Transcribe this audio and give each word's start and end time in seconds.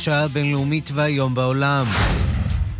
השעה 0.00 0.22
הבינלאומית 0.22 0.90
והיום 0.94 1.34
בעולם. 1.34 1.86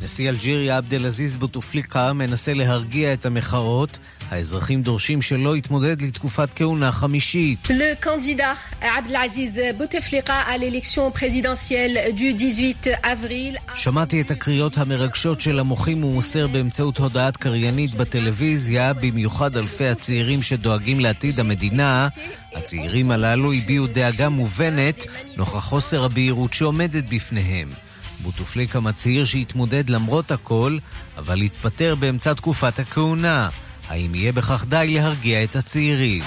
נשיא 0.02 0.28
אלג'יריה 0.28 0.76
עבד 0.76 0.94
אל-עזיז 0.94 1.36
בוטופליקה 1.36 2.12
מנסה 2.12 2.54
להרגיע 2.54 3.12
את 3.12 3.26
המחאות. 3.26 3.98
האזרחים 4.30 4.82
דורשים 4.82 5.22
שלא 5.22 5.56
יתמודד 5.56 6.02
לתקופת 6.02 6.54
כהונה 6.54 6.92
חמישית. 6.92 7.68
שמעתי 13.74 14.20
את 14.20 14.30
הקריאות 14.30 14.78
המרגשות 14.78 15.40
של 15.40 15.58
המוחים 15.58 16.04
ומוסר 16.04 16.46
באמצעות 16.46 16.98
הודעת 16.98 17.36
קריינית 17.36 17.94
בטלוויזיה, 17.94 18.92
במיוחד 18.92 19.56
אלפי 19.56 19.88
הצעירים 19.88 20.42
שדואגים 20.42 21.00
לעתיד 21.00 21.40
המדינה. 21.40 22.08
הצעירים 22.54 23.10
הללו 23.10 23.52
הביעו 23.52 23.86
דאגה 23.86 24.28
מובנת 24.28 25.06
נוכח 25.36 25.58
חוסר 25.58 26.04
הבהירות 26.04 26.52
שעומדת 26.52 27.04
בפניהם. 27.08 27.68
בוטופליקה 28.22 28.80
מצהיר 28.80 29.24
שיתמודד 29.24 29.90
למרות 29.90 30.30
הכל, 30.30 30.78
אבל 31.18 31.42
יתפטר 31.42 31.94
באמצע 31.94 32.34
תקופת 32.34 32.78
הכהונה. 32.78 33.48
האם 33.88 34.14
יהיה 34.14 34.32
בכך 34.32 34.64
די 34.68 34.86
להרגיע 34.94 35.44
את 35.44 35.56
הצעירים? 35.56 36.22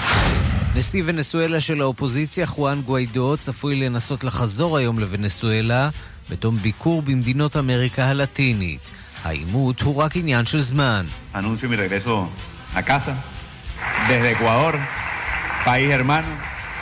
נשיא 0.74 1.02
ונסואלה 1.06 1.60
של 1.60 1.80
האופוזיציה, 1.80 2.46
חואן 2.46 2.80
גוויידו, 2.80 3.36
צפוי 3.36 3.74
לנסות 3.74 4.24
לחזור 4.24 4.78
היום 4.78 4.98
לונסואלה 4.98 5.90
בתום 6.30 6.56
ביקור 6.56 7.02
במדינות 7.02 7.56
אמריקה 7.56 8.04
הלטינית. 8.04 8.90
העימות 9.24 9.80
הוא 9.80 9.96
רק 9.96 10.16
עניין 10.16 10.46
של 10.46 10.58
זמן. 10.58 11.06
País 15.64 15.90
hermano. 15.90 16.28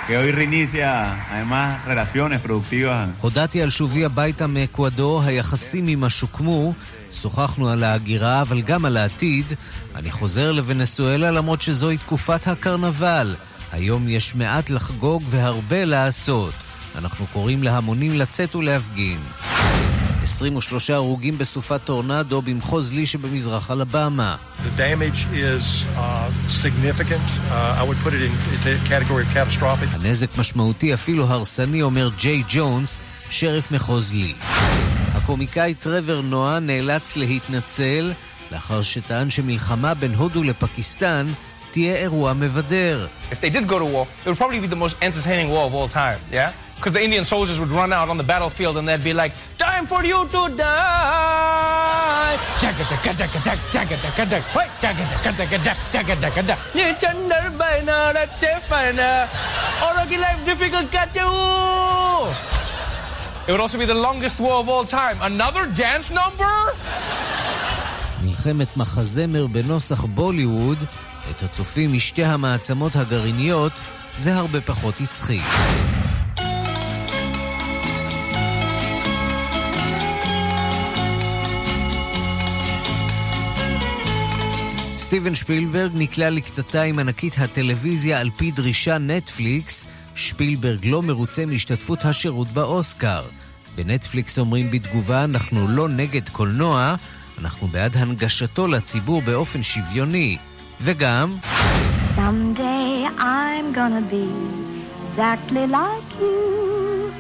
que 0.07 0.17
hoy 0.19 0.33
reinicia 0.33 0.89
además 1.31 1.85
relaciones 1.85 2.41
productivas. 2.41 3.09
הודעתי 3.21 3.63
על 3.63 3.71
שובי 3.71 4.05
הביתה 4.05 4.47
מאקוודור, 4.47 5.23
היחסים 5.23 5.89
עמה 5.89 6.11
שוקמו, 6.11 6.75
שוחחנו 7.13 7.71
על 7.71 7.85
ההגירה 7.85 8.43
אבל 8.43 8.61
גם 8.61 8.85
על 8.85 8.97
העתיד. 8.97 9.53
אני 9.95 10.11
חוזר 10.11 10.53
לוונסואלה 10.53 11.31
למרות 11.31 11.63
שזוהי 11.63 11.97
תקופת 11.97 12.47
הקרנבל. 12.47 13.37
היום 13.73 14.09
יש 14.09 14.35
מעט 14.35 14.71
לחגוג 14.71 15.23
והרבה 15.27 15.85
לעשות. 15.85 16.55
אנחנו 16.99 17.27
קוראים 17.27 17.63
להמונים 17.63 18.15
לצאת 18.15 18.55
ולהפגין. 18.55 19.19
23 20.23 20.91
הרוגים 20.91 21.39
בסופת 21.39 21.81
טורנדו 21.85 22.43
במחוז 22.43 22.95
לי 22.95 23.07
שבמזרח 23.07 23.71
אלבמה. 23.71 24.37
הנזק 29.93 30.39
משמעותי, 30.39 30.95
אפילו 30.95 31.25
הרסני, 31.25 31.83
אומר 31.83 32.11
ג'יי 32.19 32.43
ג'ונס, 32.49 33.03
שריף 33.31 33.71
מחוז 33.71 34.13
לי. 34.13 34.35
הקומיקאי 35.13 35.75
טרוור 35.75 36.21
נועה 36.21 36.61
נאלץ 36.61 37.17
להתנצל 37.17 38.13
לאחר 38.51 38.83
שטען 38.83 39.31
שמלחמה 39.31 39.95
בין 39.95 40.15
הודו 40.15 40.43
לפקיסטן 40.43 41.27
תהיה 41.71 41.95
אירוע 41.95 42.33
מבדר. 42.33 43.07
If 43.31 43.35
they 43.35 43.51
did 43.51 43.67
go 43.69 43.79
to 43.79 43.85
war, 43.85 44.07
it 44.25 44.29
would 44.29 44.39
probably 44.39 44.61
be 44.61 44.67
the 44.67 44.83
most 44.85 44.97
entertaining 45.03 45.49
war 45.51 45.65
of 45.67 45.75
all 45.75 45.89
time, 45.89 46.19
yeah? 46.33 46.53
Because 46.77 46.93
the 46.99 47.05
Indian 47.09 47.25
soldiers 47.25 47.61
would 47.61 47.71
run 47.71 47.93
out 47.93 48.09
on 48.13 48.17
the 48.23 48.29
battlefield 48.33 48.77
and 48.77 48.85
they'd 48.89 49.05
be 49.05 49.15
like, 49.23 49.33
Time 49.73 49.87
for 49.95 50.05
you 50.13 50.21
to 50.35 50.43
die! 50.63 52.37
It 63.47 63.51
would 63.53 63.61
also 63.61 63.79
be 63.79 63.87
the 63.87 64.01
longest 64.09 64.37
war 64.45 64.57
of 64.63 64.69
all 64.69 64.85
time. 64.85 65.17
Another 65.33 65.65
dance 65.83 66.09
number? 66.21 66.55
מלחמת 68.23 68.77
מחזמר 68.77 69.47
בנוסח 69.47 70.05
בוליווד, 70.05 70.79
את 71.31 71.43
הצופים 71.43 71.93
משתי 71.93 72.25
המעצמות 72.25 72.97
הגרעיניות, 72.97 73.73
זה 74.17 74.35
הרבה 74.35 74.61
פחות 74.61 75.01
הצחיק. 75.01 75.43
סטיבן 85.13 85.35
שפילברג 85.35 85.91
נקלע 85.95 86.31
לקטטה 86.31 86.83
עם 86.83 86.99
ענקית 86.99 87.35
הטלוויזיה 87.39 88.21
על 88.21 88.31
פי 88.37 88.51
דרישה 88.51 88.99
נטפליקס. 88.99 89.87
שפילברג 90.15 90.87
לא 90.87 91.03
מרוצה 91.03 91.47
מהשתתפות 91.47 92.05
השירות 92.05 92.49
באוסקר. 92.49 93.23
בנטפליקס 93.75 94.39
אומרים 94.39 94.71
בתגובה, 94.71 95.25
אנחנו 95.25 95.69
לא 95.69 95.89
נגד 95.89 96.29
קולנוע, 96.29 96.95
אנחנו 97.39 97.67
בעד 97.67 97.97
הנגשתו 97.97 98.67
לציבור 98.67 99.23
באופן 99.23 99.63
שוויוני. 99.63 100.37
וגם... 100.81 101.37
Exactly 105.17 105.67
like 105.67 106.11
you. 106.21 107.13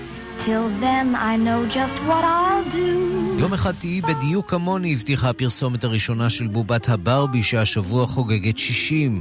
Till 0.45 0.69
then 0.81 1.15
I 1.31 1.37
know 1.37 1.61
just 1.79 1.97
what 2.09 2.25
I'll 2.25 2.65
do. 2.81 3.12
יום 3.43 3.53
אחד 3.53 3.73
תהיי 3.75 4.01
בדיוק 4.01 4.51
כמוני, 4.51 4.93
הבטיחה 4.93 5.31
הפרסומת 5.31 5.85
הראשונה 5.85 6.31
של 6.31 6.47
בובת 6.47 6.89
הברבי 6.89 7.43
שהשבוע 7.43 8.07
חוגגת 8.07 8.59
60. 8.59 9.21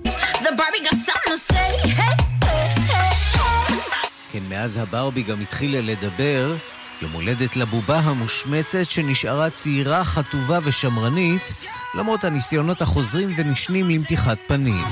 כן, 4.32 4.40
מאז 4.50 4.78
הברבי 4.78 5.24
גם 5.24 5.42
התחילה 5.42 5.82
לדבר. 5.82 6.56
יום 7.02 7.12
הולדת 7.12 7.56
לבובה 7.56 8.00
המושמצת 8.00 8.90
שנשארה 8.90 9.50
צעירה, 9.50 10.04
חטובה 10.04 10.60
ושמרנית, 10.64 11.54
למרות 11.96 12.24
הניסיונות 12.24 12.82
החוזרים 12.82 13.30
ונשנים 13.38 13.90
למתיחת 13.90 14.38
פנים. 14.48 14.86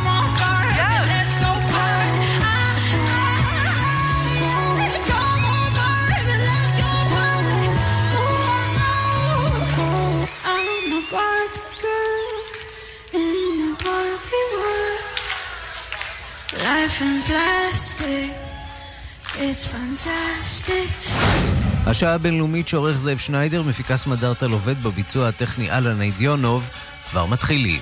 השעה 21.86 22.14
הבינלאומית 22.14 22.68
שעורך 22.68 22.98
זאב 22.98 23.18
שניידר, 23.18 23.62
מפיקס 23.62 24.08
מדארטל 24.08 24.52
עובד 24.52 24.84
בביצוע 24.84 25.28
הטכני 25.28 25.72
אלן 25.72 26.02
אידיונוב, 26.02 26.70
כבר 27.10 27.26
מתחילים. 27.26 27.82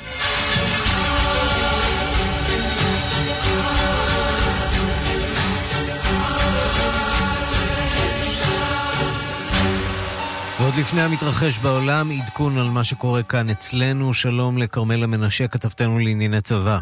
לפני 10.80 11.02
המתרחש 11.02 11.60
בעולם, 11.60 12.06
עדכון 12.22 12.58
על 12.58 12.70
מה 12.74 12.84
שקורה 12.84 13.24
כאן 13.24 13.50
אצלנו. 13.50 14.14
שלום 14.14 14.58
לכרמלה 14.58 15.08
מנשה, 15.08 15.48
כתבתנו 15.48 16.00
לענייני 16.00 16.42
צבא. 16.42 16.78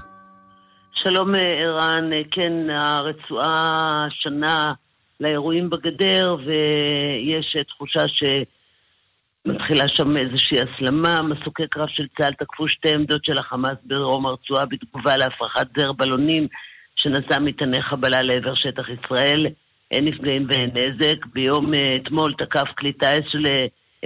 שלום 0.94 1.36
ערן, 1.36 2.10
כן, 2.32 2.70
הרצועה 2.70 4.08
שנה 4.10 4.74
לאירועים 5.20 5.70
בגדר 5.70 6.36
ויש 6.46 7.56
תחושה 7.68 8.04
שמתחילה 8.08 9.88
שם 9.88 10.18
איזושהי 10.18 10.58
הסלמה. 10.62 11.22
מסוקי 11.22 11.68
קרב 11.70 11.88
של 11.90 12.06
צה"ל 12.18 12.34
תקפו 12.34 12.70
שתי 12.70 12.94
עמדות 12.94 13.26
של 13.26 13.38
החמאס 13.38 13.78
בדרום 13.86 14.26
הרצועה 14.26 14.66
בתגובה 14.66 15.18
להפרחת 15.18 15.68
זר 15.78 15.92
בלונים 15.92 16.48
שנשא 16.96 17.40
מטעני 17.42 17.82
חבלה 17.82 18.22
לעבר 18.22 18.56
שטח 18.56 18.84
ישראל. 18.90 19.48
אין 19.92 20.06
נפגעים 20.06 20.48
ואין 20.50 20.70
נזק. 20.74 21.26
ביום 21.34 21.72
אתמול 22.02 22.34
תקף 22.38 22.68
כלי 22.78 22.94
טיס 22.94 23.24
של 23.32 23.44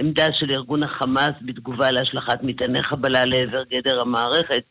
עמדה 0.00 0.26
של 0.32 0.50
ארגון 0.50 0.82
החמאס 0.82 1.34
בתגובה 1.42 1.90
להשלכת 1.90 2.38
מטעני 2.42 2.82
חבלה 2.82 3.24
לעבר 3.24 3.62
גדר 3.70 4.00
המערכת. 4.00 4.62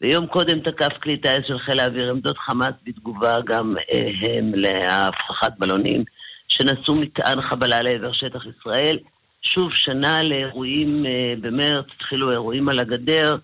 ויום 0.00 0.26
קודם 0.26 0.60
תקף 0.60 0.92
כלי 1.02 1.16
טיס 1.16 1.40
של 1.46 1.58
חיל 1.58 1.80
האוויר 1.80 2.10
עמדות 2.10 2.38
חמאס 2.38 2.74
בתגובה 2.84 3.36
גם 3.46 3.74
אה, 3.92 4.38
הם 4.38 4.52
להפרחת 4.54 5.58
בלונים 5.58 6.04
שנשאו 6.48 6.94
מטען 6.94 7.42
חבלה 7.42 7.82
לעבר 7.82 8.12
שטח 8.12 8.42
ישראל. 8.46 8.98
שוב 9.42 9.70
שנה 9.74 10.22
לאירועים 10.22 11.06
אה, 11.06 11.34
במרץ, 11.40 11.86
התחילו 11.96 12.30
אירועים 12.30 12.68
על 12.68 12.78
הגדר, 12.78 13.36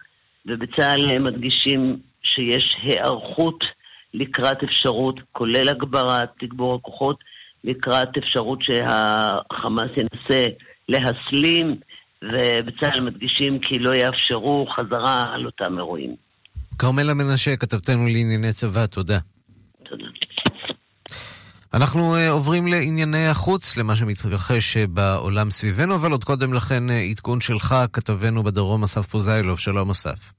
ובצה"ל 0.46 1.10
הם 1.10 1.24
מדגישים 1.24 1.96
שיש 2.22 2.76
היערכות 2.82 3.64
לקראת 4.14 4.62
אפשרות, 4.62 5.20
כולל 5.32 5.68
הגברת 5.68 6.28
תגבור 6.38 6.74
הכוחות, 6.74 7.24
לקראת 7.64 8.08
אפשרות 8.18 8.58
שהחמאס 8.62 9.90
ינסה 9.96 10.46
להסלים, 10.88 11.76
ובצה"ל 12.22 13.00
מדגישים 13.00 13.58
כי 13.58 13.78
לא 13.78 13.94
יאפשרו 13.94 14.66
חזרה 14.76 15.24
על 15.34 15.46
אותם 15.46 15.78
אירועים. 15.78 16.14
כרמלה 16.78 17.14
מנשה, 17.14 17.56
כתבתנו 17.56 18.06
לענייני 18.06 18.52
צבא, 18.52 18.86
תודה. 18.86 19.18
תודה. 19.90 20.04
אנחנו 21.74 22.16
uh, 22.16 22.30
עוברים 22.30 22.66
לענייני 22.66 23.28
החוץ, 23.28 23.76
למה 23.76 23.96
שמתרחש 23.96 24.76
uh, 24.76 24.80
בעולם 24.86 25.50
סביבנו, 25.50 25.94
אבל 25.94 26.12
עוד 26.12 26.24
קודם 26.24 26.54
לכן 26.54 26.90
uh, 26.90 26.92
עדכון 27.10 27.40
שלך, 27.40 27.74
כתבנו 27.92 28.42
בדרום 28.42 28.84
אסף 28.84 29.06
פוזיילוב. 29.06 29.58
שלום 29.58 29.90
אסף. 29.90 30.32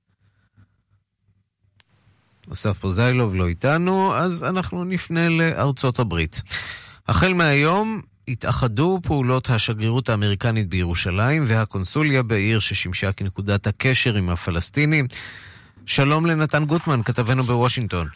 אסף 2.51 2.77
פוזיילוב 2.77 3.35
לא 3.35 3.47
איתנו, 3.47 4.15
אז 4.15 4.43
אנחנו 4.43 4.83
נפנה 4.83 5.29
לארצות 5.29 5.99
הברית. 5.99 6.41
החל 7.07 7.33
מהיום 7.33 8.01
התאחדו 8.27 8.99
פעולות 9.03 9.49
השגרירות 9.49 10.09
האמריקנית 10.09 10.67
בירושלים 10.67 11.43
והקונסוליה 11.47 12.23
בעיר 12.23 12.59
ששימשה 12.59 13.11
כנקודת 13.11 13.67
הקשר 13.67 14.15
עם 14.15 14.29
הפלסטינים. 14.29 15.07
שלום 15.85 16.25
לנתן 16.25 16.65
גוטמן, 16.65 17.03
כתבנו 17.03 17.43
בוושינגטון. 17.43 18.07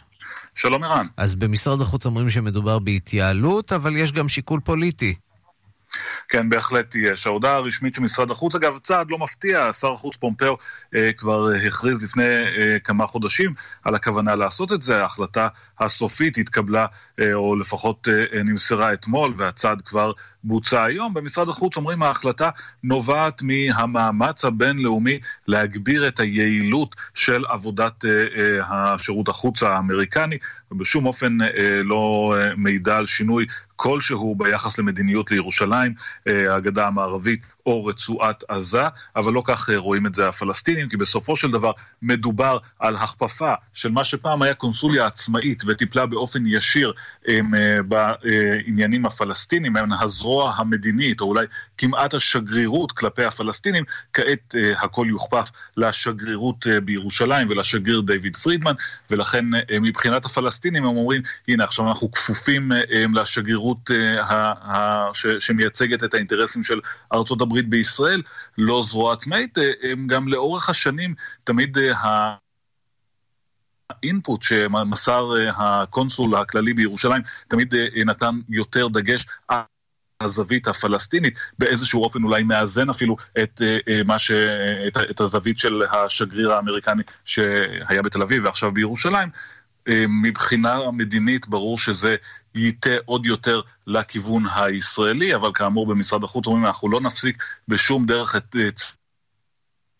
שלום 0.54 0.84
ערן. 0.84 1.06
אז 1.16 1.34
במשרד 1.34 1.80
החוץ 1.80 2.06
אומרים 2.06 2.30
שמדובר 2.30 2.78
בהתייעלות, 2.78 3.72
אבל 3.72 3.96
יש 3.96 4.12
גם 4.12 4.28
שיקול 4.28 4.60
פוליטי. 4.60 5.14
כן, 6.28 6.48
בהחלט 6.48 6.94
יש. 6.94 7.26
ההודעה 7.26 7.56
הרשמית 7.56 7.94
של 7.94 8.02
משרד 8.02 8.30
החוץ, 8.30 8.54
אגב, 8.54 8.78
צעד 8.78 9.10
לא 9.10 9.18
מפתיע, 9.18 9.72
שר 9.72 9.92
החוץ 9.92 10.16
פומפאו 10.16 10.56
אה, 10.94 11.10
כבר 11.12 11.48
הכריז 11.66 12.02
לפני 12.02 12.24
אה, 12.24 12.78
כמה 12.84 13.06
חודשים 13.06 13.54
על 13.84 13.94
הכוונה 13.94 14.34
לעשות 14.34 14.72
את 14.72 14.82
זה. 14.82 15.02
ההחלטה 15.02 15.48
הסופית 15.84 16.38
התקבלה, 16.38 16.86
אה, 17.20 17.34
או 17.34 17.56
לפחות 17.56 18.08
אה, 18.08 18.24
אה 18.32 18.42
נמסרה 18.42 18.92
אתמול, 18.92 19.34
והצעד 19.36 19.82
כבר 19.82 20.12
בוצע 20.44 20.84
היום. 20.84 21.14
במשרד 21.14 21.48
החוץ 21.48 21.76
אומרים 21.76 22.02
ההחלטה 22.02 22.50
נובעת 22.84 23.42
מהמאמץ 23.42 24.44
הבינלאומי 24.44 25.18
להגביר 25.46 26.08
את 26.08 26.20
היעילות 26.20 26.96
של 27.14 27.44
עבודת 27.48 28.04
השירות 28.62 29.28
החוץ 29.28 29.62
האמריקני, 29.62 30.38
ובשום 30.70 31.06
אופן 31.06 31.38
לא 31.84 32.34
מעידה 32.56 32.96
על 32.96 33.06
שינוי 33.06 33.46
כלשהו 33.76 34.34
ביחס 34.34 34.78
למדיניות 34.78 35.30
לירושלים, 35.30 35.94
הגדה 36.26 36.86
המערבית 36.86 37.42
או 37.66 37.84
רצועת 37.84 38.44
עזה, 38.48 38.82
אבל 39.16 39.32
לא 39.32 39.42
כך 39.44 39.70
אה, 39.70 39.76
רואים 39.76 40.06
את 40.06 40.14
זה 40.14 40.28
הפלסטינים, 40.28 40.88
כי 40.88 40.96
בסופו 40.96 41.36
של 41.36 41.50
דבר 41.50 41.72
מדובר 42.02 42.58
על 42.78 42.96
הכפפה 42.96 43.52
של 43.72 43.90
מה 43.90 44.04
שפעם 44.04 44.42
היה 44.42 44.54
קונסוליה 44.54 45.06
עצמאית 45.06 45.62
וטיפלה 45.66 46.06
באופן 46.06 46.46
ישיר 46.46 46.92
הם, 47.26 47.54
אה, 47.54 47.76
בעניינים 47.82 49.06
הפלסטינים, 49.06 49.74
הזרוע 50.00 50.54
המדינית, 50.56 51.20
או 51.20 51.26
אולי 51.26 51.46
כמעט 51.82 52.14
השגרירות 52.14 52.92
כלפי 52.92 53.24
הפלסטינים, 53.24 53.84
כעת 54.12 54.54
הכל 54.76 55.06
יוכפף 55.08 55.50
לשגרירות 55.76 56.66
בירושלים 56.84 57.50
ולשגריר 57.50 58.00
דיוויד 58.00 58.36
פרידמן, 58.36 58.74
ולכן 59.10 59.44
מבחינת 59.80 60.24
הפלסטינים 60.24 60.84
הם 60.84 60.96
אומרים, 60.96 61.22
הנה 61.48 61.64
עכשיו 61.64 61.88
אנחנו 61.88 62.12
כפופים 62.12 62.70
לשגרירות 63.14 63.90
שמייצגת 65.38 66.04
את 66.04 66.14
האינטרסים 66.14 66.64
של 66.64 66.80
ארצות 67.12 67.40
הברית. 67.40 67.62
בישראל, 67.72 68.22
לא 68.58 68.82
זרוע 68.86 69.12
עצמאית, 69.12 69.58
אה, 69.58 69.72
הם 69.82 70.06
גם 70.06 70.28
לאורך 70.28 70.70
השנים 70.70 71.14
תמיד 71.44 71.78
אה, 71.78 72.34
האינפוט 73.90 74.42
שמסר 74.42 75.28
הקונסול 75.56 76.34
הכללי 76.34 76.74
בירושלים 76.74 77.22
תמיד 77.48 77.74
נתן 78.06 78.40
יותר 78.48 78.88
דגש 78.88 79.26
לזווית 80.22 80.68
הפלסטינית, 80.68 81.34
באיזשהו 81.58 82.02
אופן 82.02 82.24
אולי 82.24 82.42
מאזן 82.42 82.90
אפילו 82.90 83.16
את, 83.42 83.62
מה 84.04 84.18
ש... 84.18 84.30
את, 84.88 84.96
את 85.10 85.20
הזווית 85.20 85.58
של 85.58 85.82
השגריר 85.92 86.52
האמריקני 86.52 87.02
שהיה 87.24 88.02
בתל 88.02 88.22
אביב 88.22 88.44
ועכשיו 88.44 88.72
בירושלים. 88.72 89.28
מבחינה 90.22 90.90
מדינית 90.90 91.48
ברור 91.48 91.78
שזה 91.78 92.16
ייטה 92.54 92.90
עוד 93.04 93.26
יותר 93.26 93.60
לכיוון 93.86 94.44
הישראלי, 94.54 95.34
אבל 95.34 95.50
כאמור 95.54 95.86
במשרד 95.86 96.24
החוץ 96.24 96.46
אומרים 96.46 96.66
אנחנו 96.66 96.90
לא 96.90 97.00
נפסיק 97.00 97.42
בשום 97.68 98.06
דרך 98.06 98.36
את 98.36 98.56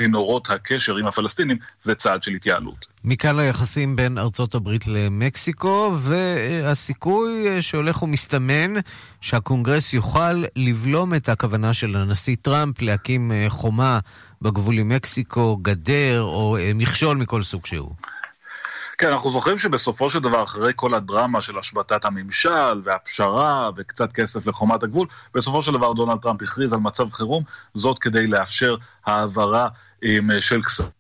צינורות 0.03 0.51
הקשר 0.51 0.97
עם 0.97 1.07
הפלסטינים, 1.07 1.57
זה 1.83 1.95
צעד 1.95 2.23
של 2.23 2.33
התייעלות. 2.33 2.87
מכאן 3.05 3.39
היחסים 3.39 3.97
בין 3.97 4.19
ארצות 4.19 4.55
הברית 4.55 4.87
למקסיקו, 4.87 5.93
והסיכוי 5.99 7.63
שהולך 7.63 8.03
ומסתמן 8.03 8.75
שהקונגרס 9.21 9.93
יוכל 9.93 10.45
לבלום 10.57 11.15
את 11.15 11.29
הכוונה 11.29 11.75
של 11.75 11.97
הנשיא 11.97 12.37
טראמפ 12.43 12.83
להקים 12.83 13.33
חומה 13.49 13.99
בגבול 14.43 14.79
עם 14.79 14.89
מקסיקו, 14.89 15.57
גדר 15.57 16.23
או 16.23 16.57
מכשול 16.75 17.17
מכל 17.17 17.43
סוג 17.43 17.67
שהוא. 17.67 17.93
כן, 18.99 19.13
אנחנו 19.13 19.33
זוכרים 19.33 19.59
שבסופו 19.59 20.11
של 20.11 20.19
דבר, 20.19 20.45
אחרי 20.45 20.73
כל 20.77 20.95
הדרמה 20.95 21.41
של 21.41 21.59
השבתת 21.59 22.05
הממשל 22.05 22.81
והפשרה 22.85 23.71
וקצת 23.77 24.13
כסף 24.13 24.47
לחומת 24.47 24.83
הגבול, 24.83 25.07
בסופו 25.35 25.63
של 25.63 25.73
דבר 25.73 25.93
דונלד 25.93 26.19
טראמפ 26.19 26.43
הכריז 26.43 26.73
על 26.73 26.79
מצב 26.79 27.11
חירום, 27.13 27.45
זאת 27.75 27.99
כדי 27.99 28.27
לאפשר 28.27 28.77
העברה 29.07 29.69
של 30.41 30.63
כספים. 30.63 30.93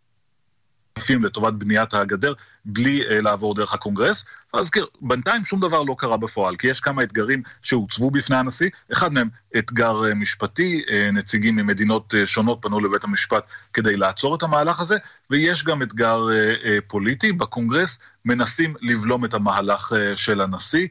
לטובת 1.25 1.53
בניית 1.53 1.95
הגדר 1.95 2.33
בלי 2.65 3.03
אה, 3.03 3.23
לעבור 3.23 3.55
דרך 3.55 3.75
הקונגרס. 3.75 4.25
להזכיר, 4.55 4.87
בינתיים 5.01 5.45
שום 5.45 5.61
דבר 5.61 5.83
לא 5.83 5.95
קרה 5.99 6.17
בפועל, 6.17 6.57
כי 6.57 6.67
יש 6.67 6.81
כמה 6.81 7.03
אתגרים 7.03 7.43
שהוצבו 7.63 8.11
בפני 8.11 8.37
הנשיא, 8.37 8.71
אחד 8.93 9.13
מהם 9.13 9.29
אתגר 9.59 10.03
אה, 10.11 10.15
משפטי, 10.15 10.83
נציגים 11.13 11.57
ממדינות 11.57 12.15
שונות 12.25 12.59
פנו 12.63 12.81
לבית 12.81 13.05
המשפט 13.05 13.45
כדי 13.73 13.97
לעצור 13.97 14.35
את 14.35 14.43
המהלך 14.43 14.81
הזה, 14.81 14.97
ויש 15.31 15.65
גם 15.65 15.83
אתגר 15.83 16.27
פוליטי, 16.87 17.33
בקונגרס 17.33 17.99
מנסים 18.25 18.75
לבלום 18.81 19.25
את 19.25 19.35
המהלך 19.35 19.93
של 20.15 20.41
הנשיא. 20.41 20.87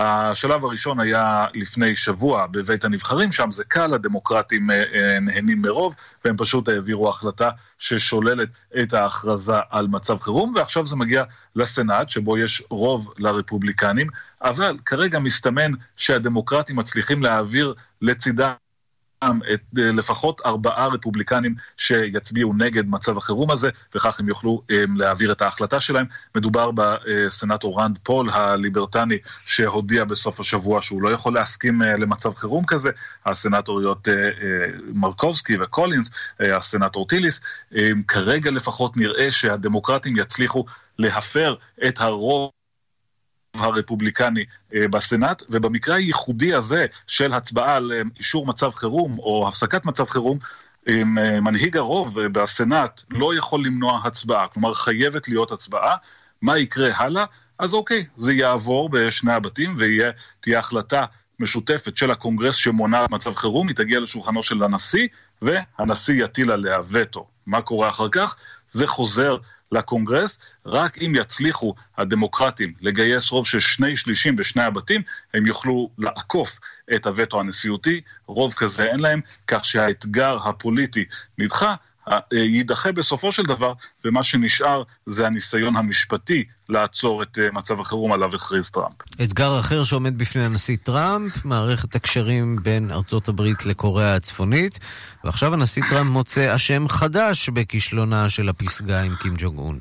השלב 0.00 0.64
הראשון 0.64 1.00
היה 1.00 1.46
לפני 1.54 1.96
שבוע 1.96 2.46
בבית 2.46 2.84
הנבחרים, 2.84 3.32
שם 3.32 3.50
זה 3.50 3.64
קל, 3.64 3.94
הדמוקרטים 3.94 4.70
אה, 4.70 4.82
אה, 4.94 5.20
נהנים 5.20 5.62
מרוב, 5.62 5.94
והם 6.24 6.36
פשוט 6.36 6.68
העבירו 6.68 7.08
החלטה 7.10 7.50
ששוללת 7.78 8.48
את 8.82 8.94
ההכרזה 8.94 9.56
על 9.70 9.86
מצב 9.86 10.20
חירום, 10.20 10.52
ועכשיו 10.56 10.86
זה 10.86 10.96
מגיע 10.96 11.24
לסנאט, 11.56 12.10
שבו 12.10 12.38
יש 12.38 12.62
רוב 12.70 13.12
לרפובליקנים, 13.18 14.06
אבל 14.42 14.76
כרגע 14.86 15.18
מסתמן 15.18 15.72
שהדמוקרטים 15.96 16.76
מצליחים 16.76 17.22
להעביר 17.22 17.74
לצידה 18.02 18.54
את 19.24 19.60
אה, 19.78 19.92
לפחות 19.92 20.40
ארבעה 20.46 20.86
רפובליקנים 20.86 21.54
שיצביעו 21.76 22.52
נגד 22.52 22.88
מצב 22.88 23.18
החירום 23.18 23.50
הזה, 23.50 23.70
וכך 23.94 24.20
הם 24.20 24.28
יוכלו 24.28 24.62
אה, 24.70 24.84
להעביר 24.96 25.32
את 25.32 25.42
ההחלטה 25.42 25.80
שלהם. 25.80 26.06
מדובר 26.34 26.70
בסנטור 26.74 27.80
רנד 27.80 27.98
פול 28.02 28.30
הליברטני, 28.30 29.18
שהודיע 29.46 30.04
בסוף 30.04 30.40
השבוע 30.40 30.80
שהוא 30.80 31.02
לא 31.02 31.08
יכול 31.08 31.34
להסכים 31.34 31.82
אה, 31.82 31.96
למצב 31.96 32.34
חירום 32.34 32.64
כזה, 32.64 32.90
הסנטוריות 33.26 34.08
מרקובסקי 34.94 35.56
וקולינס, 35.60 36.10
הסנטור 36.40 37.06
טיליס. 37.06 37.40
כרגע 38.08 38.50
לפחות 38.50 38.96
נראה 38.96 39.32
שהדמוקרטים 39.32 40.16
יצליחו 40.16 40.64
להפר 40.98 41.54
את 41.86 42.00
הרוב 42.00 42.50
הרפובליקני 43.54 44.44
אה, 44.74 44.88
בסנאט, 44.88 45.42
ובמקרה 45.50 45.96
הייחודי 45.96 46.54
הזה 46.54 46.86
של 47.06 47.32
הצבעה 47.32 47.76
על 47.76 47.92
אה, 47.92 48.02
אישור 48.18 48.46
מצב 48.46 48.70
חירום 48.70 49.18
או 49.18 49.48
הפסקת 49.48 49.84
מצב 49.84 50.08
חירום, 50.08 50.38
אה, 50.88 51.04
מנהיג 51.40 51.76
הרוב 51.76 52.20
בסנאט 52.20 53.02
לא 53.10 53.34
יכול 53.34 53.64
למנוע 53.64 54.00
הצבעה, 54.04 54.48
כלומר 54.48 54.74
חייבת 54.74 55.28
להיות 55.28 55.52
הצבעה. 55.52 55.96
מה 56.42 56.58
יקרה 56.58 56.90
הלאה? 56.96 57.24
אז 57.58 57.74
אוקיי, 57.74 58.06
זה 58.16 58.32
יעבור 58.32 58.88
בשני 58.88 59.32
הבתים 59.32 59.76
ותהיה 59.78 60.58
החלטה 60.58 61.04
משותפת 61.40 61.96
של 61.96 62.10
הקונגרס 62.10 62.54
שמונעת 62.54 63.10
מצב 63.10 63.34
חירום, 63.34 63.68
היא 63.68 63.76
תגיע 63.76 64.00
לשולחנו 64.00 64.42
של 64.42 64.62
הנשיא, 64.62 65.08
והנשיא 65.42 66.24
יטיל 66.24 66.50
עליה 66.50 66.76
וטו. 66.90 67.26
מה 67.46 67.62
קורה 67.62 67.88
אחר 67.88 68.08
כך? 68.08 68.36
זה 68.70 68.86
חוזר 68.86 69.36
לקונגרס, 69.72 70.38
רק 70.66 70.98
אם 70.98 71.12
יצליחו 71.16 71.74
הדמוקרטים 71.98 72.72
לגייס 72.80 73.30
רוב 73.30 73.46
של 73.46 73.60
שני 73.60 73.96
שלישים 73.96 74.36
בשני 74.36 74.62
הבתים, 74.62 75.02
הם 75.34 75.46
יוכלו 75.46 75.90
לעקוף 75.98 76.58
את 76.94 77.06
הווטו 77.06 77.40
הנשיאותי, 77.40 78.00
רוב 78.26 78.54
כזה 78.54 78.84
אין 78.84 79.00
להם, 79.00 79.20
כך 79.46 79.64
שהאתגר 79.64 80.38
הפוליטי 80.44 81.04
נדחה, 81.38 81.74
יידחה 82.32 82.92
בסופו 82.92 83.32
של 83.32 83.42
דבר, 83.42 83.72
ומה 84.04 84.22
שנשאר 84.22 84.82
זה 85.06 85.26
הניסיון 85.26 85.76
המשפטי 85.76 86.44
לעצור 86.68 87.22
את 87.22 87.38
אה, 87.38 87.48
מצב 87.52 87.80
החירום 87.80 88.12
עליו 88.12 88.34
הכריז 88.34 88.70
טראמפ. 88.70 88.94
אתגר 89.22 89.60
אחר 89.60 89.84
שעומד 89.84 90.18
בפני 90.18 90.44
הנשיא 90.44 90.76
טראמפ, 90.82 91.44
מערכת 91.44 91.94
הקשרים 91.94 92.56
בין 92.62 92.90
ארצות 92.90 93.28
הברית 93.28 93.66
לקוריאה 93.66 94.14
הצפונית, 94.14 94.78
ועכשיו 95.24 95.54
הנשיא 95.54 95.82
טראמפ 95.88 96.10
מוצא 96.10 96.56
אשם 96.56 96.88
חדש 96.88 97.48
בכישלונה 97.48 98.28
של 98.28 98.48
הפסגה 98.48 99.02
עם 99.02 99.16
קים 99.16 99.34
ג'ונג 99.38 99.58
און. 99.58 99.78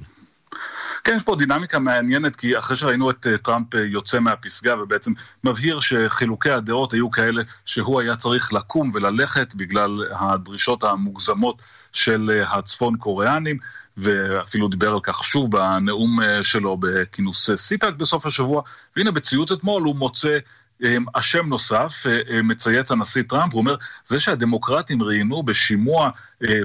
כן, 1.03 1.15
יש 1.15 1.23
פה 1.23 1.35
דינמיקה 1.35 1.79
מעניינת, 1.79 2.35
כי 2.35 2.59
אחרי 2.59 2.77
שראינו 2.77 3.09
את 3.09 3.27
אה, 3.27 3.37
טראמפ 3.37 3.73
יוצא 3.73 4.19
מהפסגה 4.19 4.81
ובעצם 4.81 5.11
מבהיר 5.43 5.79
שחילוקי 5.79 6.49
הדעות 6.49 6.93
היו 6.93 7.11
כאלה 7.11 7.41
שהוא 7.65 8.01
היה 8.01 8.15
צריך 8.15 8.53
לקום 8.53 8.91
וללכת 8.93 9.55
בגלל 9.55 10.03
הדרישות 10.11 10.83
המוגזמות 10.83 11.61
של 11.93 12.31
אה, 12.33 12.57
הצפון 12.57 12.97
קוריאנים, 12.97 13.57
ואפילו 13.97 14.67
דיבר 14.67 14.93
על 14.93 14.99
כך 15.03 15.23
שוב 15.23 15.51
בנאום 15.51 16.21
אה, 16.21 16.43
שלו 16.43 16.77
בכינוס 16.79 17.49
CPAC 17.55 17.93
בסוף 17.93 18.25
השבוע, 18.25 18.61
והנה 18.97 19.11
בציוץ 19.11 19.51
אתמול 19.51 19.83
הוא 19.83 19.95
מוצא 19.95 20.37
אשם 21.13 21.47
נוסף, 21.47 22.05
מצייץ 22.43 22.91
הנשיא 22.91 23.23
טראמפ, 23.23 23.53
הוא 23.53 23.59
אומר, 23.59 23.75
זה 24.05 24.19
שהדמוקרטים 24.19 25.03
ראיינו 25.03 25.43
בשימוע 25.43 26.09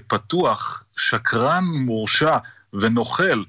פתוח, 0.07 0.85
שקרן 0.97 1.65
מורשע 1.65 2.37
ונוכל, 2.73 3.43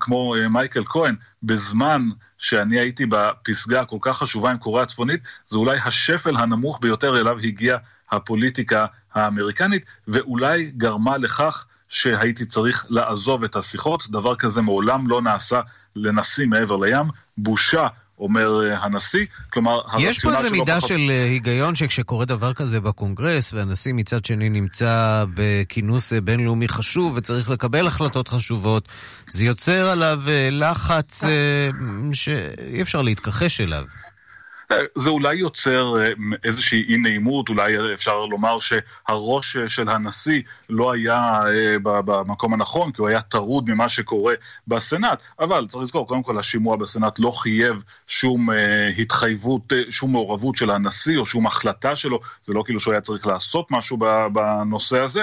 כמו 0.00 0.34
מייקל 0.50 0.84
כהן, 0.84 1.14
בזמן 1.42 2.08
שאני 2.38 2.78
הייתי 2.78 3.06
בפסגה 3.06 3.80
הכל 3.80 3.98
כך 4.00 4.18
חשובה 4.18 4.50
עם 4.50 4.58
קוריאה 4.58 4.82
הצפונית, 4.82 5.20
זה 5.46 5.56
אולי 5.56 5.78
השפל 5.84 6.36
הנמוך 6.36 6.78
ביותר 6.80 7.20
אליו 7.20 7.38
הגיעה 7.38 7.78
הפוליטיקה 8.12 8.86
האמריקנית, 9.14 9.84
ואולי 10.08 10.72
גרמה 10.76 11.18
לכך 11.18 11.66
שהייתי 11.88 12.46
צריך 12.46 12.86
לעזוב 12.90 13.44
את 13.44 13.56
השיחות. 13.56 14.10
דבר 14.10 14.36
כזה 14.36 14.62
מעולם 14.62 15.08
לא 15.08 15.22
נעשה 15.22 15.60
לנשיא 15.96 16.46
מעבר 16.46 16.76
לים. 16.76 17.06
בושה 17.38 17.86
אומר 18.18 18.70
אה, 18.70 18.78
הנשיא, 18.78 19.26
כלומר... 19.52 19.78
יש 19.98 20.20
פה 20.20 20.36
איזה 20.36 20.50
מידה 20.50 20.76
פחות... 20.76 20.88
של 20.88 21.10
אה, 21.10 21.24
היגיון 21.24 21.74
שכשקורה 21.74 22.24
דבר 22.24 22.52
כזה 22.52 22.80
בקונגרס, 22.80 23.54
והנשיא 23.54 23.92
מצד 23.92 24.24
שני 24.24 24.48
נמצא 24.48 25.24
בכינוס 25.34 26.12
אה, 26.12 26.20
בינלאומי 26.20 26.68
חשוב 26.68 27.16
וצריך 27.16 27.50
לקבל 27.50 27.86
החלטות 27.86 28.28
חשובות, 28.28 28.88
זה 29.30 29.44
יוצר 29.44 29.88
עליו 29.88 30.20
לחץ 30.50 31.24
שאי 32.12 32.82
אפשר 32.82 33.02
להתכחש 33.02 33.60
אליו. 33.60 33.84
זה 34.94 35.10
אולי 35.10 35.34
יוצר 35.34 35.94
אה, 36.00 36.08
איזושהי 36.44 36.84
אי 36.88 36.96
נעימות, 36.96 37.48
אולי 37.48 37.94
אפשר 37.94 38.24
לומר 38.24 38.58
שהראש 38.58 39.56
של 39.56 39.88
הנשיא 39.88 40.42
לא 40.70 40.92
היה 40.92 41.40
אה, 41.48 41.78
במקום 41.82 42.54
הנכון, 42.54 42.92
כי 42.92 43.00
הוא 43.00 43.08
היה 43.08 43.20
טרוד 43.20 43.70
ממה 43.70 43.88
שקורה 43.88 44.34
בסנאט, 44.68 45.22
אבל 45.40 45.66
צריך 45.68 45.82
לזכור, 45.82 46.08
קודם 46.08 46.22
כל 46.22 46.38
השימוע 46.38 46.76
בסנאט 46.76 47.18
לא 47.18 47.30
חייב 47.30 47.82
שום 48.06 48.50
אה, 48.50 48.86
התחייבות, 48.98 49.72
שום 49.90 50.12
מעורבות 50.12 50.56
של 50.56 50.70
הנשיא 50.70 51.18
או 51.18 51.26
שום 51.26 51.46
החלטה 51.46 51.96
שלו, 51.96 52.20
זה 52.46 52.52
לא 52.52 52.62
כאילו 52.66 52.80
שהוא 52.80 52.92
היה 52.92 53.00
צריך 53.00 53.26
לעשות 53.26 53.70
משהו 53.70 53.98
בנושא 54.32 54.98
הזה. 54.98 55.22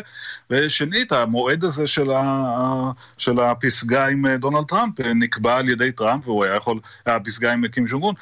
ושנית, 0.50 1.12
המועד 1.12 1.64
הזה 1.64 1.88
של, 1.88 2.12
ה, 2.12 2.92
של 3.18 3.40
הפסגה 3.40 4.08
עם 4.08 4.28
דונלד 4.36 4.66
טראמפ 4.68 5.00
נקבע 5.00 5.58
על 5.58 5.70
ידי 5.70 5.92
טראמפ, 5.92 6.28
והוא 6.28 6.46
היה 6.46 6.56
יכול, 6.56 6.80
הפסגה 7.06 7.54
עם 7.54 7.68
קים 7.68 7.88
ז'ונגון, 7.88 8.14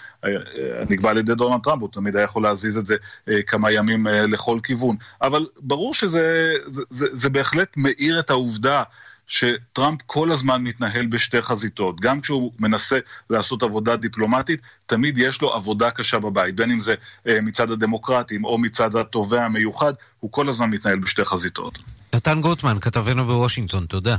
נקבע 0.89 1.09
על 1.09 1.17
ידי 1.17 1.35
דונלד 1.35 1.61
טראמפ, 1.63 1.81
הוא 1.81 1.89
תמיד 1.91 2.15
היה 2.15 2.23
יכול 2.23 2.43
להזיז 2.43 2.77
את 2.77 2.87
זה 2.87 2.95
אה, 3.29 3.41
כמה 3.41 3.71
ימים 3.71 4.07
אה, 4.07 4.27
לכל 4.27 4.59
כיוון. 4.63 4.95
אבל 5.21 5.45
ברור 5.59 5.93
שזה 5.93 6.53
זה, 6.65 6.83
זה, 6.89 7.07
זה 7.13 7.29
בהחלט 7.29 7.77
מאיר 7.77 8.19
את 8.19 8.29
העובדה 8.29 8.83
שטראמפ 9.27 10.01
כל 10.05 10.31
הזמן 10.31 10.63
מתנהל 10.63 11.05
בשתי 11.05 11.41
חזיתות. 11.41 11.99
גם 12.01 12.21
כשהוא 12.21 12.51
מנסה 12.59 12.99
לעשות 13.29 13.63
עבודה 13.63 13.95
דיפלומטית, 13.95 14.61
תמיד 14.85 15.17
יש 15.17 15.41
לו 15.41 15.53
עבודה 15.53 15.91
קשה 15.91 16.19
בבית, 16.19 16.55
בין 16.55 16.71
אם 16.71 16.79
זה 16.79 16.95
אה, 17.27 17.41
מצד 17.41 17.71
הדמוקרטים 17.71 18.45
או 18.45 18.57
מצד 18.57 18.95
התובע 18.95 19.45
המיוחד, 19.45 19.93
הוא 20.19 20.31
כל 20.31 20.49
הזמן 20.49 20.69
מתנהל 20.69 20.99
בשתי 20.99 21.25
חזיתות. 21.25 21.77
נתן 22.15 22.41
גוטמן, 22.41 22.79
כתבנו 22.81 23.25
בוושינגטון, 23.25 23.85
תודה. 23.85 24.15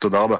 תודה 0.00 0.18
רבה. 0.18 0.36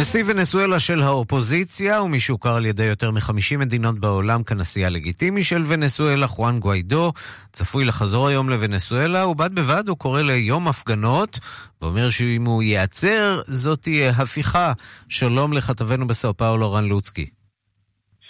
נשיא 0.00 0.24
ונסואלה 0.26 0.78
של 0.78 1.02
האופוזיציה, 1.02 2.02
ומי 2.02 2.20
שהוכר 2.20 2.56
על 2.56 2.66
ידי 2.66 2.84
יותר 2.84 3.10
מ-50 3.10 3.56
מדינות 3.58 3.98
בעולם 3.98 4.42
כנשיא 4.42 4.86
הלגיטימי 4.86 5.44
של 5.44 5.62
ונסואלה, 5.66 6.26
חואן 6.26 6.58
גואידו, 6.58 7.12
צפוי 7.52 7.84
לחזור 7.84 8.28
היום 8.28 8.48
לונסואלה, 8.48 9.26
ובד 9.26 9.54
בבד 9.54 9.88
הוא 9.88 9.98
קורא 9.98 10.22
ליום 10.22 10.68
הפגנות, 10.68 11.38
ואומר 11.82 12.10
שאם 12.10 12.44
הוא 12.44 12.62
ייעצר, 12.62 13.40
זאת 13.46 13.82
תהיה 13.82 14.10
הפיכה. 14.10 14.72
שלום 15.08 15.52
לכתבנו 15.52 16.06
בסאו 16.06 16.36
פאולו, 16.36 16.72
רן 16.72 16.84
לוצקי. 16.84 17.26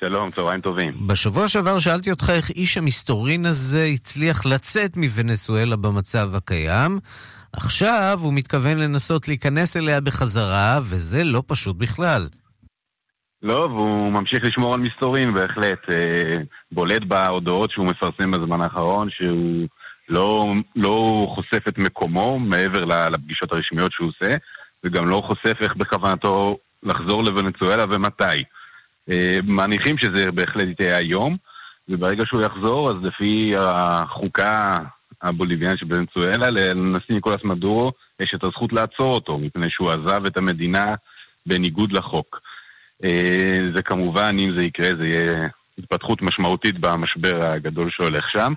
שלום, 0.00 0.30
צהריים 0.30 0.60
טובים. 0.60 1.06
בשבוע 1.06 1.48
שעבר 1.48 1.78
שאלתי 1.78 2.10
אותך 2.10 2.30
איך 2.30 2.50
איש 2.50 2.78
המסתורין 2.78 3.46
הזה 3.46 3.84
הצליח 3.84 4.46
לצאת 4.46 4.96
מוונסואלה 4.96 5.76
במצב 5.76 6.34
הקיים. 6.34 6.98
עכשיו 7.52 8.18
הוא 8.22 8.34
מתכוון 8.34 8.78
לנסות 8.78 9.28
להיכנס 9.28 9.76
אליה 9.76 10.00
בחזרה, 10.00 10.78
וזה 10.82 11.24
לא 11.24 11.42
פשוט 11.46 11.76
בכלל. 11.76 12.22
לא, 13.42 13.54
והוא 13.54 14.12
ממשיך 14.12 14.44
לשמור 14.44 14.74
על 14.74 14.80
מסתורים, 14.80 15.34
בהחלט. 15.34 15.90
אה, 15.90 16.38
בולט 16.72 17.02
בהודעות 17.02 17.70
שהוא 17.70 17.86
מפרסם 17.86 18.30
בזמן 18.30 18.60
האחרון, 18.60 19.08
שהוא 19.10 19.68
לא, 20.08 20.46
לא 20.76 21.26
חושף 21.34 21.68
את 21.68 21.78
מקומו 21.78 22.38
מעבר 22.38 22.84
לפגישות 22.84 23.52
הרשמיות 23.52 23.92
שהוא 23.92 24.08
עושה, 24.08 24.36
וגם 24.84 25.08
לא 25.08 25.22
חושף 25.26 25.56
איך 25.60 25.76
בכוונתו 25.76 26.58
לחזור 26.82 27.24
לוונצואלה 27.24 27.84
ומתי. 27.90 28.42
אה, 29.10 29.38
מניחים 29.44 29.98
שזה 29.98 30.32
בהחלט 30.32 30.80
יהיה 30.80 30.96
היום, 30.96 31.36
וברגע 31.88 32.22
שהוא 32.26 32.42
יחזור, 32.42 32.90
אז 32.90 32.96
לפי 33.02 33.52
החוקה 33.58 34.76
הבוליביאן 35.22 35.76
של 35.76 35.86
בנצואלה, 35.86 36.50
לנשיא 36.50 37.14
ניקולס 37.14 37.44
מדורו 37.44 37.90
יש 38.20 38.32
את 38.34 38.44
הזכות 38.44 38.72
לעצור 38.72 39.14
אותו, 39.14 39.38
מפני 39.38 39.66
שהוא 39.70 39.90
עזב 39.90 40.26
את 40.26 40.36
המדינה 40.36 40.94
בניגוד 41.46 41.92
לחוק. 41.92 42.40
אה, 43.04 43.58
זה 43.76 43.82
כמובן, 43.82 44.36
אם 44.40 44.58
זה 44.58 44.64
יקרה, 44.64 44.88
זה 44.98 45.06
יהיה 45.06 45.48
התפתחות 45.78 46.22
משמעותית 46.22 46.78
במשבר 46.80 47.50
הגדול 47.50 47.90
שהולך 47.90 48.24
שם. 48.32 48.52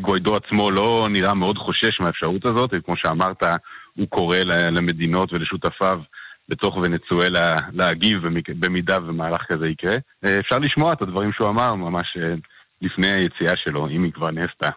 גוידו 0.00 0.36
עצמו 0.36 0.70
לא 0.70 1.08
נראה 1.10 1.34
מאוד 1.34 1.58
חושש 1.58 2.00
מהאפשרות 2.00 2.44
הזאת, 2.46 2.70
וכמו 2.72 2.94
שאמרת, 2.96 3.42
הוא 3.94 4.08
קורא 4.08 4.36
למדינות 4.46 5.32
ולשותפיו 5.32 6.00
בתוך 6.48 6.76
ונצואלה 6.76 7.54
להגיב 7.72 8.18
במידה 8.58 8.98
ומהלך 9.06 9.42
כזה 9.48 9.68
יקרה. 9.68 9.96
אה, 10.24 10.38
אפשר 10.38 10.58
לשמוע 10.58 10.92
את 10.92 11.02
הדברים 11.02 11.32
שהוא 11.32 11.48
אמר 11.48 11.74
ממש 11.74 12.16
אה, 12.20 12.34
לפני 12.82 13.06
היציאה 13.06 13.56
שלו, 13.56 13.88
אם 13.88 14.02
היא 14.02 14.12
כבר 14.12 14.30
נעשתה. 14.30 14.68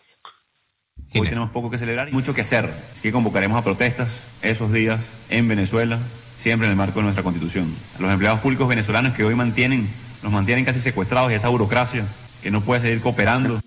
Hoy 1.20 1.28
tenemos 1.28 1.50
poco 1.50 1.70
que 1.70 1.78
celebrar 1.78 2.08
y 2.08 2.12
mucho 2.12 2.34
que 2.34 2.40
hacer. 2.40 2.68
Que 3.02 3.12
convocaremos 3.12 3.58
a 3.58 3.64
protestas 3.64 4.38
esos 4.42 4.72
días 4.72 5.26
en 5.28 5.46
Venezuela, 5.46 5.98
siempre 5.98 6.66
en 6.66 6.72
el 6.72 6.76
marco 6.76 7.00
de 7.00 7.04
nuestra 7.04 7.22
constitución. 7.22 7.66
A 7.98 8.02
los 8.02 8.10
empleados 8.10 8.40
públicos 8.40 8.66
venezolanos 8.66 9.14
que 9.14 9.24
hoy 9.24 9.34
mantienen, 9.34 9.86
nos 10.22 10.32
mantienen 10.32 10.64
casi 10.64 10.80
secuestrados 10.80 11.30
y 11.30 11.34
esa 11.34 11.48
burocracia 11.48 12.04
que 12.42 12.50
no 12.50 12.60
puede 12.60 12.80
seguir 12.80 13.02
cooperando. 13.02 13.60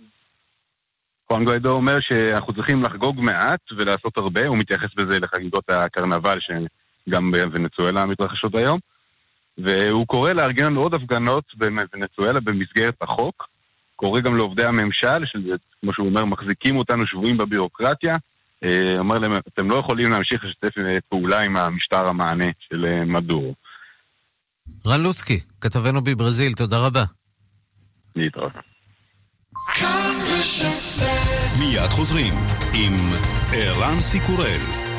חואן 1.27 1.45
גוידו 1.45 1.69
אומר 1.69 1.97
שאנחנו 2.01 2.53
צריכים 2.53 2.83
לחגוג 2.83 3.21
מעט 3.21 3.59
ולעשות 3.77 4.17
הרבה, 4.17 4.47
הוא 4.47 4.57
מתייחס 4.57 4.89
בזה 4.95 5.19
לחגיגות 5.19 5.69
הקרנבל 5.69 6.37
שגם 6.39 7.31
בוונצואלה 7.31 8.05
מתרחשות 8.05 8.55
היום, 8.55 8.79
והוא 9.57 10.07
קורא 10.07 10.31
לארגן 10.33 10.75
עוד 10.75 10.93
הפגנות 10.93 11.43
בוונצואלה 11.55 12.39
במסגרת 12.39 12.95
החוק, 13.01 13.47
קורא 14.00 14.20
גם 14.20 14.36
לעובדי 14.36 14.64
הממשל, 14.64 15.24
שכמו 15.26 15.92
שהוא 15.92 16.06
אומר, 16.06 16.24
מחזיקים 16.24 16.76
אותנו 16.76 17.06
שבויים 17.06 17.36
בביורוקרטיה. 17.36 18.14
אה, 18.64 18.98
אומר 18.98 19.18
להם, 19.18 19.32
אתם 19.48 19.70
לא 19.70 19.74
יכולים 19.74 20.10
להמשיך 20.10 20.44
לשתף 20.44 20.74
פעולה 21.08 21.40
עם 21.40 21.56
המשטר 21.56 22.06
המענה 22.06 22.44
של 22.60 22.86
אה, 22.86 23.04
מדורו. 23.04 23.54
רן 24.86 25.00
לוסקי, 25.02 25.40
כתבנו 25.60 26.00
בברזיל, 26.02 26.52
תודה 26.52 26.86
רבה. 26.86 27.04
להתראות. 28.16 28.52
מיד 31.60 31.90
חוזרים 31.90 32.34
עם 32.74 32.94
ערן 33.52 34.00
סיקורל. 34.00 34.89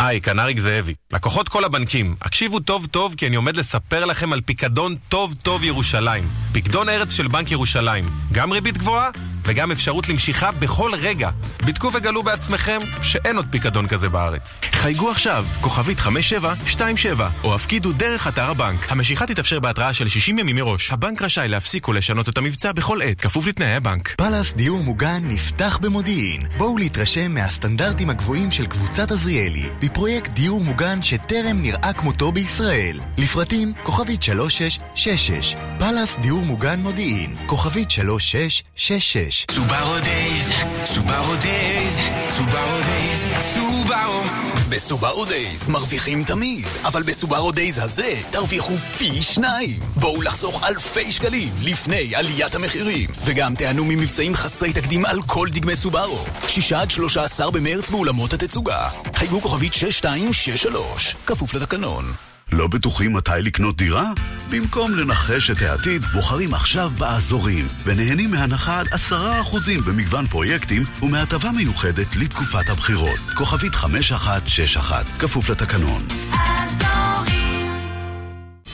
היי, 0.00 0.20
כאן 0.20 0.38
אריק 0.38 0.60
זאבי. 0.60 0.94
לקוחות 1.12 1.48
כל 1.48 1.64
הבנקים, 1.64 2.16
הקשיבו 2.22 2.60
טוב 2.60 2.86
טוב 2.86 3.14
כי 3.16 3.26
אני 3.26 3.36
עומד 3.36 3.56
לספר 3.56 4.04
לכם 4.04 4.32
על 4.32 4.40
פיקדון 4.40 4.96
טוב 5.08 5.34
טוב 5.42 5.64
ירושלים. 5.64 6.28
פיקדון 6.52 6.88
ארץ 6.88 7.12
של 7.12 7.28
בנק 7.28 7.50
ירושלים. 7.50 8.04
גם 8.32 8.52
ריבית 8.52 8.78
גבוהה 8.78 9.10
וגם 9.50 9.70
אפשרות 9.72 10.08
למשיכה 10.08 10.50
בכל 10.52 10.92
רגע. 10.94 11.30
בדקו 11.66 11.90
וגלו 11.94 12.22
בעצמכם 12.22 12.78
שאין 13.02 13.36
עוד 13.36 13.46
פיקדון 13.50 13.86
כזה 13.86 14.08
בארץ. 14.08 14.60
חייגו 14.72 15.10
עכשיו, 15.10 15.46
כוכבית 15.60 16.00
5727, 16.00 17.28
או 17.44 17.54
הפקידו 17.54 17.92
דרך 17.92 18.28
אתר 18.28 18.50
הבנק. 18.50 18.92
המשיכה 18.92 19.26
תתאפשר 19.26 19.60
בהתראה 19.60 19.94
של 19.94 20.08
60 20.08 20.38
ימים 20.38 20.56
מראש. 20.56 20.90
הבנק 20.92 21.22
רשאי 21.22 21.48
להפסיק 21.48 21.88
ולשנות 21.88 22.28
את 22.28 22.38
המבצע 22.38 22.72
בכל 22.72 23.02
עת, 23.02 23.20
כפוף 23.20 23.46
לתנאי 23.46 23.74
הבנק. 23.74 24.14
פלאס 24.16 24.54
דיור 24.54 24.82
מוגן 24.82 25.20
נפתח 25.22 25.78
במודיעין. 25.82 26.46
בואו 26.58 26.78
להתרשם 26.78 27.34
מהסטנדרטים 27.34 28.10
הגבוהים 28.10 28.50
של 28.50 28.66
קבוצת 28.66 29.10
עזריאלי, 29.10 29.64
בפרויקט 29.82 30.30
דיור 30.30 30.60
מוגן 30.60 31.02
שטרם 31.02 31.62
נראה 31.62 31.92
כמותו 31.92 32.32
בישראל. 32.32 33.00
לפרטים, 33.18 33.72
כוכבית 33.82 34.22
3666. 34.22 35.54
פאלאס 35.78 36.16
דיור 36.20 36.44
מוגן 36.44 36.80
מודיעין, 36.80 37.36
כוכבית 37.46 37.90
3666 37.90 39.39
חמש. 39.40 39.56
סובארו 39.56 40.00
Days, 40.00 40.52
סובארו 40.84 41.36
Days, 41.36 42.00
סובארו 42.28 42.80
Days, 42.84 43.24
סובארו. 43.54 44.22
בסובארו 44.68 45.24
Days 45.24 45.68
מרוויחים 45.68 46.24
תמיד, 46.24 46.66
אבל 46.84 47.02
בסובארו 47.02 47.52
Days 47.52 47.78
הזה 47.78 48.14
תרוויחו 48.30 48.72
פי 48.98 49.22
שניים. 49.22 49.80
בואו 49.96 50.22
לחסוך 50.22 50.64
אלפי 50.64 51.12
שקלים 51.12 51.52
לפני 51.62 52.14
עליית 52.14 52.54
המחירים, 52.54 53.10
וגם 53.24 53.54
תיהנו 53.54 53.84
ממבצעים 53.84 54.34
חסרי 54.34 54.72
תקדים 54.72 55.04
על 55.04 55.22
כל 55.26 55.48
דגמי 55.52 55.76
סובארו. 55.76 56.24
שישה 56.48 56.80
עד 56.80 56.90
שלושה 56.90 57.22
עשר 57.22 57.50
במרץ 57.50 57.90
באולמות 57.90 58.32
התצוגה. 58.32 58.88
חייגו 59.14 59.40
כוכבית 59.40 59.72
6263, 59.72 61.16
כפוף 61.26 61.54
לתקנון. 61.54 62.29
לא 62.52 62.66
בטוחים 62.66 63.12
מתי 63.12 63.30
לקנות 63.42 63.76
דירה? 63.76 64.12
במקום 64.50 64.94
לנחש 64.94 65.50
את 65.50 65.62
העתיד, 65.62 66.04
בוחרים 66.04 66.54
עכשיו 66.54 66.90
באזורים, 66.98 67.66
ונהנים 67.84 68.30
מהנחה 68.30 68.80
עד 68.80 68.86
עשרה 68.90 69.40
אחוזים 69.40 69.80
במגוון 69.80 70.26
פרויקטים 70.26 70.82
ומהטבה 71.02 71.50
מיוחדת 71.52 72.16
לתקופת 72.16 72.68
הבחירות. 72.68 73.18
כוכבית 73.34 73.74
5161, 73.74 75.04
כפוף 75.18 75.50
לתקנון. 75.50 76.02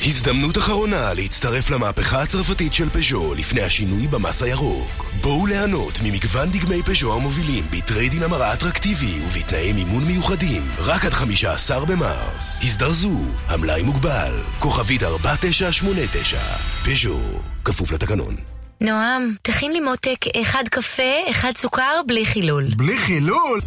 הזדמנות 0.07 0.59
אחרונה 0.59 1.15
להצטרף 1.15 1.71
למהפכה 1.71 2.23
הצרפתית 2.23 2.75
של 2.75 2.91
פז'ו 2.91 3.35
לפני 3.35 3.63
השינוי 3.63 4.07
במס 4.07 4.43
הירוק. 4.43 5.11
בואו 5.21 5.47
ליהנות 5.47 6.01
ממגוון 6.05 6.51
דגמי 6.51 6.83
פז'ו 6.83 7.15
המובילים 7.15 7.65
בטריידין 7.71 8.23
המרה 8.23 8.53
אטרקטיבי 8.53 9.21
ובתנאי 9.27 9.73
מימון 9.73 10.05
מיוחדים 10.05 10.63
רק 10.79 11.05
עד 11.05 11.15
15 11.15 11.85
במרס. 11.85 12.61
הזדרזו, 12.65 13.21
המלאי 13.47 13.83
מוגבל. 13.83 14.33
כוכבית 14.59 15.03
4989, 15.03 16.41
פז'ו, 16.85 17.21
כפוף 17.65 17.93
לתקנון. 17.93 18.37
נועם, 18.81 19.35
תכין 19.43 19.73
לי 19.73 19.81
מותק 19.81 20.19
אחד 20.41 20.65
קפה, 20.71 21.31
אחד 21.31 21.53
סוכר, 21.57 22.01
בלי 22.07 22.27
חילול. 22.27 22.65
בלי 22.77 22.99
חילול? 22.99 23.61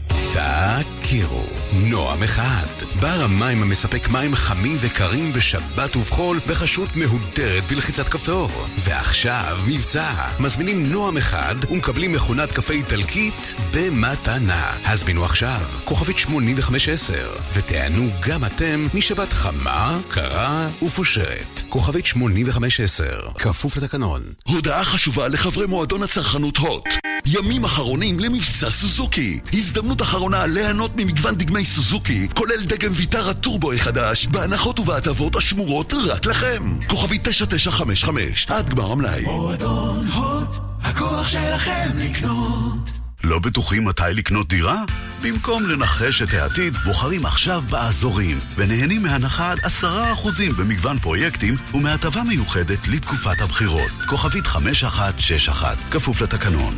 תכירו, 1.09 1.43
נועם 1.73 2.23
אחד. 2.23 2.65
בר 2.99 3.21
המים 3.23 3.61
המספק 3.61 4.07
מים 4.09 4.35
חמים 4.35 4.77
וקרים 4.79 5.33
בשבת 5.33 5.95
ובחול 5.95 6.39
בחשות 6.47 6.95
מהודרת 6.95 7.63
בלחיצת 7.69 8.09
כפתור. 8.09 8.49
ועכשיו 8.77 9.59
מבצע. 9.67 10.13
מזמינים 10.39 10.91
נועם 10.91 11.17
אחד 11.17 11.55
ומקבלים 11.69 12.11
מכונת 12.11 12.51
קפה 12.51 12.73
איטלקית 12.73 13.55
במתנה. 13.73 14.77
הזמינו 14.85 15.25
עכשיו, 15.25 15.61
כוכבית 15.85 16.17
8510, 16.17 17.13
ותענו 17.53 18.09
גם 18.27 18.45
אתם 18.45 18.87
משבת 18.93 19.33
חמה, 19.33 19.99
קרה 20.07 20.67
ופושרת. 20.83 21.63
כוכבית 21.69 22.05
8510, 22.05 23.03
כפוף 23.37 23.77
לתקנון. 23.77 24.21
הודעה 24.47 24.85
חשובה 24.85 25.27
לחברי 25.27 25.65
מועדון 25.65 26.03
הצרכנות 26.03 26.57
הוט. 26.57 26.89
ימים 27.25 27.63
אחרונים 27.63 28.19
למבצע 28.19 28.71
סוזוקי. 28.71 29.39
הזדמנות 29.53 30.01
אחרונה 30.01 30.45
ליהנות 30.45 30.95
ממגוון 30.99 31.35
דגמי 31.35 31.65
סוזוקי, 31.65 32.27
כולל 32.33 32.63
דגם 32.63 32.91
ויטרה 32.95 33.33
טורבו 33.33 33.71
החדש, 33.71 34.27
בהנחות 34.27 34.79
ובהטבות 34.79 35.35
השמורות 35.35 35.93
רק 35.93 36.25
לכם. 36.25 36.77
כוכבי 36.87 37.19
9955, 37.23 38.47
עד 38.49 38.69
גמר 38.69 38.91
המלאי. 38.91 39.23
מועדון 39.23 40.05
הוט, 40.05 40.49
הכוח 40.81 41.27
שלכם 41.27 41.89
לקנות. 41.95 42.89
לא 43.23 43.39
בטוחים 43.39 43.85
מתי 43.85 44.03
לקנות 44.13 44.47
דירה? 44.47 44.83
במקום 45.23 45.69
לנחש 45.69 46.21
את 46.21 46.33
העתיד, 46.33 46.77
בוחרים 46.77 47.25
עכשיו 47.25 47.63
באזורים, 47.69 48.37
ונהנים 48.55 49.03
מהנחה 49.03 49.51
עד 49.51 49.59
עשרה 49.63 50.13
אחוזים 50.13 50.53
במגוון 50.53 50.99
פרויקטים 50.99 51.55
ומהטבה 51.73 52.23
מיוחדת 52.23 52.87
לתקופת 52.87 53.41
הבחירות. 53.41 53.91
כוכבית 54.05 54.47
5161, 54.47 55.77
כפוף 55.91 56.21
לתקנון. 56.21 56.73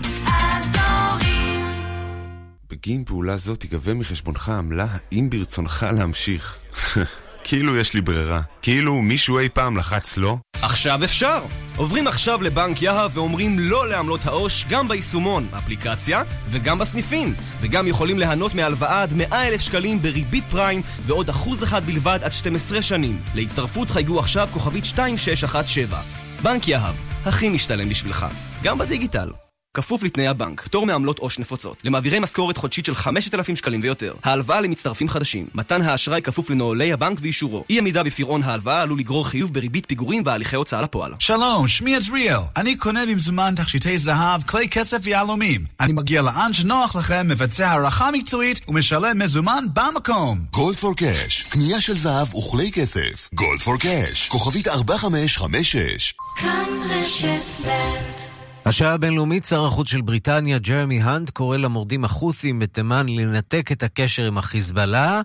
בגין 2.71 3.03
פעולה 3.03 3.37
זו 3.37 3.55
תיגבה 3.55 3.93
מחשבונך 3.93 4.49
עמלה 4.49 4.87
האם 5.11 5.29
ברצונך 5.29 5.85
להמשיך. 5.93 6.57
כאילו 7.43 7.77
יש 7.77 7.93
לי 7.93 8.01
ברירה. 8.01 8.41
כאילו 8.61 9.01
מישהו 9.01 9.39
אי 9.39 9.49
פעם 9.49 9.77
לחץ 9.77 10.17
לא? 10.17 10.37
עכשיו 10.61 11.03
אפשר! 11.03 11.43
עוברים 11.75 12.07
עכשיו 12.07 12.41
לבנק 12.43 12.81
יהב 12.81 13.17
ואומרים 13.17 13.59
לא 13.59 13.87
לעמלות 13.87 14.25
העו"ש 14.25 14.65
גם 14.69 14.87
ביישומון, 14.87 15.47
אפליקציה 15.57 16.23
וגם 16.49 16.79
בסניפים 16.79 17.33
וגם 17.61 17.87
יכולים 17.87 18.19
ליהנות 18.19 18.55
מהלוואה 18.55 19.01
עד 19.01 19.13
100 19.13 19.47
אלף 19.47 19.61
שקלים 19.61 20.01
בריבית 20.01 20.43
פריים 20.49 20.81
ועוד 21.05 21.29
אחוז 21.29 21.63
אחד 21.63 21.85
בלבד 21.85 22.19
עד 22.23 22.31
12 22.31 22.81
שנים. 22.81 23.21
להצטרפות 23.35 23.89
חייגו 23.89 24.19
עכשיו 24.19 24.49
כוכבית 24.53 24.83
2617 24.83 26.01
בנק 26.43 26.67
יהב, 26.67 26.95
הכי 27.25 27.49
משתלם 27.49 27.89
בשבילך, 27.89 28.25
גם 28.63 28.77
בדיגיטל. 28.77 29.29
כפוף 29.73 30.03
לתנאי 30.03 30.27
הבנק, 30.27 30.61
פטור 30.61 30.85
מעמלות 30.85 31.19
עו"ש 31.19 31.39
נפוצות, 31.39 31.77
למעבירי 31.83 32.19
משכורת 32.19 32.57
חודשית 32.57 32.85
של 32.85 32.95
5,000 32.95 33.55
שקלים 33.55 33.81
ויותר, 33.83 34.13
ההלוואה 34.23 34.61
למצטרפים 34.61 35.09
חדשים, 35.09 35.47
מתן 35.55 35.81
האשראי 35.81 36.21
כפוף 36.21 36.49
לנוהלי 36.49 36.93
הבנק 36.93 37.19
ואישורו, 37.21 37.63
אי 37.69 37.77
עמידה 37.79 38.03
בפירעון 38.03 38.43
ההלוואה 38.43 38.81
עלול 38.81 38.99
לגרור 38.99 39.27
חיוב 39.27 39.53
בריבית 39.53 39.85
פיגורים 39.85 40.23
והליכי 40.25 40.55
הוצאה 40.55 40.81
לפועל. 40.81 41.13
שלום, 41.19 41.67
שמי 41.67 41.95
עזריאל, 41.95 42.39
אני 42.57 42.75
קונה 42.75 43.05
במזומן 43.05 43.53
תכשיטי 43.55 43.97
זהב, 43.97 44.43
כלי 44.43 44.69
כסף 44.69 44.97
ויהלומים. 45.03 45.65
אני 45.79 45.93
מגיע 45.93 46.21
לאן 46.21 46.53
שנוח 46.53 46.95
לכם, 46.95 47.27
מבצע 47.27 47.69
הערכה 47.69 48.11
מקצועית 48.11 48.61
ומשלם 48.67 49.19
מזומן 49.19 49.65
במקום. 49.73 50.39
גולד 50.51 50.75
פור 50.75 50.95
קאש, 50.95 51.43
קנייה 51.43 51.81
של 51.81 51.97
זהב 51.97 52.35
וכלי 52.35 52.71
כסף. 52.71 53.29
גולד 53.33 53.59
פור 53.59 53.77
קאש, 53.77 54.27
כוכבית 54.27 54.67
4556. 54.67 56.13
כאן 56.37 56.69
רשת 56.89 57.65
ב' 57.65 58.30
השעה 58.65 58.93
הבינלאומית, 58.93 59.45
שר 59.45 59.65
החוץ 59.65 59.89
של 59.89 60.01
בריטניה, 60.01 60.57
ג'רמי 60.57 61.01
האנט, 61.01 61.29
קורא 61.29 61.57
למורדים 61.57 62.05
החות'ים 62.05 62.59
בתימן 62.59 63.05
לנתק 63.09 63.71
את 63.71 63.83
הקשר 63.83 64.27
עם 64.27 64.37
החיזבאללה, 64.37 65.21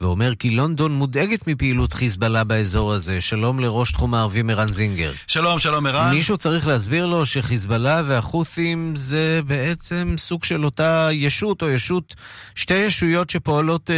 ואומר 0.00 0.34
כי 0.34 0.50
לונדון 0.50 0.92
מודאגת 0.92 1.46
מפעילות 1.46 1.92
חיזבאללה 1.92 2.44
באזור 2.44 2.92
הזה. 2.92 3.20
שלום 3.20 3.60
לראש 3.60 3.92
תחום 3.92 4.14
הערבים 4.14 4.50
ערן 4.50 4.68
זינגר. 4.68 5.12
שלום, 5.26 5.58
שלום 5.58 5.86
ערן. 5.86 6.14
מישהו 6.14 6.38
צריך 6.38 6.66
להסביר 6.66 7.06
לו 7.06 7.26
שחיזבאללה 7.26 8.02
והחות'ים 8.06 8.96
זה 8.96 9.40
בעצם 9.46 10.14
סוג 10.18 10.44
של 10.44 10.64
אותה 10.64 11.08
ישות 11.12 11.62
או 11.62 11.68
ישות, 11.70 12.14
שתי 12.54 12.74
ישויות 12.74 13.30
שפועלות 13.30 13.90
אה, 13.90 13.96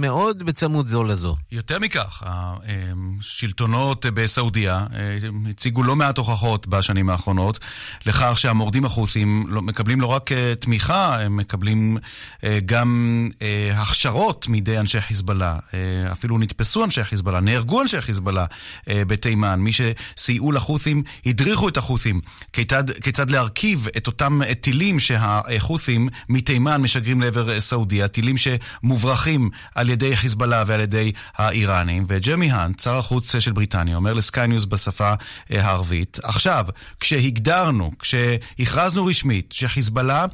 מאוד 0.00 0.42
בצמוד 0.42 0.86
זו 0.86 1.04
לזו. 1.04 1.36
יותר 1.52 1.78
מכך, 1.78 2.22
השלטונות 2.26 4.06
בסעודיה 4.06 4.86
אה, 4.94 5.18
הציגו 5.50 5.82
לא 5.82 5.96
מעט 5.96 6.18
הוכחות 6.18 6.66
בשנים 6.66 7.10
האחרונות 7.10 7.58
לכך 8.06 8.38
שהמורדים 8.38 8.84
החות'ים 8.84 9.44
לא, 9.48 9.62
מקבלים 9.62 10.00
לא 10.00 10.06
רק 10.06 10.32
אה, 10.32 10.54
תמיכה, 10.60 11.20
הם 11.20 11.36
מקבלים 11.36 11.98
אה, 12.44 12.58
גם 12.66 13.28
אה, 13.42 13.70
הכשרות 13.74 14.48
מידי 14.48 14.78
אנשי 14.78 15.00
חיזבאללה. 15.10 15.58
אה, 15.74 16.12
אפילו 16.12 16.38
נתפסו 16.38 16.84
אנשי 16.84 17.04
חיזבאללה, 17.04 17.40
נהרגו 17.40 17.82
אנשי 17.82 18.00
חיזבאללה 18.00 18.46
אה, 18.88 19.02
בתימן. 19.04 19.60
מי 19.60 19.70
שסייעו 19.72 20.52
לחות'ים 20.52 21.02
הדריכו 21.26 21.68
את 21.68 21.76
החות'ים 21.76 22.20
כיצד, 22.52 22.90
כיצד 22.90 23.30
להרכיב 23.30 23.86
את 23.96 24.06
אותם 24.06 24.40
טילים 24.60 25.00
שהחות'ים 25.00 26.08
מתימן 26.28 26.82
משגרים 26.82 27.20
לעבר 27.20 27.60
סעודיה, 27.60 28.08
טילים 28.08 28.36
שמוברחים 28.36 29.50
על 29.74 29.90
ידי 29.90 30.16
חיזבאללה 30.16 30.64
ועל 30.66 30.80
ידי 30.80 31.12
האיראנים. 31.36 32.04
וג'רמי 32.08 32.50
האנט, 32.50 32.80
שר 32.80 32.98
החוץ 32.98 33.38
של 33.38 33.52
בריטניה, 33.52 33.96
אומר 33.96 34.12
לסקיי 34.12 34.46
ניוז 34.46 34.66
בשפה 34.66 35.12
אה, 35.52 35.64
הערבית, 35.64 36.18
עכשיו, 36.22 36.66
כשהגדרנו, 37.00 37.90
כשהכרזנו 37.98 39.06
רשמית 39.06 39.52
שחיזבאללה 39.52 40.26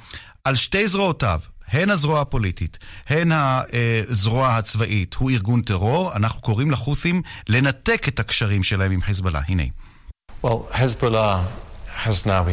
על 0.44 0.56
שתי 0.56 0.88
זרועותיו, 0.88 1.40
הן 1.68 1.90
הזרוע 1.90 2.20
הפוליטית, 2.20 2.78
הן 3.08 3.30
הזרוע 3.32 4.48
הצבאית, 4.48 5.14
הוא 5.14 5.30
ארגון 5.30 5.62
טרור, 5.62 6.12
אנחנו 6.16 6.40
קוראים 6.40 6.70
לחות'ים 6.70 7.22
לנתק 7.48 8.08
את 8.08 8.20
הקשרים 8.20 8.62
שלהם 8.62 8.92
עם 8.92 9.02
חיזבאללה. 9.02 9.40
הנה. 9.48 9.62
Well, 10.44 10.48
Hezbollah 10.72 11.65
حسنا 11.95 12.45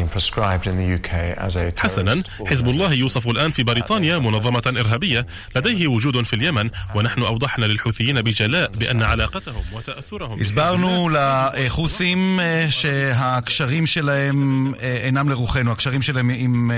حزب 2.47 2.69
الله 2.69 2.93
يوصف 2.93 3.29
الآن 3.29 3.51
في 3.51 3.63
بريطانيا 3.63 4.19
منظمة 4.19 4.63
إرهابية 4.81 5.27
لديه 5.57 5.87
وجود 5.87 6.23
في 6.23 6.37
اليمن 6.37 6.71
ونحن 6.95 7.23
أوضحنا 7.23 7.65
للحوثيين 7.67 8.23
بجلاء 8.23 8.71
بأن 8.71 9.03
علاقتهم 9.03 9.63
وتأثرهم 9.73 10.41
הסברנו 10.41 11.09
לחות'ים 11.09 12.41
שהקשרים 12.71 13.87
שלהם 13.87 14.73
אינם 14.81 15.29
לרוחנו, 15.29 15.73
הקשרים 15.73 16.03
שלהם 16.03 16.31
עם 16.31 16.71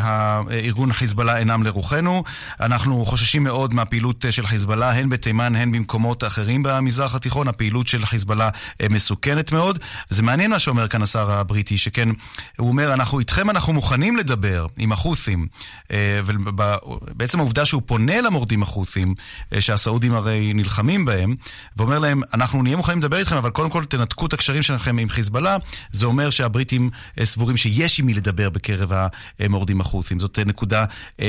הארגון 0.00 0.92
חיזבאללה 0.92 1.38
אינם 1.38 1.62
לרוחנו. 1.62 2.24
אנחנו 2.60 3.04
חוששים 3.04 3.42
מאוד 3.44 3.74
מהפעילות 3.74 4.24
של 4.30 4.46
חיזבאללה, 4.46 4.90
הן 4.90 5.08
בתימן 5.08 5.56
הן 5.56 5.72
במקומות 5.72 6.24
אחרים 6.24 6.62
במזרח 6.62 7.14
התיכון. 7.14 7.48
הפעילות 7.48 7.86
של 7.86 8.06
חיזבאללה 8.06 8.50
מסוכנת 8.90 9.52
מאוד. 9.52 9.78
זה 10.08 10.22
מעניין 10.22 10.50
מה 10.50 10.58
שאומר 10.58 10.88
כאן 10.88 11.02
השר 11.02 11.30
הבריטי, 11.30 11.78
שכן 11.78 12.03
כן? 12.05 12.11
הוא 12.57 12.67
אומר, 12.67 12.93
אנחנו 12.93 13.19
איתכם, 13.19 13.49
אנחנו 13.49 13.73
מוכנים 13.73 14.17
לדבר 14.17 14.65
עם 14.77 14.91
החות'ים. 14.91 15.47
ובעצם 15.89 17.39
העובדה 17.39 17.65
שהוא 17.65 17.81
פונה 17.85 18.21
למורדים 18.21 18.63
החות'ים, 18.63 19.15
שהסעודים 19.59 20.13
הרי 20.13 20.53
נלחמים 20.53 21.05
בהם, 21.05 21.35
ואומר 21.77 21.99
להם, 21.99 22.21
אנחנו 22.33 22.63
נהיה 22.63 22.77
מוכנים 22.77 22.99
לדבר 22.99 23.17
איתכם, 23.17 23.37
אבל 23.37 23.49
קודם 23.49 23.69
כל 23.69 23.85
תנתקו 23.85 24.25
את 24.25 24.33
הקשרים 24.33 24.63
שלכם 24.63 24.97
עם 24.97 25.09
חיזבאללה, 25.09 25.57
זה 25.91 26.05
אומר 26.05 26.29
שהבריטים 26.29 26.89
סבורים 27.23 27.57
שיש 27.57 27.99
עם 27.99 28.05
מי 28.05 28.13
לדבר 28.13 28.49
בקרב 28.49 28.91
המורדים 29.39 29.81
החות'ים. 29.81 30.19
זאת 30.19 30.39
נקודה 30.45 30.85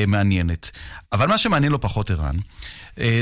מעניינת. 0.06 0.70
אבל 1.12 1.28
מה 1.28 1.38
שמעניין 1.38 1.72
לא 1.72 1.78
פחות 1.80 2.10
ערן, 2.10 2.36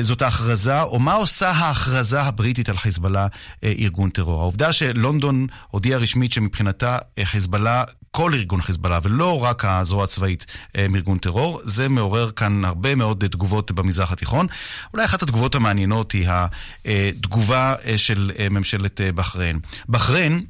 זאת 0.01 0.23
ההכרזה, 0.23 0.83
או 0.83 0.99
מה 0.99 1.15
עושה 1.15 1.51
ההכרזה 1.51 2.23
הבריטית 2.23 2.69
על 2.69 2.77
חיזבאללה 2.77 3.27
ארגון 3.65 4.11
טרור. 4.11 4.41
העובדה 4.41 4.73
שלונדון 4.73 5.47
הודיעה 5.71 5.99
רשמית 5.99 6.33
שמבחינתה 6.33 6.99
חיזבאללה, 7.25 7.85
כל 8.11 8.35
ארגון 8.35 8.63
חיזבאללה, 8.63 8.99
ולא 9.03 9.45
רק 9.45 9.65
הזרוע 9.65 10.05
הצבאית 10.05 10.47
מארגון 10.89 11.19
טרור, 11.19 11.61
זה 11.65 11.89
מעורר 11.89 12.31
כאן 12.31 12.65
הרבה 12.65 12.95
מאוד 12.95 13.25
תגובות 13.27 13.73
במזרח 13.73 14.13
התיכון. 14.13 14.47
אולי 14.93 15.05
אחת 15.05 15.23
התגובות 15.23 15.55
המעניינות 15.55 16.13
היא 16.13 16.29
התגובה 16.85 17.75
של 17.97 18.31
ממשלת 18.51 19.01
בחריין. 19.15 19.59
בחריין 19.89 20.45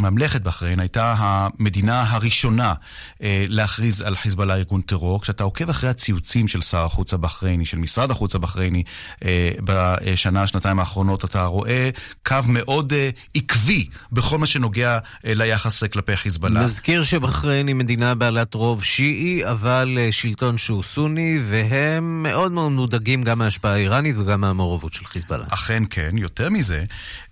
ממלכת 0.00 0.42
בחריין 0.42 0.80
הייתה 0.80 1.14
המדינה 1.18 2.04
הראשונה 2.08 2.74
אה, 3.22 3.44
להכריז 3.48 4.02
על 4.02 4.16
חיזבאללה 4.16 4.54
ארגון 4.54 4.80
טרור. 4.80 5.20
כשאתה 5.20 5.44
עוקב 5.44 5.70
אחרי 5.70 5.90
הציוצים 5.90 6.48
של 6.48 6.60
שר 6.60 6.84
החוץ 6.84 7.14
הבחרייני, 7.14 7.66
של 7.66 7.78
משרד 7.78 8.10
החוץ 8.10 8.34
הבחרייני, 8.34 8.82
אה, 9.24 9.50
בשנה, 9.64 10.46
שנתיים 10.46 10.78
האחרונות, 10.78 11.24
אתה 11.24 11.44
רואה 11.44 11.90
קו 12.26 12.36
מאוד 12.46 12.92
אה, 12.92 13.10
עקבי 13.34 13.88
בכל 14.12 14.38
מה 14.38 14.46
שנוגע 14.46 14.98
אה, 15.26 15.34
ליחס 15.34 15.84
כלפי 15.84 16.16
חיזבאללה. 16.16 16.60
נזכיר 16.60 17.02
שבחריין 17.02 17.66
היא 17.66 17.74
מדינה 17.74 18.14
בעלת 18.14 18.54
רוב 18.54 18.84
שיעי, 18.84 19.50
אבל 19.50 19.98
אה, 20.00 20.12
שלטון 20.12 20.58
שהוא 20.58 20.82
סוני, 20.82 21.38
והם 21.42 22.22
מאוד 22.22 22.52
מאוד 22.52 22.72
מודאגים 22.72 23.22
גם 23.22 23.38
מההשפעה 23.38 23.72
האיראנית 23.72 24.16
וגם 24.18 24.40
מהמעורבות 24.40 24.92
של 24.92 25.04
חיזבאללה. 25.04 25.44
אכן 25.50 25.82
כן, 25.90 26.18
יותר 26.18 26.50
מזה, 26.50 26.84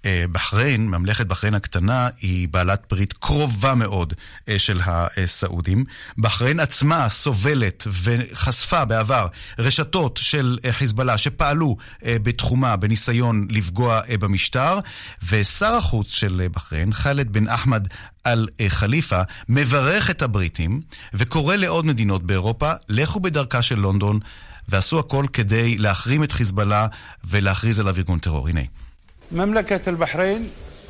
אה, 0.05 0.25
בחריין, 0.33 0.89
ממלכת 0.89 1.27
בחריין 1.27 1.55
הקטנה, 1.55 2.09
היא 2.21 2.49
בעלת 2.57 2.87
ברית 2.91 3.13
קרובה 3.13 3.75
מאוד 3.75 4.15
אה, 4.49 4.59
של 4.59 4.81
הסעודים. 4.85 5.85
בחריין 6.19 6.61
עצמה 6.61 7.09
סובלת 7.09 7.87
וחשפה 8.03 8.85
בעבר 8.85 9.27
רשתות 9.59 10.19
של 10.23 10.59
אה, 10.65 10.73
חיזבאללה 10.73 11.19
שפעלו 11.19 11.77
אה, 12.05 12.17
בתחומה 12.23 12.77
בניסיון 12.77 13.47
לפגוע 13.51 14.01
במשטר, 14.21 14.79
ושר 15.29 15.73
החוץ 15.73 16.11
של 16.13 16.47
בחריין, 16.53 16.93
ח'אלד 16.93 17.33
בן 17.33 17.49
אחמד 17.49 17.89
על 18.25 18.49
חליפה, 18.69 19.21
מברך 19.49 20.11
את 20.11 20.23
הבריטים 20.23 20.81
וקורא 21.15 21.57
לעוד 21.57 21.87
מדינות 21.87 22.23
באירופה, 22.23 22.73
לכו 22.89 23.21
בדרכה 23.21 23.63
של 23.63 23.79
לונדון. 23.79 24.21
ועשו 24.69 24.99
הכל 24.99 25.25
כדי 25.33 25.79
להחרים 25.79 26.25
את 26.25 26.33
חיזבאללה 26.33 26.87
ולהכריז 27.25 27.81
עליו 27.81 27.95
ארגון 27.99 28.19
טרור. 28.19 28.49
הנה. 28.49 28.61
ממלכת 29.33 29.89
אל-בחריין 29.89 30.49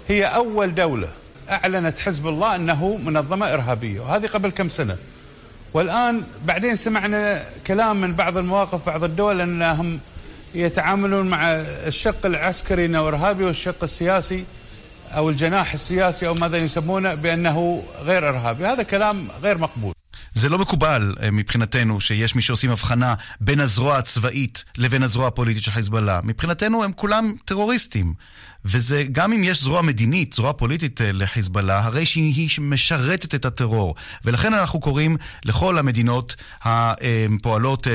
היא 0.09 0.27
אול 0.37 0.71
דולה 0.71 1.26
أعلنت 1.51 1.99
حزب 1.99 2.27
الله 2.27 2.57
أنه 2.57 2.97
منظمة 3.05 3.55
إرهابية 3.55 4.01
وهذه 4.01 4.27
قبل 4.27 4.51
كم 4.51 4.69
سنة. 4.69 4.97
والآن 5.75 6.23
بعدين 6.45 6.77
سمعنا 6.77 7.43
كلام 7.67 8.01
من 8.01 8.15
بعض 8.15 8.37
المواقف 8.37 8.87
بعض 8.87 9.05
الدول 9.05 9.41
أنهم 9.41 10.01
يتعاملون 10.55 11.27
مع 11.29 11.53
الشق 11.87 12.27
العسكري 12.27 12.87
أنه 12.87 13.09
إرهابي 13.09 13.45
والشق 13.45 13.83
السياسي 13.83 14.45
أو 15.17 15.31
الجناح 15.31 15.73
السياسي 15.73 16.29
أو 16.29 16.35
ماذا 16.35 16.59
يسمونه 16.59 17.15
بأنه 17.15 17.83
غير 18.03 18.29
إرهابي. 18.29 18.67
هذا 18.67 18.83
كلام 18.83 19.29
غير 19.43 19.59
مقبول. 19.59 19.95
זה 20.37 20.49
לא 20.49 20.59
מקובל 20.59 21.15
מבחינתנו 21.33 22.01
שיש 22.01 22.35
מי 22.35 22.43
שעושים 22.43 22.71
הבחנה 22.71 23.15
בין 23.41 23.61
הזרוע 23.61 23.99
הצבאית 23.99 24.65
לבין 24.77 25.03
הזרוע 25.03 25.29
הפוליטית 25.29 25.63
של 25.63 25.71
חיזבאללה. 25.71 26.21
מבחינתנו 26.25 26.85
הם 26.85 26.93
כולם 26.93 27.33
טרוריסטים. 27.45 28.15
וזה, 28.65 29.05
גם 29.13 29.33
אם 29.33 29.45
יש 29.45 29.63
זרוע 29.63 29.83
מדינית, 29.83 30.33
זרוע 30.33 30.53
פוליטית 30.53 31.01
לחיזבאללה, 31.05 31.85
הרי 31.85 32.07
שהיא 32.07 32.49
משרתת 32.61 33.35
את 33.35 33.45
הטרור. 33.45 33.95
ולכן 34.25 34.55
אנחנו 34.55 34.81
קוראים 34.81 35.17
לכל 35.45 35.79
המדינות 35.79 36.37
הפועלות 36.63 37.87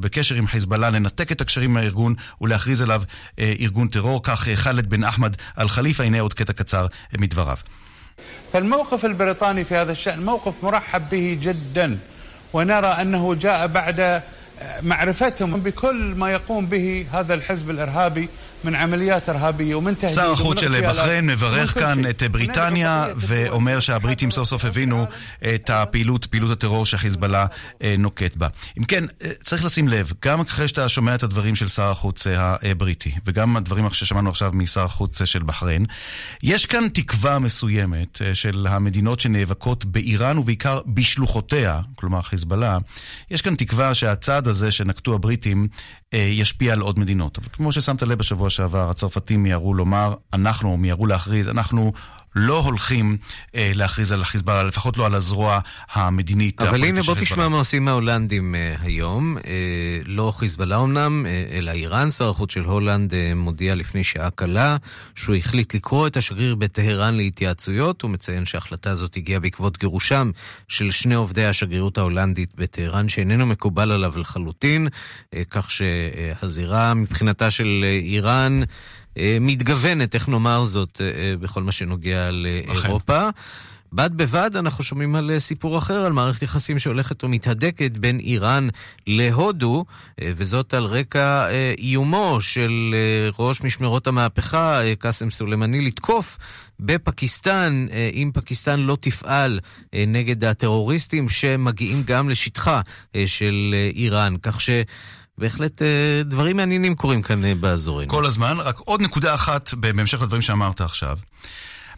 בקשר 0.00 0.34
עם 0.34 0.46
חיזבאללה 0.46 0.90
לנתק 0.90 1.32
את 1.32 1.40
הקשרים 1.40 1.70
עם 1.70 1.76
הארגון 1.76 2.14
ולהכריז 2.40 2.82
עליו 2.82 3.02
ארגון 3.38 3.88
טרור. 3.88 4.22
כך 4.22 4.48
חאלד 4.54 4.90
בן 4.90 5.04
אחמד 5.04 5.36
אל-חליפה, 5.58 6.04
הנה 6.04 6.20
עוד 6.20 6.34
קטע 6.34 6.52
קצר 6.52 6.86
מדבריו. 7.18 7.56
فالموقف 8.52 9.04
البريطاني 9.04 9.64
في 9.64 9.74
هذا 9.76 9.92
الشأن 9.92 10.24
موقف 10.24 10.54
مرحب 10.62 11.02
به 11.10 11.38
جدا 11.42 11.98
ونرى 12.52 12.86
أنه 12.86 13.34
جاء 13.34 13.66
بعد 13.66 14.22
معرفتهم 14.82 15.60
بكل 15.60 16.14
ما 16.16 16.32
يقوم 16.32 16.66
به 16.66 17.06
هذا 17.12 17.34
الحزب 17.34 17.70
الإرهابي 17.70 18.28
من 18.63 18.75
عمليات 18.75 19.29
إرهابية 19.29 19.75
ومن 19.75 19.97
تهديد 19.97 20.15
שר 20.15 20.31
החוץ 20.31 20.59
של 20.59 20.89
בחריין 20.89 21.25
מברך 21.25 21.73
כאן 21.79 22.09
את 22.09 22.23
בריטניה 22.31 23.07
ואומר 23.15 23.79
שהבריטים 23.79 24.31
סוף 24.31 24.49
סוף 24.49 24.65
הבינו 24.65 25.05
את 25.55 25.69
הפעילות, 25.69 26.25
פעילות 26.25 26.51
הטרור 26.51 26.85
שהחיזבאללה 26.85 27.45
נוקט 27.97 28.35
בה. 28.35 28.47
אם 28.77 28.83
כן, 28.83 29.03
צריך 29.43 29.65
לשים 29.65 29.87
לב, 29.87 30.11
גם 30.25 30.39
אחרי 30.41 30.67
שאתה 30.67 30.89
שומע 30.89 31.15
את 31.15 31.23
הדברים 31.23 31.55
של 31.55 31.67
שר 31.67 31.91
החוץ 31.91 32.27
הבריטי 32.29 33.11
וגם 33.25 33.57
הדברים 33.57 33.91
ששמענו 33.91 34.29
עכשיו 34.29 34.51
משר 34.53 34.83
החוץ 34.83 35.23
של 35.23 35.43
בחריין, 35.43 35.85
יש 36.43 36.65
כאן 36.65 36.87
תקווה 36.93 37.39
מסוימת 37.39 38.21
של 38.33 38.67
המדינות 38.69 39.19
שנאבקות 39.19 39.85
באיראן 39.85 40.37
ובעיקר 40.37 40.81
בשלוחותיה, 40.87 41.81
כלומר 41.95 42.21
חיזבאללה, 42.21 42.77
יש 43.31 43.41
כאן 43.41 43.55
תקווה 43.55 43.93
שהצעד 43.93 44.47
הזה 44.47 44.71
שנקטו 44.71 45.15
הבריטים 45.15 45.67
ישפיע 46.13 46.73
על 46.73 46.79
עוד 46.79 46.99
מדינות. 46.99 47.37
אבל 47.37 47.47
כמו 47.53 47.71
ששמת 47.71 48.03
לב 48.03 48.17
בשבוע 48.17 48.49
שעבר, 48.52 48.90
הצרפתים 48.90 49.42
מיהרו 49.42 49.74
לומר, 49.74 50.14
אנחנו 50.32 50.76
מיהרו 50.76 51.06
להכריז, 51.06 51.48
אנחנו 51.48 51.92
לא 52.34 52.58
הולכים 52.60 53.16
אה, 53.54 53.72
להכריז 53.74 54.12
על 54.12 54.20
החיזבאללה, 54.20 54.62
לפחות 54.62 54.96
לא 54.96 55.06
על 55.06 55.14
הזרוע 55.14 55.60
המדינית. 55.92 56.62
אבל 56.62 56.84
הנה 56.84 57.02
בוא 57.02 57.14
תשמע 57.20 57.48
מה 57.48 57.56
עושים 57.56 57.88
ההולנדים 57.88 58.54
אה, 58.54 58.74
היום. 58.82 59.36
אה, 59.46 59.52
לא 60.06 60.32
חיזבאללה 60.36 60.82
אמנם, 60.82 61.26
אה, 61.26 61.58
אלא 61.58 61.70
איראן. 61.70 62.10
שר 62.10 62.30
החוץ 62.30 62.52
של 62.52 62.64
הולנד 62.64 63.14
אה, 63.14 63.32
מודיע 63.34 63.74
לפני 63.74 64.04
שעה 64.04 64.30
קלה 64.30 64.76
שהוא 65.14 65.36
החליט 65.36 65.74
לקרוא 65.74 66.06
את 66.06 66.16
השגריר 66.16 66.54
בטהרן 66.54 67.14
להתייעצויות. 67.14 68.02
הוא 68.02 68.10
מציין 68.10 68.44
שההחלטה 68.44 68.90
הזאת 68.90 69.16
הגיעה 69.16 69.40
בעקבות 69.40 69.78
גירושם 69.78 70.30
של 70.68 70.90
שני 70.90 71.14
עובדי 71.14 71.44
השגרירות 71.44 71.98
ההולנדית 71.98 72.50
בטהרן, 72.54 73.08
שאיננו 73.08 73.46
מקובל 73.46 73.92
עליו 73.92 74.18
לחלוטין, 74.18 74.88
אה, 75.34 75.42
כך 75.50 75.70
שהזירה 75.70 76.94
מבחינתה 76.94 77.50
של 77.50 77.84
איראן... 78.02 78.62
מתגוונת, 79.18 80.14
איך 80.14 80.28
נאמר 80.28 80.64
זאת, 80.64 81.00
בכל 81.40 81.62
מה 81.62 81.72
שנוגע 81.72 82.30
לאירופה. 82.30 83.28
בד 83.94 84.10
בבד 84.16 84.56
אנחנו 84.56 84.84
שומעים 84.84 85.14
על 85.14 85.38
סיפור 85.38 85.78
אחר, 85.78 86.04
על 86.04 86.12
מערכת 86.12 86.42
יחסים 86.42 86.78
שהולכת 86.78 87.24
ומתהדקת 87.24 87.90
בין 87.90 88.18
איראן 88.18 88.68
להודו, 89.06 89.84
וזאת 90.20 90.74
על 90.74 90.84
רקע 90.84 91.46
איומו 91.78 92.40
של 92.40 92.94
ראש 93.38 93.62
משמרות 93.62 94.06
המהפכה, 94.06 94.80
קאסם 94.98 95.30
סולימני, 95.30 95.80
לתקוף 95.80 96.38
בפקיסטן, 96.80 97.86
אם 98.12 98.30
פקיסטן 98.34 98.80
לא 98.80 98.96
תפעל 99.00 99.60
נגד 100.06 100.44
הטרוריסטים 100.44 101.28
שמגיעים 101.28 102.02
גם 102.06 102.28
לשטחה 102.28 102.80
של 103.26 103.74
איראן. 103.94 104.34
כך 104.42 104.60
ש... 104.60 104.70
בהחלט 105.38 105.82
דברים 106.24 106.56
מעניינים 106.56 106.94
קורים 106.94 107.22
כאן 107.22 107.60
באזורנו. 107.60 108.08
כל 108.08 108.26
הזמן, 108.26 108.56
רק 108.60 108.78
עוד 108.78 109.02
נקודה 109.02 109.34
אחת 109.34 109.74
בהמשך 109.74 110.22
לדברים 110.22 110.42
שאמרת 110.42 110.80
עכשיו. 110.80 111.18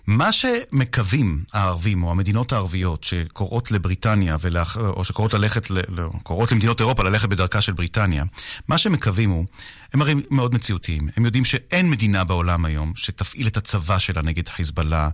מה 0.06 0.32
שמקווים 0.32 1.44
הערבים, 1.52 2.02
או 2.02 2.10
המדינות 2.10 2.52
הערביות, 2.52 3.04
שקוראות 3.04 3.70
לבריטניה, 3.70 4.36
ולאח... 4.40 4.76
או 4.76 5.04
שקוראות 5.04 5.34
ללכת, 5.34 5.70
ל... 5.70 5.80
קוראות 6.22 6.52
למדינות 6.52 6.80
אירופה 6.80 7.02
ללכת 7.02 7.28
בדרכה 7.28 7.60
של 7.60 7.72
בריטניה, 7.72 8.24
מה 8.68 8.78
שמקווים 8.78 9.30
הוא, 9.30 9.44
הם 9.92 10.02
הרי 10.02 10.14
מאוד 10.30 10.54
מציאותיים. 10.54 11.08
הם 11.16 11.24
יודעים 11.24 11.44
שאין 11.44 11.90
מדינה 11.90 12.24
בעולם 12.24 12.64
היום 12.64 12.92
שתפעיל 12.96 13.46
את 13.46 13.56
הצבא 13.56 13.98
שלה 13.98 14.22
נגד 14.22 14.48
חיזבאללה, 14.48 15.08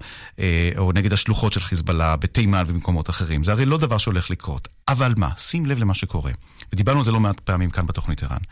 או 0.78 0.92
נגד 0.92 1.12
השלוחות 1.12 1.52
של 1.52 1.60
חיזבאללה, 1.60 2.16
בתימן 2.16 2.64
ובמקומות 2.66 3.10
אחרים. 3.10 3.44
זה 3.44 3.52
הרי 3.52 3.64
לא 3.64 3.78
דבר 3.78 3.98
שהולך 3.98 4.30
לקרות. 4.30 4.68
אבל 4.88 5.14
מה? 5.16 5.28
שים 5.36 5.66
לב 5.66 5.78
למה 5.78 5.94
שקורה. 5.94 6.32
ודיברנו 6.72 6.98
על 6.98 7.04
זה 7.04 7.12
לא 7.12 7.20
מעט 7.20 7.40
פעמים 7.40 7.70
כאן 7.70 7.86
בתוכנית 7.86 8.22
ערן. 8.22 8.42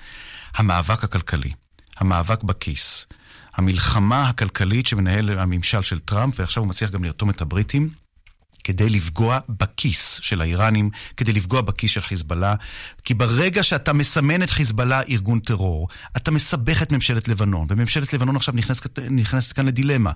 המאבק 0.55 1.05
הכלכלי, 1.05 1.51
המאבק 1.97 2.43
בכיס, 2.43 3.07
המלחמה 3.59 4.29
הכלכלית 4.29 4.87
שמנהל 4.87 5.39
הממשל 5.39 5.83
של 5.83 5.99
טראמפ, 5.99 6.41
ועכשיו 6.41 6.63
הוא 6.63 6.69
מצליח 6.69 6.91
גם 6.91 7.05
לרתום 7.05 7.31
את 7.31 7.41
הבריטים, 7.41 7.91
כדי 8.65 8.89
לפגוע 8.89 9.39
בכיס 9.49 10.19
של 10.23 10.41
האיראנים, 10.41 10.91
כדי 11.17 11.33
לפגוע 11.33 11.61
בכיס 11.61 11.91
של 11.91 12.01
חיזבאללה, 12.01 12.55
כי 13.05 13.15
ברגע 13.15 13.63
שאתה 13.63 13.93
מסמן 13.93 14.43
את 14.43 14.51
חיזבאללה 14.51 15.01
ארגון 15.09 15.41
טרור, 15.41 15.89
אתה 16.17 16.31
מסבך 16.31 16.83
את 16.83 16.93
ממשלת 16.93 17.29
לבנון, 17.29 17.67
וממשלת 17.71 18.13
לבנון 18.13 18.37
עכשיו 18.37 18.55
נכנסת, 18.55 18.99
נכנסת 18.99 19.53
כאן 19.53 19.67
לדילמה. 19.67 20.13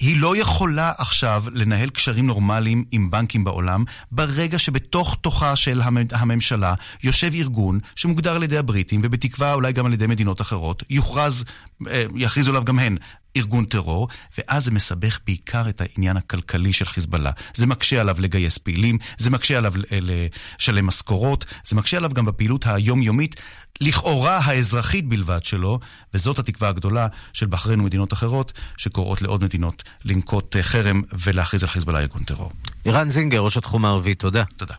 היא 0.00 0.20
לא 0.20 0.36
יכולה 0.36 0.92
עכשיו 0.98 1.44
לנהל 1.52 1.90
קשרים 1.90 2.26
נורמליים 2.26 2.84
עם 2.90 3.10
בנקים 3.10 3.44
בעולם, 3.44 3.84
ברגע 4.12 4.58
שבתוך 4.58 5.16
תוכה 5.20 5.56
של 5.56 5.80
הממשלה 6.12 6.74
יושב 7.02 7.30
ארגון 7.34 7.78
שמוגדר 7.96 8.36
על 8.36 8.42
ידי 8.42 8.58
הבריטים, 8.58 9.00
ובתקווה 9.04 9.54
אולי 9.54 9.72
גם 9.72 9.86
על 9.86 9.92
ידי 9.92 10.06
מדינות 10.06 10.40
אחרות, 10.40 10.82
יוכרז, 10.90 11.44
אה, 11.90 12.04
יכריזו 12.16 12.50
עליו 12.50 12.64
גם 12.64 12.78
הן 12.78 12.96
ארגון 13.36 13.64
טרור, 13.64 14.08
ואז 14.38 14.64
זה 14.64 14.70
מסבך 14.70 15.18
בעיקר 15.26 15.68
את 15.68 15.80
העניין 15.80 16.16
הכלכלי 16.16 16.72
של 16.72 16.84
חיזבאללה. 16.84 17.30
זה 17.54 17.66
מקשה 17.66 18.00
עליו 18.00 18.16
לגייס 18.20 18.58
פעילים, 18.58 18.98
זה 19.18 19.30
מקשה 19.30 19.58
עליו 19.58 19.72
לשלם 19.90 20.86
משכורות, 20.86 21.44
זה 21.64 21.76
מקשה 21.76 21.96
עליו 21.96 22.10
גם 22.10 22.24
בפעילות 22.24 22.66
היומיומית, 22.66 23.36
לכאורה 23.80 24.38
האזרחית 24.38 25.08
בלבד 25.08 25.44
שלו, 25.44 25.78
וזאת 26.14 26.38
התקווה 26.38 26.68
הגדולה 26.68 27.06
של 27.32 27.46
בחריין 27.46 27.80
ומדינות 27.80 28.12
אחרות, 28.12 28.52
שקוראות 28.76 29.22
לעוד 29.22 29.44
מדינות 29.44 29.82
לנקוט 30.04 30.56
אה, 30.56 30.62
חרם 30.62 31.02
ולהכריז 31.12 31.62
על 31.62 31.68
חיזבאללה 31.68 32.00
ארגון 32.00 32.24
טרור. 32.24 32.52
ערן 32.84 33.10
זינגר, 33.10 33.38
ראש 33.40 33.56
התחום 33.56 33.84
הערבי, 33.84 34.14
תודה. 34.14 34.44
תודה. 34.56 34.74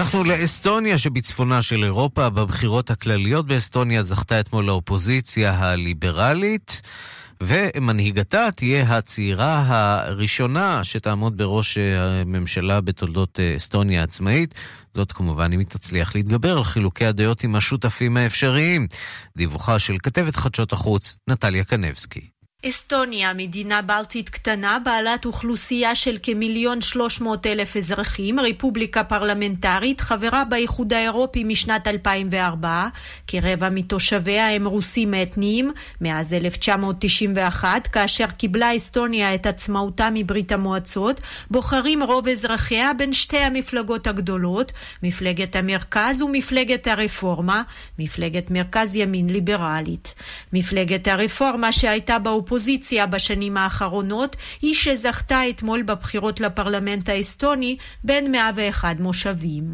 אנחנו 0.00 0.24
לאסטוניה 0.24 0.98
שבצפונה 0.98 1.62
של 1.62 1.84
אירופה. 1.84 2.28
בבחירות 2.28 2.90
הכלליות 2.90 3.46
באסטוניה 3.46 4.02
זכתה 4.02 4.40
אתמול 4.40 4.68
האופוזיציה 4.68 5.58
הליברלית, 5.58 6.82
ומנהיגתה 7.42 8.48
תהיה 8.56 8.96
הצעירה 8.96 9.64
הראשונה 9.68 10.84
שתעמוד 10.84 11.36
בראש 11.36 11.78
הממשלה 11.78 12.80
בתולדות 12.80 13.40
אסטוניה 13.56 14.00
העצמאית. 14.00 14.54
זאת 14.92 15.12
כמובן 15.12 15.52
אם 15.52 15.58
היא 15.58 15.66
תצליח 15.66 16.14
להתגבר 16.14 16.56
על 16.56 16.64
חילוקי 16.64 17.06
הדעות 17.06 17.44
עם 17.44 17.54
השותפים 17.54 18.16
האפשריים. 18.16 18.86
דיווחה 19.36 19.78
של 19.78 19.96
כתבת 20.02 20.36
חדשות 20.36 20.72
החוץ, 20.72 21.16
נטליה 21.28 21.64
קנבסקי. 21.64 22.29
אסטוניה, 22.68 23.34
מדינה 23.34 23.82
בלטית 23.82 24.28
קטנה, 24.28 24.78
בעלת 24.84 25.24
אוכלוסייה 25.24 25.94
של 25.94 26.16
כמיליון 26.22 26.80
שלוש 26.80 27.20
מאות 27.20 27.46
אלף 27.46 27.76
אזרחים, 27.76 28.40
רפובליקה 28.40 29.04
פרלמנטרית, 29.04 30.00
חברה 30.00 30.44
באיחוד 30.44 30.92
האירופי 30.92 31.44
משנת 31.44 31.86
2004, 31.86 32.88
כרבע 33.26 33.68
מתושביה 33.70 34.50
הם 34.50 34.66
רוסים 34.66 35.14
אתניים, 35.14 35.72
מאז 36.00 36.32
1991, 36.32 37.86
כאשר 37.86 38.26
קיבלה 38.26 38.76
אסטוניה 38.76 39.34
את 39.34 39.46
עצמאותה 39.46 40.08
מברית 40.14 40.52
המועצות, 40.52 41.20
בוחרים 41.50 42.02
רוב 42.02 42.28
אזרחיה 42.28 42.92
בין 42.98 43.12
שתי 43.12 43.38
המפלגות 43.38 44.06
הגדולות, 44.06 44.72
מפלגת 45.02 45.56
המרכז 45.56 46.22
ומפלגת 46.22 46.86
הרפורמה, 46.86 47.62
מפלגת 47.98 48.50
מרכז 48.50 48.94
ימין 48.94 49.30
ליברלית. 49.30 50.14
מפלגת 50.52 51.08
הרפורמה 51.08 51.72
שהייתה 51.72 52.18
באופוזיציה 52.18 52.49
האופוזיציה 52.50 53.06
בשנים 53.06 53.56
האחרונות 53.56 54.36
היא 54.62 54.74
שזכתה 54.74 55.48
אתמול 55.48 55.82
בבחירות 55.82 56.40
לפרלמנט 56.40 57.08
האסטוני 57.08 57.76
בין 58.04 58.32
101 58.32 58.96
מושבים. 59.00 59.64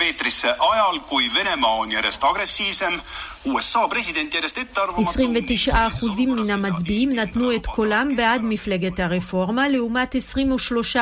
eetrisse 0.00 0.50
ajal, 0.70 0.96
kui 1.10 1.24
Venemaa 1.34 1.76
on 1.82 1.90
järjest 1.90 2.22
agressiivsem, 2.24 2.94
USA 3.46 3.88
president 3.88 4.34
järjest 4.34 4.58
ettearvamatu... 4.58 5.22
29% 5.70 5.72
מן 6.18 6.50
המצביעים 6.50 7.12
נתנו 7.12 7.56
את 7.56 7.66
קולם 7.66 8.16
בעד 8.16 8.40
מפלגת 8.44 9.00
הרפורמה, 9.00 9.68
לעומת 9.68 10.14
23% 10.94 10.98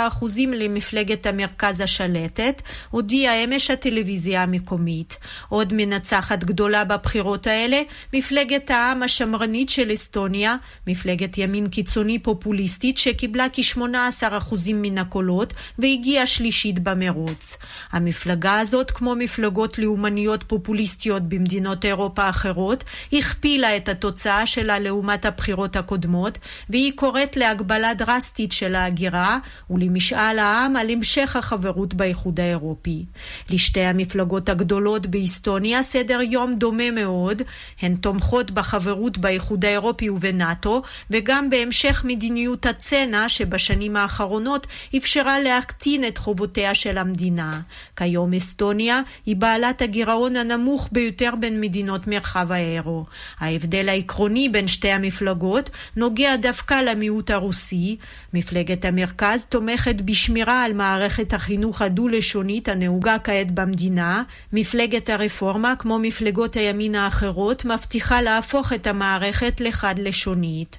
למפלגת 0.46 1.26
המרכז 1.26 1.80
השלטת, 1.80 2.62
הודיעה 2.90 3.44
אמש 3.44 3.70
הטלוויזיה 3.70 4.42
המקומית. 4.42 5.16
עוד 5.48 5.72
מנצחת 5.72 6.44
גדולה 6.44 6.84
בבחירות 6.84 7.46
האלה, 7.46 7.82
מפלגת 8.12 8.70
העם 8.70 9.02
השמרנית 9.02 9.68
של 9.68 9.92
אסטוניה, 9.92 10.56
מפלגת 10.86 11.38
ימין 11.38 11.66
קיצוני 11.68 12.18
פופוליסטית 12.18 12.98
שקיבלה 12.98 13.46
כ-18% 13.52 14.54
מן 14.74 14.98
הקולות 14.98 15.54
והגיעה 15.78 16.26
שלישית 16.26 16.78
במרוץ. 16.78 17.56
המפלגה 17.92 18.60
הזאת, 18.60 18.90
כמו 18.90 19.14
מפלגות 19.14 19.78
לאומניות 19.78 20.44
פופוליסטיות 20.46 21.22
במדינות 21.22 21.84
אירופה 21.84 22.27
האחרות, 22.28 22.84
הכפילה 23.12 23.76
את 23.76 23.88
התוצאה 23.88 24.46
שלה 24.46 24.78
לעומת 24.78 25.26
הבחירות 25.26 25.76
הקודמות, 25.76 26.38
והיא 26.70 26.92
קוראת 26.94 27.36
להגבלה 27.36 27.94
דרסטית 27.94 28.52
של 28.52 28.74
ההגירה 28.74 29.38
ולמשאל 29.70 30.38
העם 30.38 30.76
על 30.76 30.90
המשך 30.90 31.36
החברות 31.36 31.94
באיחוד 31.94 32.40
האירופי. 32.40 33.04
לשתי 33.50 33.80
המפלגות 33.80 34.48
הגדולות 34.48 35.06
באסטוניה 35.06 35.82
סדר 35.82 36.20
יום 36.22 36.54
דומה 36.54 36.90
מאוד, 36.90 37.42
הן 37.80 37.94
תומכות 37.94 38.50
בחברות 38.50 39.18
באיחוד 39.18 39.64
האירופי 39.64 40.10
ובנאטו, 40.10 40.82
וגם 41.10 41.50
בהמשך 41.50 42.02
מדיניות 42.04 42.66
הצנע 42.66 43.28
שבשנים 43.28 43.96
האחרונות 43.96 44.66
אפשרה 44.96 45.40
להקטין 45.40 46.04
את 46.04 46.18
חובותיה 46.18 46.74
של 46.74 46.98
המדינה. 46.98 47.60
כיום 47.96 48.34
אסטוניה 48.34 49.00
היא 49.26 49.36
בעלת 49.36 49.82
הגירעון 49.82 50.36
הנמוך 50.36 50.88
ביותר 50.92 51.30
בין 51.40 51.60
מדינות 51.60 52.06
מרחב 52.18 52.52
האירו. 52.52 53.04
ההבדל 53.38 53.88
העקרוני 53.88 54.48
בין 54.48 54.68
שתי 54.68 54.90
המפלגות 54.90 55.70
נוגע 55.96 56.36
דווקא 56.36 56.74
למיעוט 56.74 57.30
הרוסי. 57.30 57.96
מפלגת 58.34 58.84
המרכז 58.84 59.44
תומכת 59.48 59.94
בשמירה 60.00 60.64
על 60.64 60.72
מערכת 60.72 61.32
החינוך 61.32 61.82
הדו-לשונית 61.82 62.68
הנהוגה 62.68 63.16
כעת 63.24 63.50
במדינה. 63.50 64.22
מפלגת 64.52 65.08
הרפורמה, 65.10 65.74
כמו 65.78 65.98
מפלגות 65.98 66.56
הימין 66.56 66.94
האחרות, 66.94 67.64
מבטיחה 67.64 68.22
להפוך 68.22 68.72
את 68.72 68.86
המערכת 68.86 69.60
לחד-לשונית. 69.60 70.78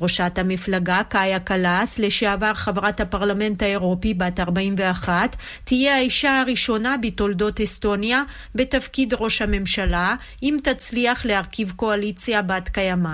ראשת 0.00 0.38
המפלגה, 0.38 1.02
קאיה 1.08 1.38
קלאס, 1.38 1.98
לשעבר 1.98 2.54
חברת 2.54 3.00
הפרלמנט 3.00 3.62
האירופי 3.62 4.14
בת 4.14 4.40
41, 4.40 5.36
תהיה 5.64 5.96
האישה 5.96 6.40
הראשונה 6.40 6.96
בתולדות 7.02 7.60
אסטוניה 7.60 8.22
בתפקיד 8.54 9.14
ראש 9.14 9.42
הממשלה, 9.42 10.14
אם 10.42 10.56
תצליח 10.62 11.24
להרכיב 11.24 11.72
קואליציה 11.76 12.42
בת 12.42 12.68
קיימא. 12.68 13.10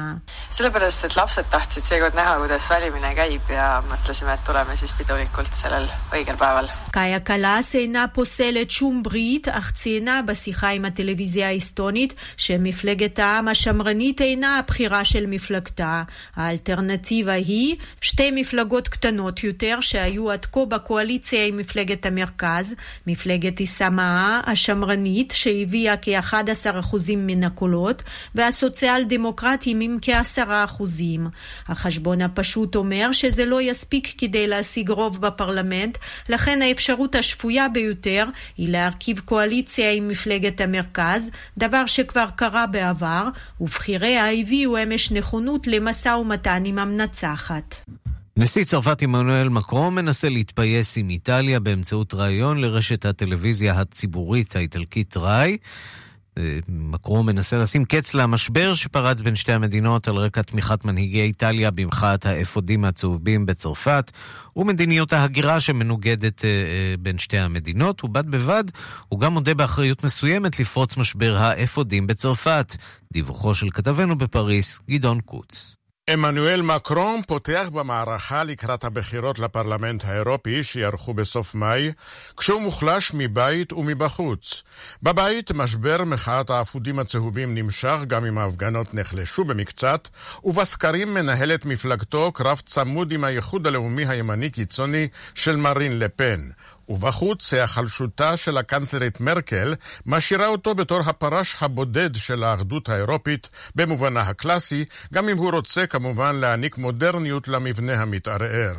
sellepärast, 0.50 1.04
et 1.04 1.16
lapsed 1.16 1.46
tahtsid 1.54 1.84
seekord 1.88 2.14
näha, 2.18 2.36
kuidas 2.40 2.68
valimine 2.70 3.12
käib 3.18 3.50
ja 3.50 3.82
mõtlesime, 3.90 4.34
et 4.36 4.44
tuleme 4.46 4.76
siis 4.80 4.94
pidulikult 4.98 5.52
sellel 5.54 5.88
õigel 6.12 6.36
päeval. 6.40 6.68
קאיה 6.90 7.20
קלאס 7.20 7.74
אינה 7.74 8.06
פוסלת 8.12 8.70
שום 8.70 9.02
ברית, 9.02 9.48
אך 9.48 9.72
ציינה 9.72 10.22
בשיחה 10.22 10.68
עם 10.68 10.84
הטלוויזיה 10.84 11.48
האסטונית 11.48 12.14
שמפלגת 12.36 13.18
העם 13.18 13.48
השמרנית 13.48 14.20
אינה 14.20 14.58
הבחירה 14.58 15.04
של 15.04 15.26
מפלגתה. 15.26 16.02
האלטרנטיבה 16.46 17.32
היא 17.32 17.76
שתי 18.00 18.30
מפלגות 18.30 18.88
קטנות 18.88 19.44
יותר 19.44 19.78
שהיו 19.80 20.30
עד 20.30 20.44
כה 20.44 20.64
בקואליציה 20.64 21.46
עם 21.46 21.56
מפלגת 21.56 22.06
המרכז, 22.06 22.74
מפלגת 23.06 23.60
איסמאה 23.60 24.40
השמרנית 24.46 25.32
שהביאה 25.36 25.94
כ-11% 26.02 26.96
מן 27.16 27.44
הקולות, 27.44 28.02
והסוציאל 28.34 29.04
דמוקרטים 29.04 29.80
עם 29.80 29.98
כ-10%. 30.02 30.82
החשבון 31.68 32.20
הפשוט 32.22 32.76
אומר 32.76 33.12
שזה 33.12 33.44
לא 33.44 33.62
יספיק 33.62 34.14
כדי 34.18 34.46
להשיג 34.46 34.90
רוב 34.90 35.20
בפרלמנט, 35.20 35.98
לכן 36.28 36.62
האפשרות 36.62 37.14
השפויה 37.14 37.68
ביותר 37.68 38.26
היא 38.56 38.68
להרכיב 38.68 39.20
קואליציה 39.24 39.92
עם 39.92 40.08
מפלגת 40.08 40.60
המרכז, 40.60 41.30
דבר 41.58 41.86
שכבר 41.86 42.26
קרה 42.36 42.66
בעבר, 42.66 43.28
ובכיריה 43.60 44.32
הביאו 44.32 44.82
אמש 44.82 45.12
נכונות 45.12 45.66
למשא 45.66 46.08
ומתן 46.08 46.35
עם 46.64 46.78
המנצחת. 46.78 47.90
נשיא 48.36 48.64
צרפת 48.64 49.02
עמנואל 49.02 49.48
מקרון 49.48 49.94
מנסה 49.94 50.28
להתפייס 50.28 50.98
עם 50.98 51.10
איטליה 51.10 51.60
באמצעות 51.60 52.14
ראיון 52.14 52.60
לרשת 52.60 53.04
הטלוויזיה 53.04 53.80
הציבורית 53.80 54.56
האיטלקית 54.56 55.16
ראי. 55.16 55.56
מקרון 56.68 57.26
מנסה 57.26 57.56
לשים 57.56 57.84
קץ 57.84 58.14
למשבר 58.14 58.74
שפרץ 58.74 59.20
בין 59.20 59.36
שתי 59.36 59.52
המדינות 59.52 60.08
על 60.08 60.16
רקע 60.16 60.42
תמיכת 60.42 60.84
מנהיגי 60.84 61.22
איטליה 61.22 61.70
במחאת 61.70 62.26
האפודים 62.26 62.84
הצהובים 62.84 63.46
בצרפת 63.46 64.12
ומדיניות 64.56 65.12
ההגירה 65.12 65.60
שמנוגדת 65.60 66.44
בין 66.98 67.18
שתי 67.18 67.38
המדינות, 67.38 68.04
ובד 68.04 68.26
בבד 68.30 68.64
הוא 69.08 69.20
גם 69.20 69.32
מודה 69.32 69.54
באחריות 69.54 70.04
מסוימת 70.04 70.60
לפרוץ 70.60 70.96
משבר 70.96 71.36
האפודים 71.36 72.06
בצרפת. 72.06 72.76
דיווחו 73.12 73.54
של 73.54 73.70
כתבנו 73.70 74.18
בפריס, 74.18 74.80
גדעון 74.90 75.20
קוץ. 75.20 75.76
עמנואל 76.10 76.62
מקרון 76.62 77.20
פותח 77.26 77.68
במערכה 77.72 78.44
לקראת 78.44 78.84
הבחירות 78.84 79.38
לפרלמנט 79.38 80.04
האירופי 80.04 80.64
שיערכו 80.64 81.14
בסוף 81.14 81.54
מאי, 81.54 81.92
כשהוא 82.36 82.62
מוחלש 82.62 83.10
מבית 83.14 83.72
ומבחוץ. 83.72 84.62
בבית 85.02 85.52
משבר 85.52 86.04
מחאת 86.04 86.50
האפודים 86.50 86.98
הצהובים 86.98 87.54
נמשך 87.54 87.96
גם 88.06 88.24
אם 88.24 88.38
ההפגנות 88.38 88.94
נחלשו 88.94 89.44
במקצת, 89.44 90.08
ובסקרים 90.44 91.14
מנהלת 91.14 91.64
מפלגתו 91.64 92.32
קרב 92.32 92.62
צמוד 92.66 93.12
עם 93.12 93.24
האיחוד 93.24 93.66
הלאומי 93.66 94.06
הימני 94.06 94.50
קיצוני 94.50 95.08
של 95.34 95.56
מרין 95.56 95.98
לפן. 95.98 96.40
ובחוץ 96.88 97.54
היחלשותה 97.54 98.36
של 98.36 98.58
הקנצלרית 98.58 99.20
מרקל 99.20 99.74
משאירה 100.06 100.46
אותו 100.46 100.74
בתור 100.74 101.00
הפרש 101.00 101.56
הבודד 101.60 102.14
של 102.14 102.44
האחדות 102.44 102.88
האירופית 102.88 103.48
במובנה 103.74 104.20
הקלאסי, 104.20 104.84
גם 105.14 105.28
אם 105.28 105.36
הוא 105.36 105.50
רוצה 105.50 105.86
כמובן 105.86 106.36
להעניק 106.36 106.78
מודרניות 106.78 107.48
למבנה 107.48 108.02
המתערער. 108.02 108.74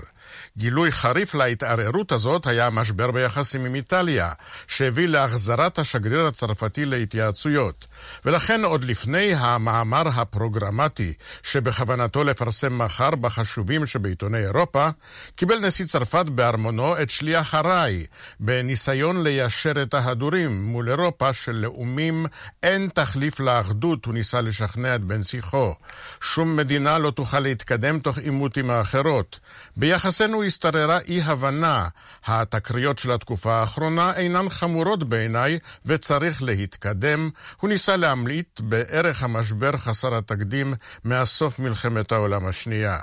גילוי 0.58 0.92
חריף 0.92 1.36
להתערערות 1.36 2.12
הזאת 2.12 2.48
היה 2.48 2.68
המשבר 2.68 3.12
ביחסים 3.12 3.66
עם 3.66 3.76
איטליה, 3.76 4.32
שהביא 4.68 5.08
להחזרת 5.08 5.80
השגריר 5.80 6.26
הצרפתי 6.26 6.86
להתייעצויות. 6.86 7.86
ולכן 8.26 8.66
עוד 8.66 8.84
לפני 8.84 9.34
המאמר 9.38 10.08
הפרוגרמטי 10.08 11.14
שבכוונתו 11.44 12.24
לפרסם 12.24 12.78
מחר 12.78 13.10
בחשובים 13.10 13.86
שבעיתוני 13.86 14.38
אירופה, 14.38 14.90
קיבל 15.36 15.60
נשיא 15.60 15.86
צרפת 15.86 16.26
בארמונו 16.26 17.02
את 17.02 17.10
שליח 17.10 17.54
הראי, 17.54 18.06
בניסיון 18.40 19.24
ליישר 19.24 19.82
את 19.82 19.94
ההדורים 19.94 20.64
מול 20.64 20.90
אירופה 20.90 21.34
של 21.34 21.52
לאומים 21.52 22.26
אין 22.64 22.90
תחליף 22.94 23.40
לאחדות, 23.40 24.06
הוא 24.06 24.14
ניסה 24.14 24.42
לשכנע 24.42 24.96
את 24.96 25.02
בן 25.02 25.24
שיחו. 25.24 25.74
שום 26.22 26.56
מדינה 26.56 26.98
לא 26.98 27.12
תוכל 27.12 27.40
להתקדם 27.40 28.00
תוך 28.00 28.18
עימות 28.18 28.58
עם 28.58 28.70
האחרות. 28.70 29.40
ביחסנו 30.18 30.44
השתררה 30.44 31.00
אי-הבנה. 31.08 31.88
התקריות 32.26 33.00
של 33.00 33.12
התקופה 33.12 33.54
האחרונה 33.54 34.14
אינן 34.16 34.50
חמורות 34.50 35.04
בעיניי 35.04 35.60
וצריך 35.86 36.44
להתקדם. 36.44 37.30
הוא 37.58 37.70
ניסה 37.70 37.96
להמליט 37.96 38.60
בערך 38.60 39.24
המשבר 39.24 39.72
חסר 39.78 40.16
התקדים 40.16 40.74
מהסוף 41.04 41.60
מלחמת 41.60 42.12
העולם 42.12 42.46
השנייה. 42.46 42.98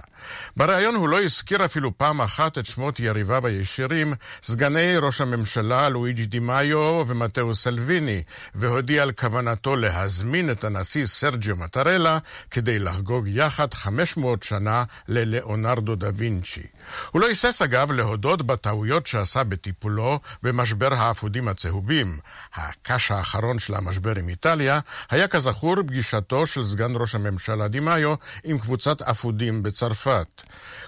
בריאיון 0.56 0.94
הוא 0.94 1.08
לא 1.08 1.22
הזכיר 1.22 1.64
אפילו 1.64 1.98
פעם 1.98 2.20
אחת 2.20 2.58
את 2.58 2.66
שמות 2.66 3.00
יריביו 3.00 3.46
הישירים, 3.46 4.14
סגני 4.42 4.96
ראש 4.96 5.20
הממשלה 5.20 5.88
לואיג'י 5.88 6.26
דימאיו 6.26 7.04
ומטאו 7.06 7.54
סלוויני, 7.54 8.22
והודיע 8.54 9.02
על 9.02 9.12
כוונתו 9.12 9.76
להזמין 9.76 10.50
את 10.50 10.64
הנשיא 10.64 11.06
סרג'יו 11.06 11.56
מטרלה 11.56 12.18
כדי 12.50 12.78
לחגוג 12.78 13.28
יחד 13.28 13.74
500 13.74 14.42
שנה 14.42 14.84
ללאונרדו 15.08 15.94
דה 15.94 16.08
וינצ'י. 16.14 16.66
הוא 17.10 17.20
לא 17.20 17.28
היסס 17.28 17.62
אגב 17.62 17.92
להודות 17.92 18.42
בטעויות 18.42 19.06
שעשה 19.06 19.44
בטיפולו 19.44 20.20
במשבר 20.42 20.94
האפודים 20.94 21.48
הצהובים. 21.48 22.18
הקש 22.54 23.10
האחרון 23.10 23.58
של 23.58 23.74
המשבר 23.74 24.18
עם 24.18 24.28
איטליה 24.28 24.80
היה 25.10 25.28
כזכור 25.28 25.76
פגישתו 25.86 26.46
של 26.46 26.64
סגן 26.64 26.92
ראש 26.96 27.14
הממשלה 27.14 27.68
דימאיו 27.68 28.14
עם 28.44 28.58
קבוצת 28.58 29.02
אפודים 29.02 29.62
בצרפת. 29.62 30.42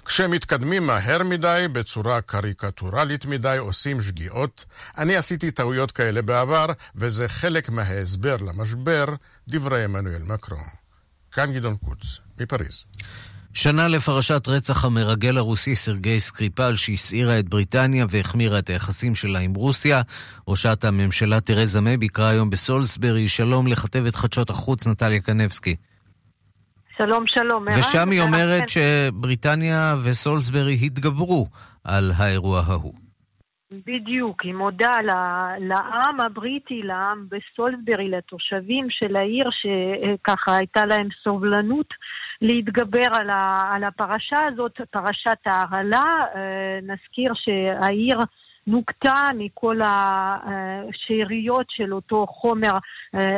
כשמתקדמים 0.05 0.87
מהר 0.87 1.23
מדי, 1.23 1.65
בצורה 1.71 2.21
קריקטורלית 2.21 3.25
מדי, 3.25 3.57
עושים 3.59 4.01
שגיאות. 4.01 4.65
אני 4.97 5.15
עשיתי 5.15 5.51
טעויות 5.51 5.91
כאלה 5.91 6.21
בעבר, 6.21 6.65
וזה 6.95 7.27
חלק 7.27 7.69
מההסבר 7.69 8.35
למשבר, 8.35 9.05
דברי 9.47 9.83
עמנואל 9.83 10.21
מקרון. 10.27 10.67
כאן 11.31 11.53
גדעון 11.53 11.75
קוץ, 11.75 12.19
מפריז. 12.39 12.83
שנה 13.63 13.87
לפרשת 13.87 14.47
רצח 14.47 14.85
המרגל 14.85 15.37
הרוסי 15.37 15.75
סרגי 15.75 16.19
סקריפל 16.19 16.75
שהסעירה 16.75 17.39
את 17.39 17.49
בריטניה 17.49 18.05
והחמירה 18.09 18.59
את 18.59 18.69
היחסים 18.69 19.15
שלה 19.15 19.39
עם 19.39 19.53
רוסיה. 19.53 20.01
ראשת 20.47 20.83
הממשלה 20.83 21.39
תרזה 21.39 21.81
מיי 21.81 21.97
ביקרה 21.97 22.29
היום 22.29 22.49
בסולסברי. 22.49 23.27
שלום 23.27 23.67
לכתבת 23.67 24.15
חדשות 24.15 24.49
החוץ 24.49 24.87
נטליה 24.87 25.19
קנבסקי. 25.19 25.75
שלום, 26.97 27.23
שלום. 27.27 27.65
ושם 27.79 28.09
היא 28.11 28.21
אומרת 28.21 28.69
שבריטניה 28.69 29.95
וסולסברי 30.03 30.77
התגברו 30.85 31.47
על 31.83 32.11
האירוע 32.17 32.61
ההוא. 32.67 32.93
בדיוק, 33.71 34.43
היא 34.43 34.53
מודה 34.53 34.91
לעם 35.59 36.21
הבריטי, 36.21 36.81
לעם 36.83 37.25
בסולסברי, 37.29 38.09
לתושבים 38.09 38.87
של 38.89 39.15
העיר, 39.15 39.49
שככה 39.61 40.55
הייתה 40.55 40.85
להם 40.85 41.07
סובלנות 41.23 41.87
להתגבר 42.41 43.07
על, 43.13 43.29
ה, 43.29 43.63
על 43.75 43.83
הפרשה 43.83 44.39
הזאת, 44.51 44.81
פרשת 44.91 45.39
ההרעלה. 45.45 46.05
נזכיר 46.81 47.33
שהעיר 47.35 48.17
נוקטה 48.67 49.29
מכל 49.37 49.79
השאריות 49.83 51.65
של 51.69 51.93
אותו 51.93 52.27
חומר 52.27 52.73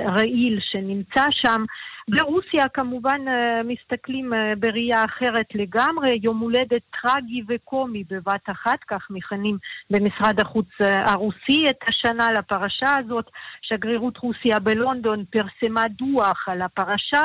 רעיל 0.06 0.60
שנמצא 0.62 1.26
שם. 1.32 1.64
ברוסיה 2.10 2.70
כמובן 2.70 3.22
מסתכלים 3.64 4.34
בראייה 4.60 5.06
אחרת 5.06 5.46
לגמרי, 5.56 6.20
יום 6.24 6.40
הולדת 6.40 6.82
טרגי 7.02 7.44
וקומי 7.48 8.04
בבת 8.10 8.50
אחת, 8.52 8.80
כך 8.88 9.08
מכנים 9.10 9.58
במשרד 9.90 10.40
החוץ 10.40 10.68
הרוסי 10.82 11.70
את 11.70 11.80
השנה 11.88 12.32
לפרשה 12.32 12.96
הזאת. 13.00 13.30
שגרירות 13.62 14.18
רוסיה 14.18 14.60
בלונדון 14.60 15.24
פרסמה 15.30 15.84
דוח 15.88 16.46
על 16.48 16.62
הפרשה, 16.62 17.24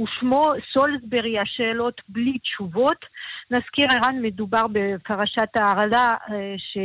ושמו 0.00 0.52
סולסברי, 0.72 1.38
השאלות 1.38 2.00
בלי 2.08 2.38
תשובות. 2.38 3.04
נזכיר, 3.50 3.86
ערן, 3.90 4.22
מדובר 4.22 4.66
בפרשת 4.72 5.56
ההרעלה 5.56 6.14
ש... 6.56 6.78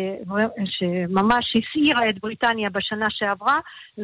שממש 0.65 1.53
הסעירה 1.55 2.09
את 2.09 2.19
בריטניה 2.19 2.69
בשנה 2.69 3.05
שעברה. 3.09 3.55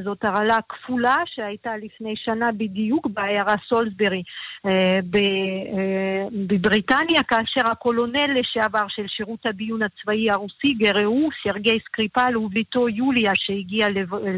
זאת 0.04 0.26
הרעלה 0.26 0.58
כפולה 0.70 1.16
שהייתה 1.26 1.78
לפני 1.78 2.14
שנה 2.16 2.52
בדיוק 2.52 3.08
בעיירה 3.08 3.54
סולסברי 3.70 4.24
בבריטניה, 6.48 7.24
כאשר 7.28 7.72
הקולונל 7.72 8.40
לשעבר 8.40 8.86
של 8.88 9.08
שירות 9.08 9.46
הביון 9.46 9.82
הצבאי 9.84 10.32
הרוסי, 10.32 10.74
גרעו, 10.74 11.30
סרגי 11.44 11.80
סקריפל 11.86 12.38
וביתו 12.38 12.90
יוליה 12.90 13.32
שהגיע 13.36 13.88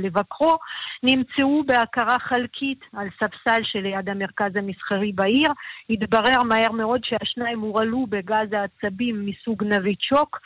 לבקרו, 0.04 0.58
נמצאו 1.04 1.64
בהכרה 1.66 2.20
חלקית 2.20 2.80
על 2.94 3.08
ספסל 3.20 3.62
שליד 3.64 4.10
המרכז 4.10 4.59
המסחרי 4.60 5.12
בעיר. 5.12 5.52
התברר 5.90 6.44
מהר 6.44 6.72
מאוד 6.72 7.02
שהשניים 7.04 7.60
הורעלו 7.60 8.06
בגז 8.10 8.54
העצבים 8.54 9.26
מסוג 9.26 9.64
נביצ'וק. 9.64 10.40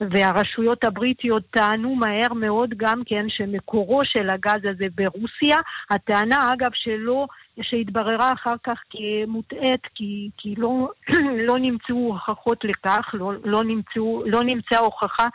והרשויות 0.00 0.84
הבריטיות 0.84 1.42
טענו 1.50 1.94
מהר 1.94 2.32
מאוד 2.32 2.70
גם 2.76 3.02
כן 3.06 3.26
שמקורו 3.28 4.00
של 4.04 4.30
הגז 4.30 4.64
הזה 4.64 4.86
ברוסיה. 4.94 5.58
הטענה 5.90 6.52
אגב 6.52 6.70
שלא, 6.74 7.26
שהתבררה 7.62 8.32
אחר 8.32 8.54
כך 8.64 8.82
כמוטעית, 8.90 9.86
כי, 9.94 10.30
כי 10.38 10.54
לא, 10.58 10.88
לא 11.48 11.58
נמצאו 11.58 11.96
הוכחות 11.96 12.64
לכך, 12.64 13.10
לא, 13.14 13.32
לא, 13.44 13.64
נמצאו, 13.64 14.22
לא 14.26 14.44
נמצאה 14.44 14.78
הוכחה 14.78 15.26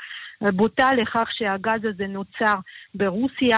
בוטה 0.42 0.94
לכך 0.94 1.28
שהגז 1.32 1.82
הזה 1.84 2.08
נוצר 2.08 2.56
ברוסיה. 2.96 3.58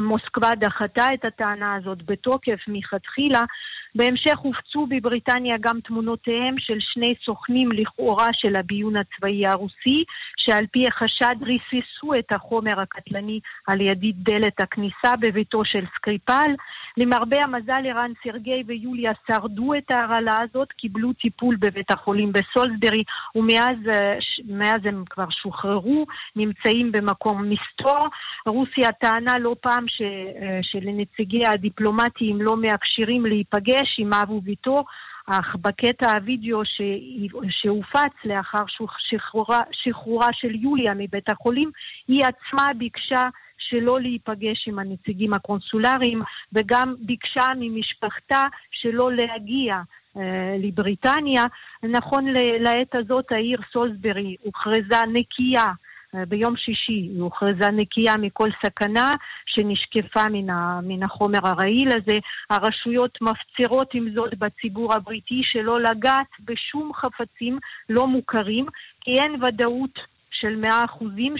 מוסקבה 0.00 0.50
דחתה 0.54 1.14
את 1.14 1.24
הטענה 1.24 1.74
הזאת 1.74 2.02
בתוקף 2.02 2.58
מלכתחילה, 2.68 3.42
בהמשך 3.94 4.38
הופצו 4.38 4.86
בבריטניה 4.86 5.56
גם 5.60 5.80
תמונותיהם 5.80 6.54
של 6.58 6.78
שני 6.80 7.14
סוכנים 7.24 7.72
לכאורה 7.72 8.28
של 8.32 8.56
הביון 8.56 8.94
הצבאי 8.96 9.46
הרוסי, 9.46 10.04
שעל 10.36 10.64
פי 10.72 10.86
החשד 10.86 11.34
ריססו 11.42 12.14
את 12.18 12.32
החומר 12.32 12.80
הקטלני 12.80 13.40
על 13.66 13.80
ידי 13.80 14.12
דלת 14.12 14.60
הכניסה 14.60 15.16
בביתו 15.20 15.64
של 15.64 15.84
סקריפל. 15.96 16.50
למרבה 16.96 17.44
המזל, 17.44 17.82
ערן 17.84 18.12
סרגי 18.24 18.62
ויוליה 18.66 19.10
שרדו 19.26 19.74
את 19.74 19.90
ההרעלה 19.90 20.38
הזאת, 20.40 20.72
קיבלו 20.72 21.12
טיפול 21.12 21.56
בבית 21.56 21.90
החולים 21.90 22.32
בסולסברי, 22.32 23.02
ומאז 23.34 23.76
אה, 23.90 24.74
הם 24.84 25.04
כבר 25.10 25.30
שוחררו, 25.30 26.06
נמצאים 26.36 26.92
במקום 26.92 27.50
מסתור. 27.50 28.08
רוסיה 28.46 28.92
טענה 28.92 29.38
לא 29.38 29.54
פעם 29.60 29.81
ש, 29.88 30.02
אה, 30.02 30.58
שלנציגיה 30.62 31.50
הדיפלומטיים 31.50 32.42
לא 32.42 32.56
מאפשרים 32.56 33.26
להיפגש 33.26 33.96
עם 33.98 34.14
אב 34.14 34.30
וביתו. 34.30 34.84
אך 35.26 35.56
בקטע 35.60 36.12
הוידאו 36.12 36.62
שהופץ 37.50 38.14
לאחר 38.24 38.64
שחרורה, 38.98 39.60
שחרורה 39.72 40.28
של 40.32 40.54
יוליה 40.54 40.92
מבית 40.94 41.30
החולים, 41.30 41.70
היא 42.08 42.24
עצמה 42.24 42.68
ביקשה 42.78 43.28
שלא 43.58 44.00
להיפגש 44.00 44.68
עם 44.68 44.78
הנציגים 44.78 45.34
הקונסולריים, 45.34 46.22
וגם 46.52 46.94
ביקשה 46.98 47.46
ממשפחתה 47.58 48.44
שלא 48.70 49.12
להגיע 49.12 49.76
אה, 50.16 50.56
לבריטניה. 50.58 51.44
נכון 51.82 52.24
לעת 52.60 52.94
הזאת 52.94 53.32
העיר 53.32 53.60
סולסברי 53.72 54.36
הוכרזה 54.42 55.02
נקייה 55.12 55.66
ביום 56.28 56.56
שישי 56.56 56.92
היא 56.92 57.20
הוכרזה 57.20 57.70
נקייה 57.70 58.16
מכל 58.16 58.48
סכנה 58.66 59.14
שנשקפה 59.46 60.28
מן, 60.32 60.50
ה, 60.50 60.80
מן 60.82 61.02
החומר 61.02 61.38
הרעיל 61.46 61.88
הזה. 61.88 62.18
הרשויות 62.50 63.18
מפצירות 63.22 63.94
עם 63.94 64.10
זאת 64.14 64.38
בציבור 64.38 64.94
הבריטי 64.94 65.40
שלא 65.44 65.80
לגעת 65.80 66.26
בשום 66.40 66.92
חפצים 66.94 67.58
לא 67.88 68.06
מוכרים, 68.06 68.66
כי 69.00 69.10
אין 69.10 69.44
ודאות 69.44 70.11
של 70.42 70.56
מאה 70.56 70.84
אחוזים 70.84 71.34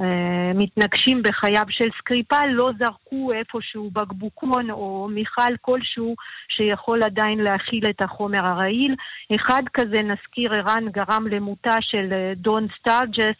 שהמתנקשים 0.00 1.22
שה, 1.22 1.28
אה, 1.28 1.30
בחייו 1.30 1.64
של 1.68 1.88
סקריפל 1.98 2.46
לא 2.52 2.70
זרקו 2.78 3.32
איפשהו 3.32 3.90
בקבוקון 3.90 4.70
או 4.70 5.08
מיכל 5.10 5.56
כלשהו 5.60 6.14
שיכול 6.48 7.02
עדיין 7.02 7.38
להכיל 7.38 7.86
את 7.90 8.02
החומר 8.02 8.46
הרעיל. 8.46 8.94
אחד 9.36 9.62
כזה, 9.74 10.02
נזכיר, 10.02 10.54
ערן 10.54 10.88
גרם 10.88 11.26
למותה 11.30 11.76
של 11.80 12.12
אה, 12.12 12.32
דון 12.36 12.66
סטארג'ס, 12.78 13.36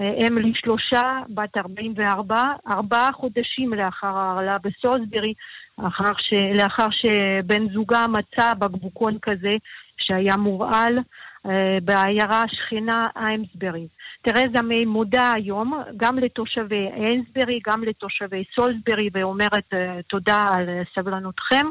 אה, 0.00 0.12
אם 0.26 0.38
לשלושה, 0.38 1.20
בת 1.28 1.56
44, 1.56 2.44
ארבעה 2.68 3.12
חודשים 3.12 3.74
לאחר 3.74 4.18
ההרעלה 4.18 4.56
בסולסברי, 4.58 5.34
לאחר, 5.78 6.12
ש... 6.18 6.32
לאחר 6.54 6.86
שבן 6.90 7.68
זוגה 7.72 8.06
מצא 8.08 8.54
בקבוקון 8.54 9.18
כזה 9.22 9.56
שהיה 9.98 10.36
מורעל. 10.36 10.98
אה, 11.46 11.78
בעיירה 11.84 12.42
השכנה 12.42 13.06
איימסברי. 13.16 13.88
תרזה 14.22 14.62
מיי 14.62 14.84
מודה 14.84 15.32
היום 15.32 15.82
גם 15.96 16.18
לתושבי 16.18 16.88
איימסברי, 16.96 17.60
גם 17.66 17.84
לתושבי 17.84 18.44
סולסברי, 18.54 19.08
ואומרת 19.12 19.74
אה, 19.74 20.02
תודה 20.08 20.44
על 20.54 20.68
סבלנותכם, 20.94 21.66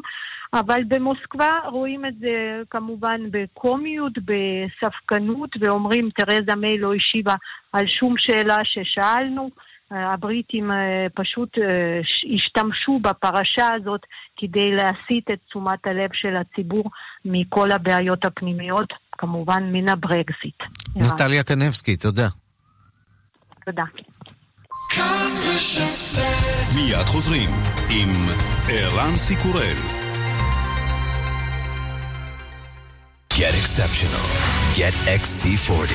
אבל 0.54 0.82
במוסקבה 0.88 1.52
רואים 1.66 2.06
את 2.06 2.14
זה 2.20 2.62
כמובן 2.70 3.22
בקומיות, 3.32 4.14
בספקנות, 4.18 5.50
ואומרים 5.60 6.10
תרזה 6.16 6.56
מיי 6.56 6.78
לא 6.78 6.94
השיבה 6.94 7.36
על 7.74 7.88
שום 7.88 8.18
שאלה 8.18 8.58
ששאלנו. 8.64 9.50
הבריטים 9.92 10.72
פשוט 11.14 11.58
השתמשו 12.34 13.00
בפרשה 13.00 13.68
הזאת 13.74 14.02
כדי 14.38 14.72
להסיט 14.72 15.32
את 15.32 15.40
תשומת 15.48 15.88
הלב 15.88 16.10
של 16.14 16.36
הציבור 16.36 16.84
מכל 17.26 17.72
הבעיות 17.72 18.26
הפנימיות, 18.26 18.94
כמובן 19.20 19.64
מן 19.72 19.90
הברקזיט. 19.90 20.60
נטליה 20.96 21.44
קנבסקי, 21.44 21.96
תודה. 21.96 22.28
תודה. 23.66 23.84
מיד 26.76 27.06
חוזרים 27.06 27.50
עם 27.90 28.10
ערן 28.70 29.18
סיקורל. 29.18 29.78
Get 33.34 33.54
exceptional. 33.64 34.28
Get 34.80 34.96
XC40. 35.24 35.94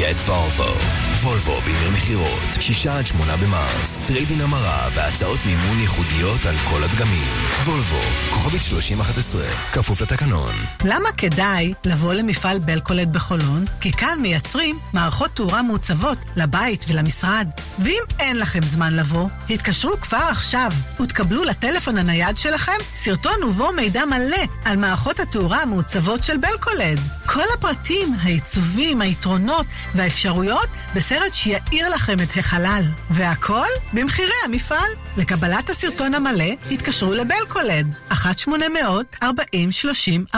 Get 0.00 0.16
Volvo. 0.26 1.07
וולבו 1.22 1.60
בימי 1.60 1.90
מכירות, 1.96 2.54
6 2.60 2.86
עד 2.86 3.06
8 3.06 3.36
במרס, 3.36 4.00
trade-in 4.06 4.40
המרה 4.40 4.88
והצעות 4.94 5.40
מימון 5.46 5.80
ייחודיות 5.80 6.46
על 6.46 6.56
כל 6.70 6.84
הדגמים. 6.84 7.32
וולבו, 7.64 8.00
כוכבית 8.30 8.62
3011, 8.62 9.42
כפוף 9.72 10.00
לתקנון. 10.00 10.54
למה 10.84 11.12
כדאי 11.16 11.74
לבוא 11.84 12.14
למפעל 12.14 12.58
בלקולד 12.58 13.12
בחולון? 13.12 13.64
כי 13.80 13.92
כאן 13.92 14.18
מייצרים 14.22 14.78
מערכות 14.92 15.30
תאורה 15.34 15.62
מעוצבות 15.62 16.18
לבית 16.36 16.84
ולמשרד. 16.88 17.48
ואם 17.78 18.02
אין 18.20 18.38
לכם 18.38 18.62
זמן 18.62 18.96
לבוא, 18.96 19.28
התקשרו 19.50 20.00
כבר 20.00 20.26
עכשיו 20.30 20.72
ותקבלו 21.00 21.44
לטלפון 21.44 21.98
הנייד 21.98 22.38
שלכם 22.38 22.72
סרטון 22.94 23.42
ובו 23.44 23.72
מידע 23.72 24.04
מלא 24.04 24.44
על 24.64 24.76
מערכות 24.76 25.20
התאורה 25.20 25.62
המעוצבות 25.62 26.24
של 26.24 26.36
בלקולד. 26.36 26.98
כל 27.26 27.44
הפרטים, 27.54 28.14
העיצובים, 28.22 29.00
היתרונות 29.00 29.66
והאפשרויות 29.94 30.68
בסרט 31.08 31.34
שיאיר 31.34 31.88
לכם 31.88 32.16
את 32.22 32.36
החלל. 32.36 32.82
והכל 33.10 33.66
במחירי 33.92 34.32
המפעל. 34.44 34.90
לקבלת 35.16 35.70
הסרטון 35.70 36.14
המלא, 36.14 36.44
התקשרו 36.70 37.12
לבלקולד, 37.12 37.94
1-800-40-30-40. 38.12 40.36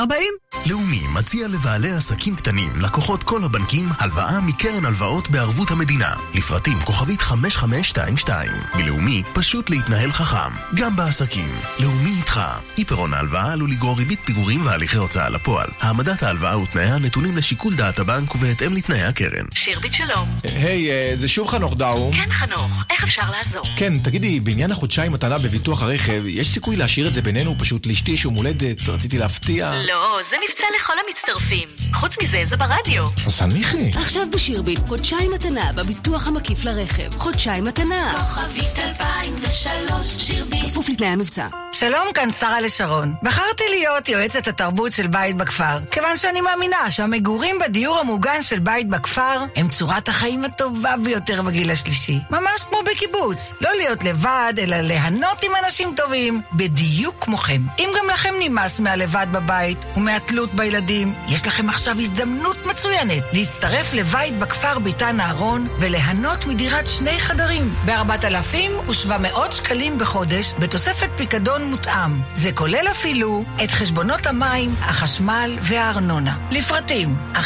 לאומי 0.67 1.03
מציע 1.15 1.49
לבעלי 1.49 1.93
עסקים 1.93 2.37
קטנים, 2.37 2.81
לקוחות 2.81 3.23
כל 3.23 3.45
הבנקים, 3.45 3.89
הלוואה 3.99 4.41
מקרן 4.41 4.85
הלוואות 4.85 5.31
בערבות 5.31 5.71
המדינה. 5.71 6.15
לפרטים 6.35 6.81
כוכבית 6.81 7.23
5522. 7.23 8.51
מלאומי, 8.75 9.23
פשוט 9.33 9.71
להתנהל 9.71 10.11
חכם, 10.11 10.53
גם 10.75 10.97
בעסקים. 10.97 11.55
לאומי 11.79 12.11
איתך. 12.11 12.41
אי 12.79 12.85
פירעון 12.85 13.15
ההלוואה 13.15 13.53
עלול 13.53 13.71
לגרור 13.71 13.99
ריבית 13.99 14.21
פיגורים 14.25 14.67
והליכי 14.67 14.97
הוצאה 14.97 15.29
לפועל. 15.29 15.69
העמדת 15.81 16.23
ההלוואה 16.23 16.59
ותנאיה 16.59 16.99
נתונים 16.99 17.37
לשיקול 17.37 17.75
דעת 17.75 17.99
הבנק 17.99 18.35
ובהתאם 18.35 18.75
לתנאי 18.75 19.03
הקרן. 19.03 19.45
שירביט 19.55 19.93
שלום. 19.93 20.29
היי, 20.63 20.89
hey, 20.89 21.15
uh, 21.15 21.17
זה 21.17 21.29
שוב 21.29 21.49
חנוך 21.49 21.77
דאו. 21.77 22.11
כן, 22.13 22.33
חנוך. 22.33 22.85
איך 22.91 23.05
אפשר 23.05 23.31
לעזור? 23.31 23.63
כן, 23.77 23.99
תגידי, 23.99 24.41
בעניין 24.41 24.71
החודשיים 24.71 25.13
מתנה 25.13 25.39
בביטוח 25.39 25.83
הרכב, 25.83 26.23
יש 26.27 26.49
סיכוי 26.49 26.77
להשאיר 26.77 27.09
את 27.09 27.13
זה 27.13 27.23
בינינו? 27.23 27.55
פשוט 27.59 27.87
לאשתי 27.87 28.11
יש 28.11 28.25
יום 28.25 28.35
הולדת, 28.35 28.89
רציתי 28.89 29.19
להפתיע. 29.19 29.73
לא, 29.89 30.19
זה 30.31 30.37
מבצע 30.49 30.65
לכל 30.77 30.93
המצטרפים. 31.07 31.69
חוץ 31.93 32.17
מזה, 32.23 32.41
זה 32.45 32.57
ברדיו. 32.57 33.05
אז 33.27 33.39
תנמיכי. 33.39 33.91
עכשיו 33.95 34.23
בשירביט, 34.33 34.81
חודשיים 34.89 35.31
מתנה 35.31 35.73
בביטוח 35.73 36.29
המקיף 36.29 36.65
לרכב. 36.65 37.19
חודשיים 37.19 37.65
מתנה. 37.65 38.15
כוכבית 38.19 38.79
2003, 38.79 40.07
שירביט. 40.19 40.65
כפוף 40.65 40.89
לתנאי 40.89 41.09
המבצע. 41.09 41.47
שלום, 41.73 42.13
כאן 42.15 42.31
שרה 42.31 42.61
לשרון. 42.61 43.15
בחרתי 43.23 43.65
להיות 43.71 44.09
יועצת 44.09 44.49
התרבות 44.49 44.93
של 44.93 45.07
בית 45.07 45.37
בכפר, 45.37 45.79
כיוון 45.91 46.17
שאני 46.17 46.41
מאמינה 46.41 46.91
שהמגורים 46.91 47.59
בדיור 47.61 47.99
המוגן 47.99 48.43
של 48.43 48.59
בית 48.59 48.89
בכפר 48.89 49.45
הם 49.57 49.69
צורת 49.69 50.09
החיים 50.09 50.43
הטובה 50.55 50.95
ביותר 51.05 51.43
בגיל 51.43 51.71
השלישי. 51.71 52.19
ממש 52.31 52.63
כמו 52.69 52.79
בקיבוץ. 52.87 53.55
לא 53.61 53.71
להיות 53.77 54.05
לבד, 54.05 54.55
אלא 54.59 54.77
ליהנות 54.77 55.45
עם 55.45 55.53
אנשים 55.65 55.95
טובים, 55.97 56.43
בדיוק 56.53 57.15
כמוכם. 57.25 57.63
אם 57.79 57.89
גם 57.99 58.05
לכם 58.13 58.35
נמאס 58.41 58.81
מהלבד 58.81 59.27
בבית 59.33 59.79
ומהתלות 59.97 60.55
בילדים, 60.55 61.15
יש 61.29 61.47
לכם 61.47 61.69
עכשיו 61.69 62.01
הזדמנות 62.01 62.67
מצוינת 62.67 63.23
להצטרף 63.33 63.93
לבית 63.93 64.39
בכפר 64.39 64.79
ביתן 64.79 65.21
אהרון 65.21 65.69
וליהנות 65.79 66.47
מדירת 66.47 66.87
שני 66.87 67.19
חדרים 67.19 67.75
ב-4,700 67.87 69.53
שקלים 69.53 69.99
בחודש 69.99 70.55
בתוספת 70.59 71.09
פיקדון 71.17 71.65
מותאם. 71.65 72.21
זה 72.35 72.53
כולל 72.53 72.87
אפילו 72.91 73.45
את 73.65 73.71
חשבונות 73.71 74.27
המים, 74.27 74.75
החשמל 74.81 75.59
והארנונה. 75.61 76.37
לפרטים 76.51 77.17
1-800-30-70-70 77.35 77.41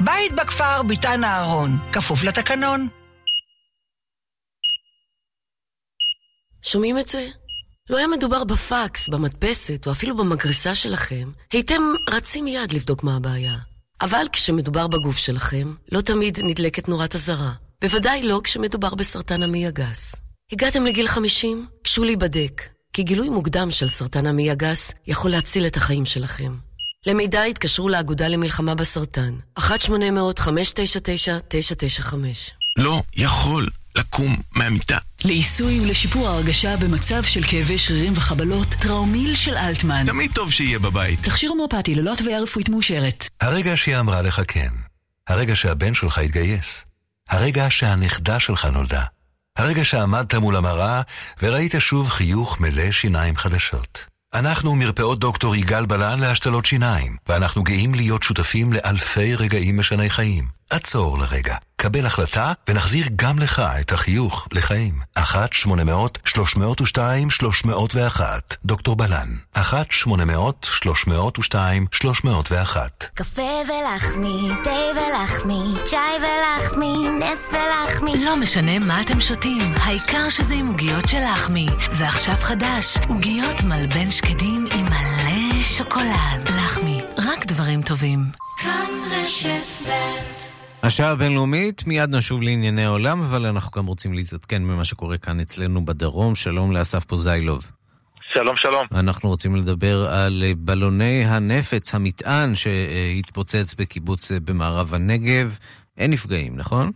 בית 0.00 0.32
בכפר 0.32 0.43
ביתן 0.88 1.24
אהרון, 1.24 1.70
כפוף 1.92 2.24
לתקנון. 2.24 2.88
שומעים 6.62 6.98
את 6.98 7.08
זה? 7.08 7.28
לא 7.90 7.96
היה 7.96 8.06
מדובר 8.06 8.44
בפקס, 8.44 9.08
במדפסת 9.08 9.86
או 9.86 9.92
אפילו 9.92 10.16
במגרסה 10.16 10.74
שלכם, 10.74 11.30
הייתם 11.52 11.82
רצים 12.10 12.44
מיד 12.44 12.72
לבדוק 12.72 13.04
מה 13.04 13.16
הבעיה. 13.16 13.56
אבל 14.00 14.26
כשמדובר 14.32 14.86
בגוף 14.86 15.16
שלכם, 15.16 15.74
לא 15.92 16.00
תמיד 16.00 16.38
נדלקת 16.42 16.88
נורת 16.88 17.14
אזהרה. 17.14 17.52
בוודאי 17.80 18.22
לא 18.22 18.40
כשמדובר 18.44 18.94
בסרטן 18.94 19.42
המעי 19.42 19.66
הגס. 19.66 20.14
הגעתם 20.52 20.86
לגיל 20.86 21.06
50? 21.06 21.66
גשו 21.84 22.04
להיבדק, 22.04 22.62
כי 22.92 23.02
גילוי 23.02 23.28
מוקדם 23.28 23.70
של 23.70 23.88
סרטן 23.88 24.26
המעי 24.26 24.50
הגס 24.50 24.94
יכול 25.06 25.30
להציל 25.30 25.66
את 25.66 25.76
החיים 25.76 26.06
שלכם. 26.06 26.56
למידע 27.06 27.42
התקשרו 27.42 27.88
לאגודה 27.88 28.28
למלחמה 28.28 28.74
בסרטן, 28.74 29.34
1-800-599-995. 29.58 29.62
לא 32.76 33.02
יכול 33.16 33.68
לקום 33.94 34.36
מהמיטה. 34.56 34.98
לעיסוי 35.24 35.80
ולשיפור 35.80 36.28
ההרגשה 36.28 36.76
במצב 36.76 37.22
של 37.24 37.42
כאבי 37.42 37.78
שרירים 37.78 38.12
וחבלות, 38.16 38.68
טראומיל 38.68 39.34
של 39.34 39.54
אלטמן. 39.54 40.06
תמיד 40.06 40.30
טוב 40.34 40.52
שיהיה 40.52 40.78
בבית. 40.78 41.22
תכשיר 41.22 41.50
הומואפטי 41.50 41.94
ללא 41.94 42.12
התוויה 42.12 42.40
רפואית 42.40 42.68
מאושרת. 42.68 43.28
הרגע 43.40 43.76
שהיא 43.76 43.96
אמרה 43.96 44.22
לך 44.22 44.42
כן. 44.48 44.70
הרגע 45.28 45.56
שהבן 45.56 45.94
שלך 45.94 46.18
התגייס. 46.18 46.84
הרגע 47.30 47.66
שהנכדה 47.70 48.38
שלך 48.40 48.64
נולדה. 48.64 49.04
הרגע 49.56 49.84
שעמדת 49.84 50.34
מול 50.34 50.56
המראה 50.56 51.02
וראית 51.42 51.74
שוב 51.78 52.08
חיוך 52.08 52.60
מלא 52.60 52.92
שיניים 52.92 53.36
חדשות. 53.36 54.13
אנחנו 54.34 54.76
מרפאות 54.76 55.18
דוקטור 55.18 55.56
יגאל 55.56 55.86
בלן 55.86 56.20
להשתלות 56.20 56.66
שיניים, 56.66 57.16
ואנחנו 57.28 57.62
גאים 57.62 57.94
להיות 57.94 58.22
שותפים 58.22 58.72
לאלפי 58.72 59.34
רגעים 59.34 59.78
משני 59.78 60.10
חיים. 60.10 60.44
עצור 60.70 61.18
לרגע, 61.18 61.56
קבל 61.76 62.06
החלטה 62.06 62.52
ונחזיר 62.68 63.06
גם 63.16 63.38
לך 63.38 63.62
את 63.80 63.92
החיוך 63.92 64.48
לחיים. 64.52 64.94
1-800-302-301 65.18 65.22
דוקטור 68.64 68.96
בלן. 68.96 69.28
1-800-302-301 69.56 69.60
קפה 73.14 73.42
ולחמי, 73.42 74.48
תה 74.64 74.70
ולחמי, 74.70 75.62
צ'י 75.84 75.96
ולחמי, 76.18 77.08
נס 77.18 77.50
ולחמי. 77.52 78.24
לא 78.24 78.36
משנה 78.36 78.78
מה 78.78 79.00
אתם 79.00 79.20
שותים, 79.20 79.74
העיקר 79.76 80.30
שזה 80.30 80.54
עם 80.54 80.66
עוגיות 80.66 81.08
של 81.08 81.20
לחמי. 81.32 81.66
ועכשיו 81.90 82.36
חדש, 82.36 82.96
עוגיות 83.08 83.62
מלבן 83.62 84.10
שקדים 84.10 84.66
עם 84.74 84.84
מלא 84.84 85.53
שוקולד. 85.62 86.48
לחמי, 86.56 87.00
רק 87.18 87.46
דברים 87.46 87.82
טובים. 87.82 88.18
השעה 90.82 91.10
הבינלאומית, 91.10 91.86
מיד 91.86 92.14
נשוב 92.14 92.42
לענייני 92.42 92.84
העולם, 92.84 93.20
אבל 93.20 93.46
אנחנו 93.46 93.70
גם 93.80 93.86
רוצים 93.86 94.12
להתעדכן 94.12 94.62
במה 94.62 94.84
שקורה 94.84 95.18
כאן 95.18 95.40
אצלנו 95.40 95.84
בדרום. 95.84 96.34
שלום 96.34 96.72
לאסף 96.72 97.04
פוזיילוב. 97.04 97.70
שלום, 98.34 98.56
שלום. 98.56 98.86
אנחנו 98.94 99.28
רוצים 99.28 99.56
לדבר 99.56 100.06
על 100.06 100.44
בלוני 100.58 101.24
הנפץ, 101.24 101.94
המטען 101.94 102.54
שהתפוצץ 102.54 103.74
בקיבוץ 103.74 104.32
במערב 104.32 104.94
הנגב. 104.94 105.58
אין 105.98 106.10
נפגעים, 106.10 106.56
נכון? 106.56 106.92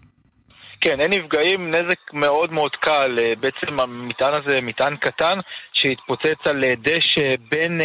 כן, 0.80 1.00
אין 1.00 1.12
נפגעים, 1.12 1.70
נזק 1.70 2.12
מאוד 2.12 2.52
מאוד 2.52 2.76
קל. 2.76 3.18
בעצם 3.40 3.80
המטען 3.80 4.32
הזה 4.34 4.60
מטען 4.60 4.96
קטן 4.96 5.38
שהתפוצץ 5.72 6.46
על 6.46 6.64
דשא 6.78 7.34
בין 7.50 7.80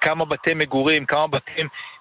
כמה 0.00 0.24
בתי 0.24 0.54
מגורים, 0.54 1.06
כמה 1.06 1.26
בתים 1.26 1.66
אה, 1.66 1.91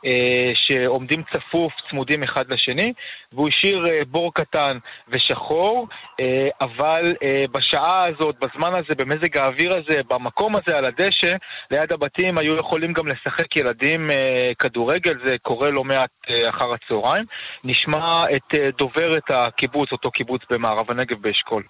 שעומדים 0.54 1.24
צפוף, 1.34 1.74
צמודים 1.90 2.24
אחד 2.24 2.52
לשני, 2.54 2.94
והוא 3.34 3.48
השאיר 3.48 3.88
אה, 3.88 4.00
בור 4.08 4.34
קטן 4.34 4.78
ושחור, 5.08 5.88
אה, 6.20 6.48
אבל 6.62 7.16
בשעה 7.52 8.06
הזאת, 8.08 8.36
בזמן 8.40 8.74
הזה, 8.76 8.96
במזג 8.98 9.38
האוויר 9.38 9.72
הזה, 9.78 10.02
במקום 10.10 10.56
הזה, 10.56 10.78
על 10.78 10.86
הדשא, 10.86 11.36
ליד 11.72 11.94
הבתים, 11.94 12.38
היו 12.38 12.58
יכולים 12.58 12.94
גם 12.94 13.08
לשחק 13.08 13.58
ילדים 13.58 14.08
כדורגל, 14.60 15.14
זה 15.26 15.36
קורה 15.42 15.70
לא 15.70 15.84
מעט 15.84 16.10
אחר 16.50 16.74
הצהריים. 16.74 17.26
נשמע 17.64 18.24
את 18.36 18.76
דוברת 18.78 19.24
הקיבוץ, 19.30 19.92
אותו 19.92 20.12
קיבוץ 20.12 20.42
במערב 20.50 20.92
הנגב 20.92 21.22
באשכול. 21.22 21.64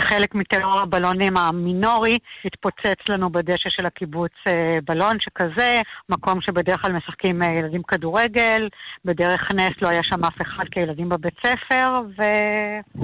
כחלק 0.00 0.34
מטרור 0.34 0.80
הבלונים 0.80 1.36
המינורי, 1.36 2.18
התפוצץ 2.44 3.08
לנו 3.08 3.30
בדשא 3.30 3.70
של 3.70 3.86
הקיבוץ 3.86 4.32
אה, 4.46 4.78
בלון 4.84 5.20
שכזה, 5.20 5.80
מקום 6.08 6.40
שבדרך 6.40 6.82
כלל 6.82 6.92
משחקים 6.92 7.42
אה, 7.42 7.52
ילדים 7.52 7.82
כדורגל, 7.82 8.68
בדרך 9.04 9.50
נס 9.54 9.72
לא 9.82 9.88
היה 9.88 10.02
שם 10.02 10.24
אף 10.24 10.42
אחד 10.42 10.64
כילדים 10.70 11.08
בבית 11.08 11.34
ספר, 11.46 12.00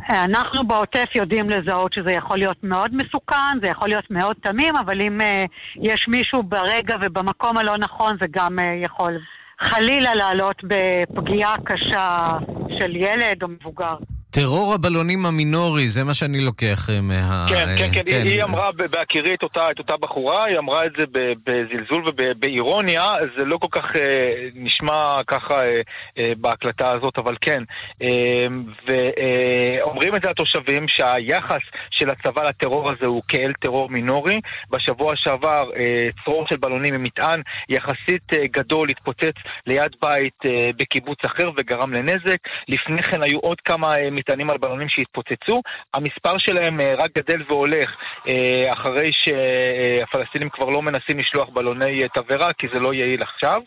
ואנחנו 0.09 0.67
בעוטף 0.67 1.09
יודעים 1.15 1.51
לזהות 1.51 1.93
שזה 1.93 2.13
יכול 2.13 2.39
להיות 2.39 2.65
מאוד 2.65 2.91
מסוכן, 2.95 3.59
זה 3.63 3.69
יכול 3.69 3.89
להיות 3.89 4.11
מאוד 4.11 4.37
תמים, 4.43 4.77
אבל 4.77 5.01
אם 5.01 5.21
אה, 5.21 5.45
יש 5.77 6.09
מישהו 6.09 6.43
ברגע 6.43 6.97
ובמקום 7.03 7.59
הלא 7.59 7.77
נכון 7.79 8.17
זה 8.21 8.27
גם 8.31 8.59
יכול 8.83 9.19
חלילה 9.61 10.15
לעלות 10.15 10.63
בפגיעה 10.65 11.57
קשה 11.65 12.31
של 12.79 12.97
ילד 12.97 13.43
או 13.43 13.49
מבוגר. 13.49 13.95
טרור 14.35 14.75
הבלונים 14.75 15.27
המינורי, 15.27 15.89
זה 15.89 16.05
מה 16.05 16.15
שאני 16.15 16.41
לוקח 16.41 16.91
אה, 16.91 17.01
מה... 17.01 17.47
כן, 17.49 17.67
כן, 17.79 17.89
כן, 17.93 18.03
כן. 18.07 18.27
היא 18.27 18.43
אמרה 18.43 18.71
בהכירי 18.91 19.35
את 19.35 19.43
אותה, 19.43 19.71
את 19.71 19.79
אותה 19.79 19.97
בחורה, 19.97 20.45
היא 20.45 20.59
אמרה 20.59 20.87
את 20.87 20.93
זה 20.99 21.05
בזלזול 21.47 22.05
ובאירוניה, 22.09 23.13
זה 23.39 23.45
לא 23.45 23.59
כל 23.59 23.69
כך 23.71 23.85
אה, 23.97 24.49
נשמע 24.55 25.19
ככה 25.27 25.55
אה, 25.55 25.75
אה, 26.19 26.33
בהקלטה 26.37 26.93
הזאת, 26.93 27.19
אבל 27.19 27.37
כן. 27.41 27.63
אה, 28.03 28.47
ואומרים 28.87 30.17
את 30.17 30.23
זה 30.23 30.31
התושבים 30.31 30.89
שהיחס 30.89 31.65
של 31.91 32.11
הצבא 32.11 32.43
לטרור 32.49 32.91
הזה 32.93 33.07
הוא 33.07 33.23
כאל 33.29 33.53
טרור 33.61 33.91
מינורי. 33.91 34.41
בשבוע 34.71 35.13
שעבר 35.17 35.71
אה, 35.77 36.09
צרור 36.25 36.47
של 36.49 36.57
בלונים 36.57 36.95
עם 36.95 37.03
מטען 37.03 37.41
יחסית 37.69 38.33
אה, 38.33 38.47
גדול 38.47 38.89
התפוצץ 38.91 39.37
ליד 39.67 39.91
בית 40.03 40.39
אה, 40.47 40.69
בקיבוץ 40.77 41.19
אחר 41.27 41.51
וגרם 41.57 41.93
לנזק. 41.93 42.39
לפני 42.69 43.03
כן 43.03 43.23
היו 43.23 43.39
עוד 43.39 43.61
כמה... 43.61 43.97
אה, 43.97 44.11
מטענים 44.25 44.51
על 44.51 44.59
בלונים 44.59 44.89
שהתפוצצו. 44.89 45.63
המספר 45.95 46.39
שלהם 46.39 46.81
אה, 46.81 46.93
רק 46.99 47.11
גדל 47.19 47.43
והולך 47.49 47.91
אה, 48.29 48.73
אחרי 48.73 49.11
שהפלסטינים 49.13 50.49
כבר 50.49 50.69
לא 50.69 50.83
מנסים 50.83 51.19
לשלוח 51.19 51.49
בלוני 51.49 52.03
אה, 52.03 52.09
תבערה, 52.09 52.53
כי 52.53 52.67
זה 52.75 52.81
לא 52.81 52.95
יעיל 52.95 53.23
עכשיו. 53.23 53.61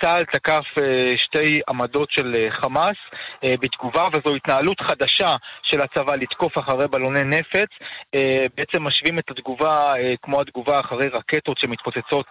צה"ל 0.00 0.24
תקף 0.24 0.64
שתי 1.16 1.60
עמדות 1.68 2.10
של 2.10 2.48
חמאס 2.60 2.96
בתגובה, 3.44 4.04
וזו 4.12 4.36
התנהלות 4.36 4.80
חדשה 4.80 5.34
של 5.62 5.80
הצבא 5.80 6.14
לתקוף 6.14 6.58
אחרי 6.58 6.88
בלוני 6.88 7.24
נפץ. 7.24 7.68
בעצם 8.56 8.82
משווים 8.82 9.18
את 9.18 9.30
התגובה 9.30 9.92
כמו 10.22 10.40
התגובה 10.40 10.80
אחרי 10.80 11.08
רקטות 11.08 11.58
שמתפוצצות 11.58 12.26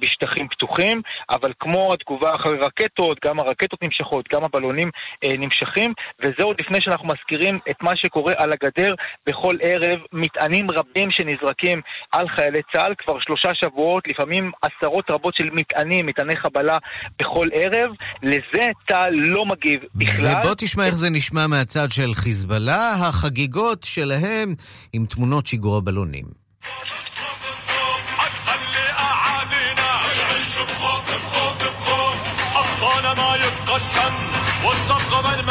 בשטחים 0.00 0.48
פתוחים, 0.48 1.02
אבל 1.30 1.52
כמו 1.60 1.92
התגובה 1.92 2.34
אחרי 2.34 2.58
רקטות, 2.58 3.18
גם 3.24 3.40
הרקטות 3.40 3.82
נמשכות, 3.82 4.28
גם 4.32 4.44
הבלונים 4.44 4.90
נמשכים, 5.24 5.92
וזה 6.20 6.42
עוד 6.42 6.60
לפני 6.60 6.73
לפני 6.73 6.81
שאנחנו 6.81 7.07
מזכירים 7.07 7.59
את 7.69 7.75
מה 7.81 7.91
שקורה 7.95 8.33
על 8.37 8.51
הגדר 8.53 8.93
בכל 9.27 9.55
ערב, 9.61 9.99
מטענים 10.13 10.71
רבים 10.71 11.11
שנזרקים 11.11 11.81
על 12.11 12.25
חיילי 12.35 12.61
צה"ל 12.73 12.93
כבר 12.97 13.17
שלושה 13.19 13.49
שבועות, 13.53 14.03
לפעמים 14.07 14.51
עשרות 14.61 15.05
רבות 15.11 15.35
של 15.35 15.49
מטענים, 15.53 16.05
מטעני 16.05 16.35
חבלה 16.37 16.77
בכל 17.19 17.47
ערב. 17.53 17.91
לזה 18.23 18.67
צה"ל 18.89 19.13
לא 19.13 19.45
מגיב 19.45 19.79
בכלל. 19.95 20.39
ובוא 20.39 20.55
תשמע 20.57 20.85
איך 20.85 20.95
זה 20.95 21.09
נשמע 21.09 21.47
מהצד 21.47 21.91
של 21.91 22.13
חיזבאללה, 22.13 22.93
החגיגות 22.93 23.83
שלהם 23.83 24.55
עם 24.93 25.05
תמונות 25.05 25.47
שיגור 25.47 25.77
הבלונים. 25.77 26.39
ما 33.19 33.35
يتقسم 33.35 34.42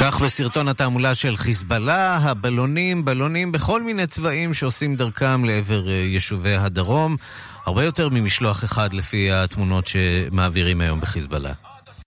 כך 0.02 0.22
בסרטון 0.22 0.68
התעמולה 0.68 1.16
של 1.16 1.36
חיזבאללה, 1.36 2.18
הבלונים, 2.18 3.06
בלונים 3.06 3.52
בכל 3.52 3.82
מיני 3.82 4.08
צבעים 4.08 4.54
שעושים 4.54 4.96
דרכם 4.96 5.46
לעבר 5.46 5.88
אה, 5.88 5.94
יישובי 5.94 6.56
הדרום. 6.56 7.16
הרבה 7.66 7.84
יותר 7.84 8.10
ממשלוח 8.12 8.64
אחד 8.64 8.94
לפי 8.94 9.32
התמונות 9.32 9.88
שמעבירים 9.88 10.82
היום 10.82 11.00
בחיזבאללה. 11.00 11.54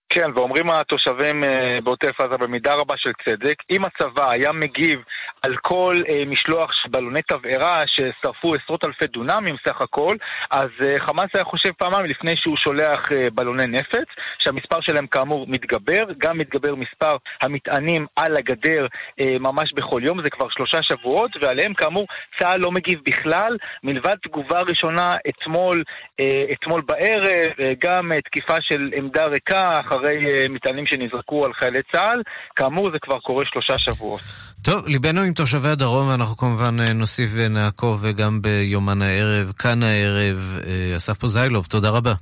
כן, 0.08 0.30
ואומרים 0.34 0.70
התושבים 0.70 1.44
אה, 1.44 1.78
בעוטף 1.84 2.20
עזה 2.20 2.36
במידה 2.38 2.74
רבה 2.74 2.94
של 2.96 3.10
צדק, 3.24 3.54
אם 3.70 3.82
הצבא 3.84 4.30
היה 4.30 4.52
מגיב 4.52 4.98
על 5.46 5.56
כל 5.62 5.94
אה, 6.08 6.24
משלוח 6.26 6.72
של 6.72 6.88
בלוני 6.88 7.22
תבערה 7.22 7.80
ששרפו 7.86 8.54
עשרות 8.54 8.84
אלפי 8.84 9.06
דונמים 9.06 9.56
סך 9.68 9.80
הכל, 9.80 10.16
אז 10.50 10.70
אה, 10.84 10.94
חמאס 11.06 11.30
היה 11.34 11.44
חושב 11.44 11.70
פעמיים 11.78 12.06
לפני 12.06 12.32
שהוא 12.36 12.56
שולח 12.56 13.12
אה, 13.12 13.28
בלוני 13.34 13.66
נפץ, 13.66 14.08
שהמספר 14.38 14.80
שלהם 14.80 15.06
כאמור 15.06 15.46
מתגבר, 15.48 16.04
גם 16.18 16.38
מתגבר 16.38 16.74
מספר 16.74 17.16
המטענים 17.42 18.06
על 18.16 18.36
הגדר 18.36 18.86
אה, 19.20 19.36
ממש 19.40 19.72
בכל 19.76 20.00
יום, 20.04 20.22
זה 20.24 20.30
כבר 20.30 20.48
שלושה 20.50 20.78
שבועות, 20.82 21.30
ועליהם 21.40 21.74
כאמור 21.74 22.06
צה"ל 22.38 22.60
לא 22.60 22.70
מגיב 22.72 23.00
בכלל, 23.06 23.56
מלבד 23.82 24.16
תגובה 24.22 24.60
ראשונה 24.60 25.14
אתמול, 25.28 25.82
אה, 26.20 26.44
אתמול 26.52 26.82
בערב, 26.86 27.50
אה, 27.60 27.72
גם 27.80 28.12
אה, 28.12 28.20
תקיפה 28.20 28.56
של 28.60 28.90
עמדה 28.96 29.24
ריקה 29.26 29.80
אחרי 29.80 30.18
אה, 30.26 30.48
מטענים 30.48 30.86
שנזרקו 30.86 31.44
על 31.44 31.52
חיילי 31.54 31.80
צה"ל, 31.92 32.22
כאמור 32.56 32.90
זה 32.90 32.98
כבר 32.98 33.18
קורה 33.18 33.44
שלושה 33.46 33.78
שבועות. 33.78 34.20
טוב, 34.66 34.86
ליבנו 34.86 35.22
עם 35.22 35.32
תושבי 35.32 35.68
הדרום, 35.68 36.08
ואנחנו 36.08 36.36
כמובן 36.36 36.80
אה, 36.80 36.92
נוסיף 36.92 37.30
ונעקוב 37.34 38.06
גם 38.06 38.42
ביומן 38.42 39.02
הערב, 39.02 39.52
כאן 39.58 39.82
הערב. 39.82 40.58
אה, 40.66 40.96
אסף 40.96 41.18
פוזיילוב, 41.18 41.66
תודה 41.66 41.90
רבה. 41.90 42.14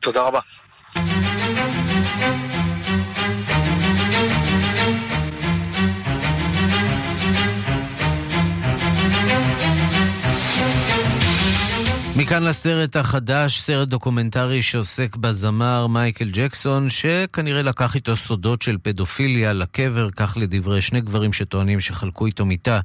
תודה 0.00 0.20
רבה. 0.20 0.40
מכאן 12.26 12.44
לסרט 12.48 12.96
החדש, 12.96 13.58
סרט 13.58 13.88
דוקומנטרי 13.88 14.62
שעוסק 14.62 15.16
בזמר 15.16 15.86
מייקל 15.86 16.24
ג'קסון, 16.32 16.90
שכנראה 16.90 17.62
לקח 17.62 17.94
איתו 17.94 18.16
סודות 18.16 18.62
של 18.62 18.76
פדופיליה 18.82 19.52
לקבר, 19.52 20.10
כך 20.10 20.36
לדברי 20.40 20.80
שני 20.80 21.00
גברים 21.00 21.32
שטוענים 21.32 21.80
שחלקו 21.80 22.26
איתו 22.26 22.44
מיטה 22.44 22.80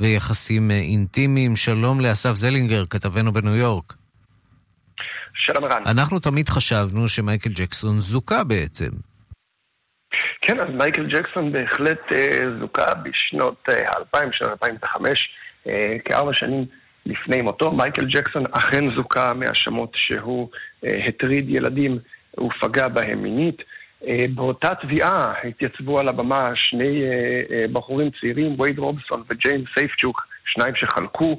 ויחסים 0.00 0.70
אה, 0.70 0.76
אינטימיים. 0.76 1.56
שלום 1.56 2.00
לאסף 2.00 2.34
זלינגר, 2.34 2.84
כתבנו 2.90 3.32
בניו 3.32 3.56
יורק. 3.56 3.92
שלום 5.34 5.64
ערן. 5.64 5.82
אנחנו 5.86 6.18
תמיד 6.18 6.48
חשבנו 6.48 7.08
שמייקל 7.08 7.50
ג'קסון 7.50 8.00
זוכה 8.00 8.44
בעצם. 8.44 8.90
כן, 10.40 10.60
אז 10.60 10.68
מייקל 10.74 11.06
ג'קסון 11.06 11.52
בהחלט 11.52 12.00
אה, 12.12 12.38
זוכה 12.60 12.94
בשנות 12.94 13.68
אה, 13.68 13.98
2000, 13.98 14.28
שנת 14.32 14.48
2005, 14.48 15.10
אה, 15.66 15.72
כארבע 16.04 16.30
שנים. 16.34 16.83
לפני 17.06 17.42
מותו. 17.42 17.72
מייקל 17.72 18.04
ג'קסון 18.04 18.44
אכן 18.52 18.94
זוכה 18.96 19.32
מהאשמות 19.34 19.92
שהוא 19.94 20.48
אה, 20.84 20.90
הטריד 21.08 21.48
ילדים 21.48 21.98
ופגע 22.40 22.88
בהם 22.88 23.22
מינית. 23.22 23.62
אה, 24.06 24.20
באותה 24.34 24.74
תביעה 24.82 25.34
התייצבו 25.44 25.98
על 25.98 26.08
הבמה 26.08 26.50
שני 26.54 27.02
אה, 27.02 27.64
בחורים 27.72 28.10
צעירים, 28.20 28.60
וייד 28.60 28.78
רובסון 28.78 29.22
וג'יימס 29.30 29.68
סייפצ'וק, 29.78 30.26
שניים 30.46 30.74
שחלקו 30.76 31.38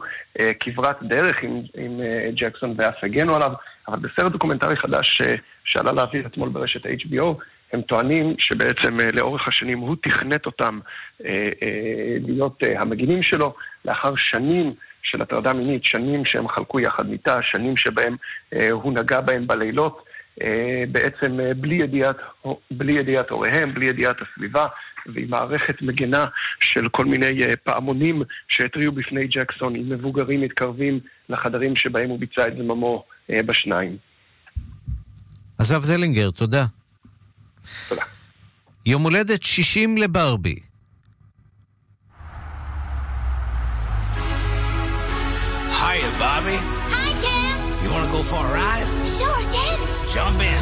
כברת 0.59 1.03
דרך 1.03 1.43
עם, 1.43 1.61
עם 1.77 1.99
ג'קסון 2.35 2.73
ואף 2.77 3.03
הגנו 3.03 3.35
עליו, 3.35 3.51
אבל 3.87 3.99
בסרט 3.99 4.31
דוקומנטרי 4.31 4.75
חדש 4.75 5.21
שעלה 5.65 5.91
לאוויר 5.91 6.25
אתמול 6.27 6.49
ברשת 6.49 6.85
HBO, 6.85 7.25
הם 7.73 7.81
טוענים 7.81 8.35
שבעצם 8.39 8.97
לאורך 9.13 9.47
השנים 9.47 9.79
הוא 9.79 9.95
תכנת 10.03 10.45
אותם 10.45 10.79
להיות 12.27 12.63
המגינים 12.75 13.23
שלו, 13.23 13.53
לאחר 13.85 14.13
שנים 14.15 14.73
של 15.11 15.21
הטרדה 15.21 15.53
מינית, 15.53 15.85
שנים 15.85 16.25
שהם 16.25 16.47
חלקו 16.47 16.79
יחד 16.79 17.09
מיטה, 17.09 17.35
שנים 17.41 17.77
שבהם 17.77 18.15
אה, 18.53 18.71
הוא 18.71 18.93
נגע 18.93 19.21
בהם 19.21 19.47
בלילות. 19.47 20.05
בעצם 20.91 21.39
בלי 21.57 21.75
ידיעת, 21.75 22.15
בלי 22.71 22.93
ידיעת 22.99 23.29
הוריהם, 23.29 23.73
בלי 23.73 23.85
ידיעת 23.85 24.15
הסביבה, 24.21 24.65
ועם 25.13 25.29
מערכת 25.29 25.81
מגנה 25.81 26.25
של 26.59 26.89
כל 26.89 27.05
מיני 27.05 27.39
פעמונים 27.63 28.21
שהתריעו 28.47 28.91
בפני 28.91 29.27
ג'קסון, 29.27 29.75
עם 29.75 29.89
מבוגרים 29.89 30.41
מתקרבים 30.41 30.99
לחדרים 31.29 31.75
שבהם 31.75 32.09
הוא 32.09 32.19
ביצע 32.19 32.47
את 32.47 32.53
זממו 32.57 33.03
בשניים. 33.29 33.97
אסף 35.61 35.83
זלינגר, 35.83 36.31
תודה. 36.31 36.65
תודה. 37.89 38.01
יום 38.85 39.03
הולדת 39.03 39.43
60 39.43 39.97
לברבי. 39.97 40.55
Bobby. 46.25 46.57
Hi, 46.95 47.11
Ken. 47.23 47.55
You 47.83 47.89
want 47.93 48.03
to 48.07 48.11
go 48.17 48.21
for 48.31 48.41
a 48.49 48.51
ride? 48.59 48.89
Sure, 49.15 49.41
Ken. 49.55 49.77
Jump 50.13 50.39
in. 50.51 50.61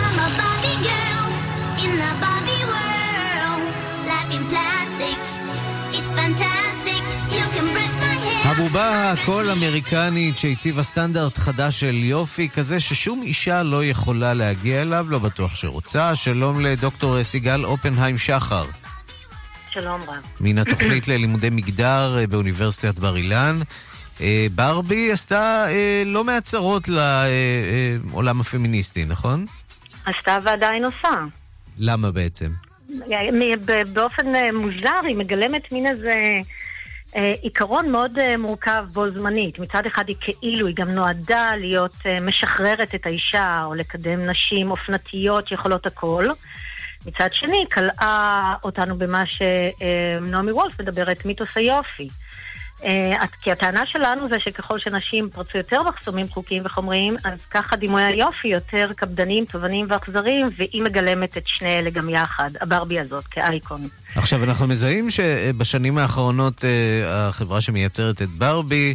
I'm 0.00 0.16
a 0.26 0.28
Barbie 0.40 0.78
girl 0.88 1.26
in 1.84 1.92
the 2.02 2.12
Barbie 2.24 2.64
world. 2.72 3.62
Life 4.10 4.30
in 4.36 4.42
plastic. 4.52 5.18
It's 5.96 6.12
fantastic. 6.20 7.02
You 7.36 7.44
can 7.54 7.66
brush 7.74 7.94
my 8.04 8.14
hair. 8.24 8.52
הבובה 8.52 9.12
הכל 9.12 9.50
אמריקנית 9.50 10.38
שהציבה 10.38 10.82
סטנדרט 10.82 11.38
חדש 11.38 11.80
של 11.80 11.94
יופי, 11.94 12.48
כזה 12.48 12.80
ששום 12.80 13.22
אישה 13.22 13.62
לא 13.62 13.84
יכולה 13.84 14.34
להגיע 14.34 14.82
אליו, 14.82 15.06
לא 15.08 15.18
בטוח 15.18 15.54
שרוצה. 15.54 16.16
שלום 16.16 16.60
לדוקטור 16.60 17.22
סיגל 17.22 17.64
אופנהיים 17.64 18.18
שחר. 18.18 18.64
שלום 19.70 20.00
רב. 20.00 20.14
מן 20.40 20.58
התוכנית 20.58 21.08
ללימודי 21.08 21.50
מגדר 21.50 22.18
באוניברסיטת 22.28 22.98
בר 22.98 23.16
אילן. 23.16 23.60
אה, 24.20 24.46
ברבי 24.54 25.12
עשתה 25.12 25.64
אה, 25.68 26.02
לא 26.06 26.24
מעט 26.24 26.42
צרות 26.42 26.88
לעולם 26.88 28.40
הפמיניסטי, 28.40 29.04
נכון? 29.04 29.46
עשתה 30.04 30.38
ועדיין 30.44 30.84
עושה. 30.84 31.24
למה 31.78 32.10
בעצם? 32.10 32.50
באופן 33.92 34.26
מוזר 34.52 35.00
היא 35.06 35.16
מגלמת 35.16 35.72
מין 35.72 35.86
איזה 35.86 36.38
עיקרון 37.42 37.90
מאוד 37.90 38.36
מורכב 38.38 38.84
בו 38.92 39.10
זמנית. 39.10 39.58
מצד 39.58 39.86
אחד 39.86 40.08
היא 40.08 40.16
כאילו, 40.20 40.66
היא 40.66 40.76
גם 40.76 40.90
נועדה 40.90 41.50
להיות 41.56 41.94
משחררת 42.22 42.94
את 42.94 43.06
האישה 43.06 43.62
או 43.64 43.74
לקדם 43.74 44.30
נשים 44.30 44.70
אופנתיות 44.70 45.48
שיכולות 45.48 45.86
הכל. 45.86 46.24
מצד 47.06 47.28
שני, 47.32 47.64
קלעה 47.68 48.54
אותנו 48.64 48.98
במה 48.98 49.22
שנעמי 49.26 50.52
וולף 50.52 50.80
מדברת, 50.80 51.26
מיתוס 51.26 51.48
היופי. 51.54 52.08
אה, 52.84 53.26
כי 53.42 53.52
הטענה 53.52 53.86
שלנו 53.86 54.28
זה 54.28 54.38
שככל 54.38 54.78
שנשים 54.78 55.28
פרצו 55.32 55.58
יותר 55.58 55.82
מחסומים 55.82 56.28
חוקיים 56.28 56.62
וחומריים, 56.66 57.16
אז 57.24 57.44
ככה 57.50 57.76
דימויי 57.76 58.04
היופי 58.04 58.48
יותר 58.48 58.90
קפדניים, 58.96 59.44
תובעניים 59.44 59.86
ואכזריים, 59.88 60.48
והיא 60.56 60.82
מגלמת 60.82 61.36
את 61.36 61.42
שני 61.46 61.78
אלה 61.78 61.90
גם 61.90 62.08
יחד, 62.08 62.50
הברבי 62.60 63.00
הזאת, 63.00 63.24
כאייקון. 63.24 63.86
עכשיו, 64.16 64.44
אנחנו 64.44 64.66
מזהים 64.66 65.10
שבשנים 65.10 65.98
האחרונות 65.98 66.64
אה, 66.64 67.28
החברה 67.28 67.60
שמייצרת 67.60 68.22
את 68.22 68.28
ברבי 68.28 68.94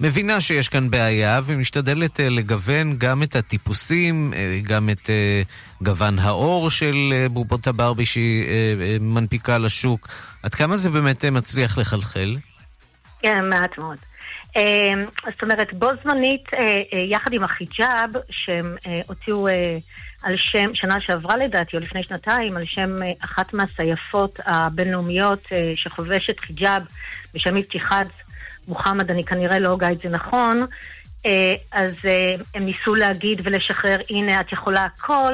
מבינה 0.00 0.40
שיש 0.40 0.68
כאן 0.68 0.90
בעיה 0.90 1.40
ומשתדלת 1.44 2.20
לגוון 2.20 2.96
גם 2.98 3.22
את 3.22 3.36
הטיפוסים, 3.36 4.32
גם 4.62 4.90
את 4.90 5.10
גוון 5.82 6.18
האור 6.18 6.70
של 6.70 7.26
בובות 7.30 7.66
הברבי 7.66 8.06
שהיא 8.06 8.46
מנפיקה 9.00 9.58
לשוק. 9.58 10.08
עד 10.42 10.54
כמה 10.54 10.76
זה 10.76 10.90
באמת 10.90 11.24
מצליח 11.24 11.78
לחלחל? 11.78 12.36
כן, 13.22 13.48
מעט 13.48 13.78
מאוד. 13.78 13.96
זאת 15.24 15.42
אומרת, 15.42 15.72
בו 15.72 15.88
זמנית, 16.02 16.44
יחד 17.10 17.32
עם 17.32 17.44
החיג'אב, 17.44 18.10
שהם 18.30 18.76
הוציאו 19.06 19.48
על 20.22 20.34
שם, 20.36 20.74
שנה 20.74 21.00
שעברה 21.00 21.36
לדעתי, 21.36 21.76
או 21.76 21.82
לפני 21.82 22.04
שנתיים, 22.04 22.56
על 22.56 22.64
שם 22.64 22.96
אחת 23.24 23.54
מהסייפות 23.54 24.40
הבינלאומיות 24.46 25.46
שחובשת 25.74 26.40
חיג'אב 26.40 26.82
בשם 27.34 27.56
איפתיחד 27.56 28.04
מוחמד, 28.68 29.10
אני 29.10 29.24
כנראה 29.24 29.58
לא 29.58 29.68
הוגה 29.68 29.92
את 29.92 29.98
זה 29.98 30.08
נכון, 30.08 30.66
אז 31.72 31.94
הם 32.54 32.64
ניסו 32.64 32.94
להגיד 32.94 33.40
ולשחרר, 33.44 34.00
הנה, 34.10 34.40
את 34.40 34.52
יכולה 34.52 34.84
הכל, 34.84 35.32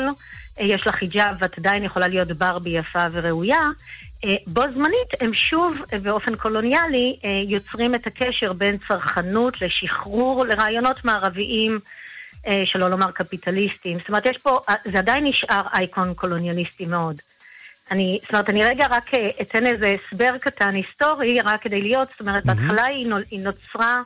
יש 0.61 0.87
לך 0.87 0.95
חיג'אב 0.95 1.37
ואת 1.41 1.59
עדיין 1.59 1.85
יכולה 1.85 2.09
להיות 2.09 2.29
ברבי 2.29 2.71
יפה 2.71 3.07
וראויה. 3.13 3.67
בו 4.47 4.63
זמנית 4.71 5.09
הם 5.21 5.35
שוב 5.35 5.75
באופן 6.03 6.37
קולוניאלי 6.37 7.17
יוצרים 7.49 7.95
את 7.95 8.07
הקשר 8.07 8.53
בין 8.53 8.77
צרכנות 8.89 9.55
לשחרור 9.63 10.45
לרעיונות 10.47 11.05
מערביים, 11.05 11.79
שלא 12.65 12.89
לומר 12.89 13.11
קפיטליסטיים. 13.11 13.99
זאת 13.99 14.09
אומרת, 14.09 14.27
יש 14.27 14.39
פה, 14.39 14.61
זה 14.85 14.99
עדיין 14.99 15.25
נשאר 15.27 15.63
אייקון 15.75 16.15
קולוניאליסטי 16.15 16.87
מאוד. 16.87 17.17
אני, 17.91 18.19
זאת 18.23 18.33
אומרת, 18.33 18.51
אני 18.51 18.65
רגע 18.65 18.87
רק 18.91 19.11
אתן 19.41 19.67
איזה 19.67 19.95
הסבר 19.95 20.39
קטן 20.41 20.75
היסטורי, 20.75 21.41
רק 21.41 21.63
כדי 21.63 21.83
להיות, 21.83 22.09
זאת 22.09 22.21
אומרת, 22.21 22.47
בהתחלה 22.47 22.85
היא, 22.85 23.43
נוצרה 23.43 23.97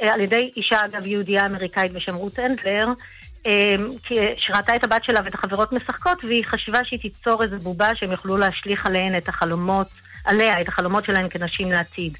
על 0.00 0.20
ידי 0.20 0.52
אישה, 0.56 0.76
אגב, 0.84 1.06
יהודייה 1.06 1.46
אמריקאית 1.46 1.92
בשם 1.92 2.14
רות 2.14 2.38
הנדלר, 2.38 2.86
שראתה 4.36 4.76
את 4.76 4.84
הבת 4.84 5.04
שלה 5.04 5.20
ואת 5.24 5.34
החברות 5.34 5.72
משחקות, 5.72 6.24
והיא 6.24 6.44
חשבה 6.44 6.84
שהיא 6.84 7.00
תיצור 7.00 7.42
איזו 7.42 7.58
בובה 7.58 7.94
שהם 7.94 8.12
יוכלו 8.12 8.36
להשליך 8.36 8.86
עליהן 8.86 9.16
את 9.16 9.28
החלומות, 9.28 9.88
עליה, 10.24 10.60
את 10.60 10.68
החלומות 10.68 11.04
שלהן 11.04 11.28
כנשים 11.28 11.72
לעתיד. 11.72 12.18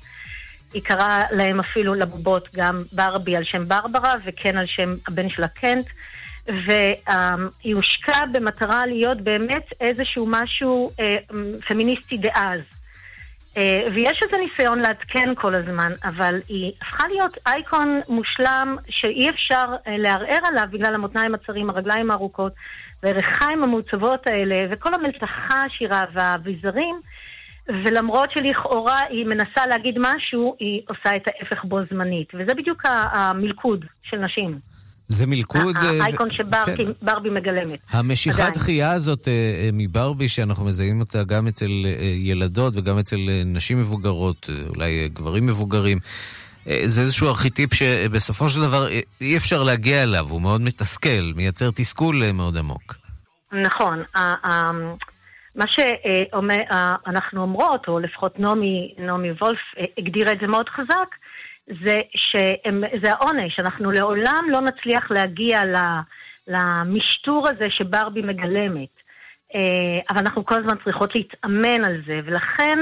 היא 0.75 0.83
קראה 0.83 1.23
להם 1.31 1.61
אפילו 1.61 1.95
לבובות 1.95 2.49
גם 2.57 2.79
ברבי 2.93 3.37
על 3.37 3.45
שם 3.45 3.69
ברברה, 3.69 4.15
וכן 4.25 4.57
על 4.57 4.67
שם 4.67 4.95
הבן 5.09 5.29
שלה 5.31 5.49
קנט. 5.49 5.87
והיא 6.47 7.75
הושקעה 7.75 8.27
במטרה 8.33 8.87
להיות 8.87 9.21
באמת 9.21 9.65
איזשהו 9.81 10.27
משהו 10.29 10.91
אה, 11.01 11.17
פמיניסטי 11.69 12.17
דאז. 12.17 12.61
אה, 13.57 13.85
ויש 13.95 14.21
איזה 14.23 14.37
ניסיון 14.37 14.79
לעדכן 14.79 15.33
כל 15.35 15.55
הזמן, 15.55 15.93
אבל 16.05 16.39
היא 16.49 16.73
הפכה 16.77 17.09
להיות 17.09 17.39
אייקון 17.47 18.01
מושלם 18.09 18.77
שאי 18.89 19.31
אפשר 19.31 19.67
אה, 19.87 19.99
לערער 19.99 20.41
עליו 20.45 20.65
בגלל 20.71 20.95
המותניים 20.95 21.35
הצרים, 21.35 21.71
הרגליים 21.71 22.11
הארוכות, 22.11 22.53
והריחיים 23.03 23.63
המעוצבות 23.63 24.27
האלה, 24.27 24.67
וכל 24.71 24.95
המלתחה 24.95 25.55
העשירה 25.55 26.05
והאביזרים. 26.13 27.01
ולמרות 27.69 28.31
שלכאורה 28.31 28.99
היא 29.09 29.27
מנסה 29.27 29.67
להגיד 29.67 29.95
משהו, 29.99 30.57
היא 30.59 30.83
עושה 30.89 31.17
את 31.17 31.23
ההפך 31.27 31.65
בו 31.65 31.83
זמנית. 31.83 32.29
וזה 32.35 32.55
בדיוק 32.55 32.83
המלכוד 32.87 33.85
של 34.03 34.17
נשים. 34.17 34.59
זה 35.09 35.27
מלכוד... 35.27 35.77
האייקון 35.77 36.29
שברבי 36.31 37.31
מגלמת. 37.31 37.79
המשיכת 37.91 38.55
דחייה 38.55 38.93
הזאת 38.93 39.29
מברבי, 39.73 40.29
שאנחנו 40.29 40.65
מזהים 40.65 41.01
אותה 41.01 41.25
גם 41.25 41.47
אצל 41.47 41.71
ילדות 42.17 42.77
וגם 42.77 42.99
אצל 42.99 43.17
נשים 43.45 43.81
מבוגרות, 43.81 44.51
אולי 44.69 45.09
גברים 45.13 45.47
מבוגרים, 45.47 45.99
זה 46.65 47.01
איזשהו 47.01 47.29
ארכיטיפ 47.29 47.75
שבסופו 47.75 48.49
של 48.49 48.61
דבר 48.61 48.87
אי 49.21 49.37
אפשר 49.37 49.63
להגיע 49.63 50.03
אליו, 50.03 50.27
הוא 50.31 50.41
מאוד 50.41 50.61
מתסכל, 50.61 51.33
מייצר 51.37 51.71
תסכול 51.71 52.33
מאוד 52.33 52.57
עמוק. 52.57 52.95
נכון. 53.53 54.03
מה 55.55 55.65
שאנחנו 55.67 57.43
אומרות, 57.43 57.89
או 57.89 57.99
לפחות 57.99 58.41
נעמי, 58.41 58.95
נעמי 58.99 59.29
וולף 59.41 59.59
הגדירה 59.99 60.33
את 60.33 60.39
זה 60.41 60.47
מאוד 60.47 60.69
חזק, 60.69 61.09
זה 61.67 62.01
שזה 62.17 63.13
העונש, 63.13 63.61
אנחנו 63.61 63.91
לעולם 63.91 64.45
לא 64.51 64.61
נצליח 64.61 65.11
להגיע 65.11 65.63
למשטור 66.49 67.49
הזה 67.49 67.67
שברבי 67.71 68.23
מגלמת. 68.23 68.89
אבל 70.11 70.19
אנחנו 70.19 70.45
כל 70.45 70.55
הזמן 70.55 70.75
צריכות 70.85 71.15
להתאמן 71.15 71.85
על 71.85 72.03
זה, 72.07 72.21
ולכן 72.25 72.79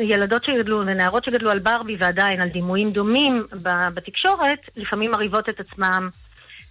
ילדות 0.00 0.44
שגדלו 0.44 0.86
ונערות 0.86 1.24
שגדלו 1.24 1.50
על 1.50 1.58
ברבי 1.58 1.96
ועדיין 1.98 2.40
על 2.40 2.48
דימויים 2.48 2.90
דומים 2.90 3.46
בתקשורת, 3.94 4.58
לפעמים 4.76 5.10
מרהיבות 5.10 5.48
את 5.48 5.60
עצמם. 5.60 6.08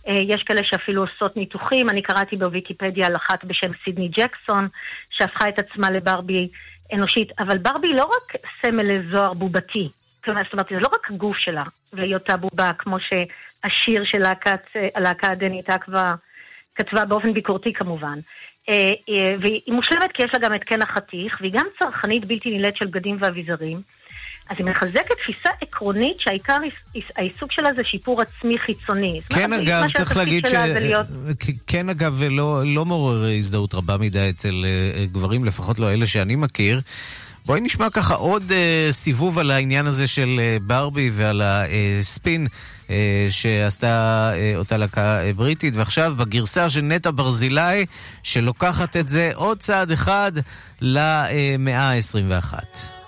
יש 0.07 0.43
כאלה 0.43 0.61
שאפילו 0.63 1.01
עושות 1.01 1.38
ניתוחים, 1.38 1.89
אני 1.89 2.01
קראתי 2.01 2.36
בוויקיפדיה 2.36 3.07
על 3.07 3.15
אחת 3.15 3.45
בשם 3.45 3.71
סידני 3.83 4.07
ג'קסון, 4.07 4.67
שהפכה 5.09 5.49
את 5.49 5.59
עצמה 5.59 5.91
לברבי 5.91 6.49
אנושית, 6.93 7.31
אבל 7.39 7.57
ברבי 7.57 7.93
לא 7.93 8.03
רק 8.03 8.41
סמל 8.61 8.83
לזוהר 8.83 9.33
בובתי, 9.33 9.89
זאת 10.26 10.53
אומרת, 10.53 10.67
זה 10.69 10.80
לא 10.80 10.88
רק 10.88 11.11
הגוף 11.11 11.38
שלה 11.38 11.63
והיותה 11.93 12.38
בובה, 12.38 12.71
כמו 12.78 12.97
שהשיר 12.99 14.05
של 14.05 14.23
הלהקה 14.95 15.32
הדנית 15.32 15.69
אקווה 15.69 16.13
כתבה 16.76 17.05
באופן 17.05 17.34
ביקורתי 17.34 17.73
כמובן. 17.73 18.19
והיא 19.41 19.61
מושלמת 19.67 20.11
כי 20.13 20.23
יש 20.23 20.30
לה 20.34 20.39
גם 20.39 20.55
את 20.55 20.63
קן 20.63 20.82
החתיך, 20.82 21.38
והיא 21.41 21.51
גם 21.53 21.65
צרכנית 21.80 22.26
בלתי 22.26 22.49
נילאת 22.49 22.78
של 22.78 22.86
בגדים 22.86 23.17
ואביזרים. 23.19 23.82
אז 24.49 24.55
היא 24.57 24.65
מחזקת 24.65 25.17
תפיסה 25.23 25.49
עקרונית 25.61 26.19
שהעיקר 26.19 26.57
העיסוק 27.15 27.51
שלה 27.51 27.73
זה 27.73 27.82
שיפור 27.84 28.21
עצמי 28.21 28.59
חיצוני. 28.59 29.19
כן 29.34 29.53
אגב, 29.53 29.84
צריך 29.93 30.17
להגיד 30.17 30.45
ש... 30.45 30.53
להיות... 30.53 31.07
כן 31.67 31.89
אגב, 31.89 32.23
לא, 32.30 32.63
לא 32.65 32.86
מעורר 32.86 33.26
הזדהות 33.38 33.73
רבה 33.73 33.97
מדי 33.97 34.30
אצל 34.30 34.65
גברים, 35.11 35.45
לפחות 35.45 35.80
לא 35.80 35.93
אלה 35.93 36.07
שאני 36.07 36.36
מכיר. 36.36 36.82
בואי 37.45 37.61
נשמע 37.61 37.89
ככה 37.89 38.15
עוד 38.15 38.51
אה, 38.51 38.87
סיבוב 38.91 39.39
על 39.39 39.51
העניין 39.51 39.87
הזה 39.87 40.07
של 40.07 40.39
אה, 40.39 40.57
ברבי 40.61 41.09
ועל 41.13 41.41
הספין 41.45 42.47
אה, 42.89 43.27
שעשתה 43.29 44.31
אה, 44.35 44.53
אותה 44.55 44.77
להקה 44.77 45.21
אה, 45.23 45.33
בריטית, 45.33 45.75
ועכשיו 45.75 46.13
בגרסה 46.17 46.69
של 46.69 46.81
נטע 46.81 47.11
ברזילי, 47.15 47.85
שלוקחת 48.23 48.97
את 48.97 49.09
זה 49.09 49.31
עוד 49.35 49.59
צעד 49.59 49.91
אחד 49.91 50.31
למאה 50.81 51.91
ה-21. 51.91 53.05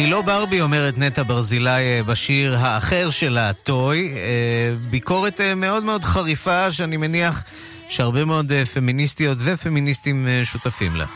אני 0.00 0.10
לא 0.10 0.22
ברבי, 0.22 0.60
אומרת 0.60 0.98
נטע 0.98 1.22
ברזילי 1.22 1.70
אה, 1.70 2.02
בשיר 2.06 2.56
האחר 2.58 3.10
שלה, 3.10 3.52
טוי. 3.52 4.12
אה, 4.14 4.72
ביקורת 4.90 5.40
אה, 5.40 5.54
מאוד 5.54 5.84
מאוד 5.84 6.04
חריפה, 6.04 6.70
שאני 6.70 6.96
מניח 6.96 7.44
שהרבה 7.88 8.24
מאוד 8.24 8.52
פמיניסטיות 8.74 9.38
ופמיניסטים 9.40 10.28
שותפים 10.44 10.96
לה. 10.96 11.06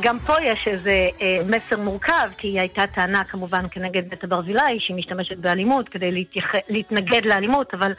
גם 0.00 0.18
פה 0.18 0.34
יש 0.42 0.68
איזה 0.68 1.08
מסר 1.48 1.80
מורכב, 1.80 2.28
כי 2.38 2.60
הייתה 2.60 2.82
טענה 2.94 3.24
כמובן 3.24 3.64
כנגד 3.70 4.02
נטע 4.12 4.26
ברזילי, 4.26 4.78
שהיא 4.78 4.96
משתמשת 4.96 5.36
באלימות 5.38 5.88
כדי 5.88 6.12
להתייח... 6.12 6.52
להתנגד 6.68 7.24
לאלימות, 7.24 7.74
אבל 7.74 7.92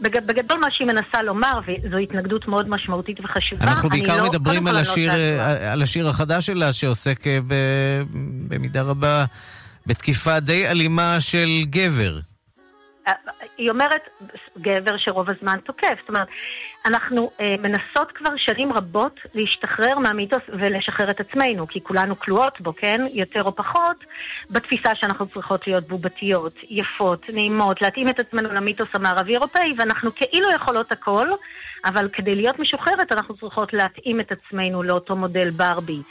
בגדול 0.00 0.58
מה 0.60 0.70
שהיא 0.70 0.86
מנסה 0.86 1.22
לומר, 1.22 1.52
וזו 1.66 1.96
התנגדות 1.96 2.48
מאוד 2.48 2.68
משמעותית 2.68 3.20
וחשובה, 3.20 3.64
אנחנו 3.64 3.88
בעיקר 3.88 4.16
לא, 4.16 4.28
מדברים 4.28 4.66
על, 4.66 4.74
לא 4.74 4.78
השיר, 4.78 5.12
לא 5.12 5.72
על 5.72 5.82
השיר 5.82 6.08
החדש 6.08 6.46
שלה, 6.46 6.72
שעוסק 6.72 7.26
אה, 7.26 7.38
ב, 7.48 7.54
במידה 8.48 8.82
רבה 8.82 9.24
בתקיפה 9.86 10.40
די 10.40 10.68
אלימה 10.68 11.16
של 11.20 11.48
גבר. 11.64 12.18
היא 13.58 13.70
אומרת, 13.70 14.08
גבר 14.58 14.96
שרוב 14.96 15.30
הזמן 15.30 15.58
תוקף. 15.64 15.94
זאת 16.00 16.08
אומרת, 16.08 16.28
אנחנו 16.86 17.30
אה, 17.40 17.54
מנסות 17.62 18.12
כבר 18.14 18.36
שנים 18.36 18.72
רבות 18.72 19.20
להשתחרר 19.34 19.98
מהמיתוס 19.98 20.42
ולשחרר 20.48 21.10
את 21.10 21.20
עצמנו, 21.20 21.66
כי 21.66 21.80
כולנו 21.82 22.16
כלואות 22.16 22.60
בו, 22.60 22.72
כן? 22.76 23.00
יותר 23.14 23.42
או 23.42 23.56
פחות, 23.56 23.96
בתפיסה 24.50 24.94
שאנחנו 24.94 25.26
צריכות 25.26 25.66
להיות 25.66 25.88
בובתיות, 25.88 26.52
יפות, 26.70 27.30
נעימות, 27.30 27.82
להתאים 27.82 28.08
את 28.08 28.20
עצמנו 28.20 28.52
למיתוס 28.52 28.94
המערבי-אירופאי, 28.94 29.72
ואנחנו 29.76 30.10
כאילו 30.14 30.50
יכולות 30.50 30.92
הכל, 30.92 31.28
אבל 31.84 32.08
כדי 32.08 32.34
להיות 32.34 32.58
משוחררת 32.58 33.12
אנחנו 33.12 33.34
צריכות 33.34 33.72
להתאים 33.72 34.20
את 34.20 34.32
עצמנו 34.32 34.82
לאותו 34.82 35.16
מודל 35.16 35.50
ברבי. 35.50 36.02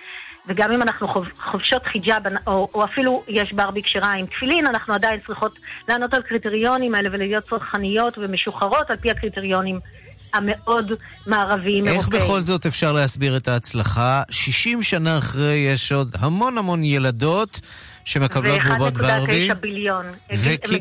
וגם 0.48 0.72
אם 0.72 0.82
אנחנו 0.82 1.08
חובשות 1.38 1.86
חיג'אב, 1.86 2.24
או, 2.48 2.70
או 2.74 2.84
אפילו 2.84 3.24
יש 3.28 3.54
ברבי 3.54 3.84
כשרה 3.84 4.12
עם 4.12 4.26
תפילין, 4.26 4.68
אנחנו 4.68 4.94
עדיין 4.94 5.20
צריכות 5.28 5.60
לענות 5.88 6.14
על 6.14 6.22
קריטריונים 6.22 6.96
האלה 6.96 7.10
ולהיות 7.12 7.44
צרכניות 7.50 8.18
ומשוחררות 8.18 8.92
על 8.92 8.98
פי 8.98 9.12
הקריטריונים 9.12 9.80
המאוד 10.34 10.92
מערביים 11.28 11.86
איך 11.86 11.94
אירופאים. 11.94 12.22
בכל 12.22 12.42
זאת 12.42 12.66
אפשר 12.66 12.92
להסביר 12.92 13.38
את 13.38 13.48
ההצלחה? 13.48 14.24
60 14.30 14.84
שנה 14.84 15.18
אחרי 15.18 15.56
יש 15.56 15.92
עוד 15.92 16.16
המון 16.20 16.58
המון 16.58 16.84
ילדות 16.84 17.60
שמקבלות 18.08 18.60
בובות 18.64 18.93
ברבי. 18.93 19.49
ו-1.9 19.51 19.53
ביליון. 19.53 20.05
וכי, 20.34 20.80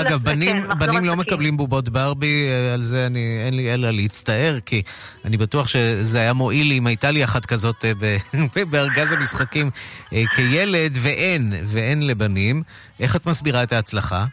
אגב, 0.00 0.22
בנים, 0.22 0.62
כן, 0.62 0.78
בנים 0.78 1.04
לא 1.04 1.16
מקבלים 1.16 1.56
בובות 1.56 1.88
ברבי, 1.88 2.48
על 2.74 2.82
זה 2.82 3.06
אני, 3.06 3.42
אין 3.46 3.54
לי 3.54 3.74
אלא 3.74 3.90
להצטער, 3.90 4.58
כי 4.66 4.82
אני 5.24 5.36
בטוח 5.36 5.68
שזה 5.68 6.18
היה 6.18 6.32
מועיל 6.32 6.72
אם 6.72 6.86
הייתה 6.86 7.10
לי 7.10 7.24
אחת 7.24 7.46
כזאת 7.46 7.84
אה, 7.84 8.64
בארגז 8.70 9.12
המשחקים 9.12 9.70
אה, 10.12 10.22
כילד, 10.36 10.98
ואין, 11.00 11.52
ואין 11.64 12.06
לבנים. 12.06 12.62
איך 13.00 13.16
את 13.16 13.26
מסבירה 13.26 13.62
את 13.62 13.72
ההצלחה? 13.72 14.24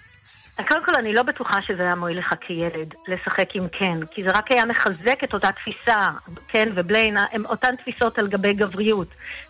קודם 0.68 0.86
כל, 0.86 0.95
אני 0.95 1.14
לא 1.14 1.24
בטוחה 1.24 1.62
שזה 1.68 1.82
היה 1.82 1.95
מועיל 1.95 2.18
לך 2.18 2.34
כילד, 2.41 2.93
לשחק 3.07 3.49
עם 3.53 3.68
כן, 3.72 4.05
כי 4.12 4.24
זה 4.24 4.30
רק 4.32 4.51
היה 4.51 4.66
מחזק 4.66 5.24
את 5.24 5.34
אותה 5.34 5.51
תפיסה, 5.51 6.09
כן 6.47 6.70
ובליין, 6.76 7.18
הם 7.32 7.45
אותן 7.45 7.76
תפיסות 7.76 8.20
על 8.20 8.28
גבי 8.28 8.53
גבריות. 8.53 9.07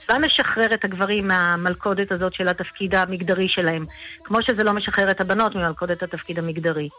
זה 0.07 0.14
היה 0.14 0.20
משחרר 0.20 0.74
את 0.74 0.86
הגברים 0.86 1.28
מהמלכודת 1.28 2.12
הזאת 2.12 2.34
של 2.34 2.47
התפקיד 2.47 2.95
המגדרי 2.95 3.47
שלהם, 3.47 3.86
כמו 4.24 4.43
שזה 4.43 4.64
לא 4.64 4.74
משחרר 4.74 5.12
את 5.12 5.22
הבנות 5.22 5.55
ממלכודת 5.55 6.03
התפקיד 6.03 6.39
המגדרי. 6.39 6.89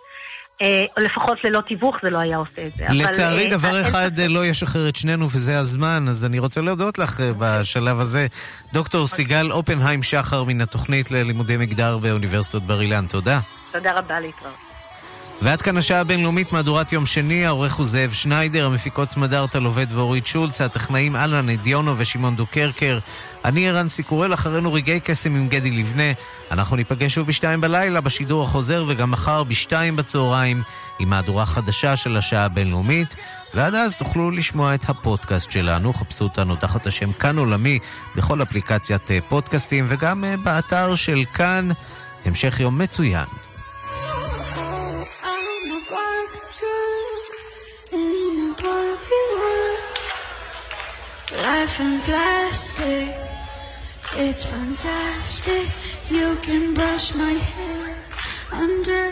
אה, 0.62 0.84
לפחות 0.98 1.44
ללא 1.44 1.60
תיווך 1.60 1.96
זה 2.02 2.10
לא 2.10 2.18
היה 2.18 2.36
עושה 2.36 2.66
את 2.66 2.72
זה. 2.76 2.84
לצערי, 2.90 3.46
אבל, 3.46 3.56
דבר 3.56 3.76
אה, 3.76 3.88
אחד 3.88 4.20
לא 4.28 4.46
ישחרר 4.46 4.88
את 4.88 4.96
שנינו, 4.96 5.30
וזה 5.30 5.58
הזמן, 5.58 6.06
אז 6.08 6.24
אני 6.24 6.38
רוצה 6.38 6.60
להודות 6.60 6.98
לך 6.98 7.20
אה, 7.20 7.30
בשלב 7.38 8.00
הזה. 8.00 8.26
דוקטור 8.72 9.06
סיגל 9.06 9.52
אופנהיים 9.52 10.02
שחר 10.02 10.44
מן 10.44 10.60
התוכנית 10.60 11.10
ללימודי 11.10 11.56
מגדר 11.56 11.98
באוניברסיטת 11.98 12.62
בר 12.62 12.80
אילן, 12.80 13.06
תודה. 13.06 13.40
תודה 13.72 13.98
רבה 13.98 14.20
להתראות. 14.20 14.72
ועד 15.42 15.62
כאן 15.62 15.76
השעה 15.76 16.00
הבינלאומית, 16.00 16.52
מהדורת 16.52 16.92
יום 16.92 17.06
שני, 17.06 17.46
העורך 17.46 17.74
הוא 17.74 17.86
זאב 17.86 18.12
שניידר, 18.12 18.66
המפיקות 18.66 19.10
סמדארטה 19.10 19.58
לובד 19.58 19.86
ואורית 19.90 20.26
שולץ, 20.26 20.60
הטכנאים 20.60 21.16
אלן 21.16 21.48
אדיונו 21.48 21.94
ושמעון 21.98 22.36
דוקרקר. 22.36 22.98
אני 23.44 23.68
ערן 23.68 23.88
סיקורל, 23.88 24.34
אחרינו 24.34 24.72
רגעי 24.72 25.00
קסם 25.00 25.34
עם 25.34 25.48
גדי 25.48 25.70
לבנה. 25.70 26.12
אנחנו 26.50 26.76
ניפגש 26.76 27.14
שוב 27.14 27.26
בשתיים 27.26 27.60
בלילה 27.60 28.00
בשידור 28.00 28.42
החוזר, 28.42 28.84
וגם 28.88 29.10
מחר 29.10 29.44
בשתיים 29.44 29.96
בצהריים, 29.96 30.62
עם 30.98 31.10
מהדורה 31.10 31.46
חדשה 31.46 31.96
של 31.96 32.16
השעה 32.16 32.44
הבינלאומית. 32.44 33.14
ועד 33.54 33.74
אז 33.74 33.96
תוכלו 33.96 34.30
לשמוע 34.30 34.74
את 34.74 34.88
הפודקאסט 34.88 35.50
שלנו, 35.50 35.92
חפשו 35.92 36.24
אותנו 36.24 36.56
תחת 36.56 36.86
השם 36.86 37.12
כאן 37.12 37.38
עולמי 37.38 37.78
בכל 38.16 38.42
אפליקציית 38.42 39.10
אה, 39.10 39.18
פודקאסטים, 39.28 39.86
וגם 39.88 40.24
אה, 40.24 40.34
באתר 40.44 40.94
של 40.94 41.24
כאן. 41.34 41.68
המשך 42.26 42.60
יום 42.60 42.78
מצוין. 42.78 43.41
Life 51.52 51.80
in 51.86 51.94
plastic. 52.08 53.08
It's 54.24 54.42
fantastic. 54.54 55.66
You 56.18 56.28
can 56.46 56.64
brush 56.78 57.06
my 57.22 57.34
hair 57.52 57.84
under 58.62 59.02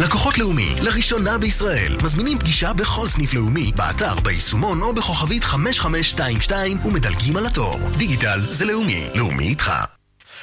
לקוחות 0.00 0.38
לאומי, 0.38 0.74
לראשונה 0.80 1.38
בישראל, 1.38 1.96
מזמינים 2.02 2.38
פגישה 2.38 2.72
בכל 2.72 3.08
סניף 3.08 3.34
לאומי, 3.34 3.72
באתר, 3.76 4.14
ביישומון 4.14 4.82
או 4.82 4.92
בכוכבית 4.92 5.44
5522 5.44 6.78
ומדלגים 6.84 7.36
על 7.36 7.46
התור. 7.46 7.78
דיגיטל 7.96 8.40
זה 8.48 8.64
לאומי, 8.64 9.06
לאומי 9.14 9.48
איתך. 9.48 9.72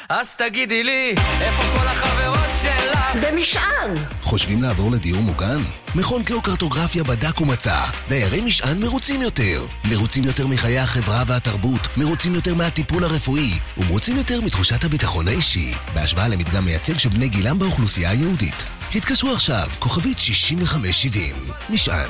אז 0.09 0.36
תגידי 0.36 0.83
לי, 0.83 1.15
איפה 1.41 1.79
כל 1.79 1.88
החברות 1.88 2.44
שלך? 2.62 2.99
במשען! 3.24 3.95
חושבים 4.22 4.62
לעבור 4.64 4.91
לדיור 4.91 5.22
מוגן? 5.22 5.58
מכון 5.95 6.24
גיאוקרטוגרפיה 6.24 7.03
בדק 7.03 7.41
ומצא. 7.41 7.78
דיירי 8.10 8.41
משען 8.41 8.80
מרוצים 8.80 9.22
יותר. 9.22 9.66
מרוצים 9.89 10.24
יותר 10.24 10.47
מחיי 10.47 10.80
החברה 10.80 11.24
והתרבות, 11.28 11.97
מרוצים 11.97 12.34
יותר 12.36 12.53
מהטיפול 12.53 13.03
הרפואי, 13.03 13.51
ומרוצים 13.78 14.18
יותר 14.18 14.41
מתחושת 14.41 14.84
הביטחון 14.84 15.28
האישי, 15.28 15.74
בהשוואה 15.93 16.28
למדגם 16.28 16.66
מייצג 16.66 16.97
של 16.97 17.10
בני 17.10 17.28
גילם 17.28 17.60
באוכלוסייה 17.60 18.10
היהודית. 18.10 18.64
התקשרו 18.95 19.34
עכשיו, 19.34 19.68
כוכבית 19.80 20.20
6570. 20.20 21.36
משען. 21.70 22.10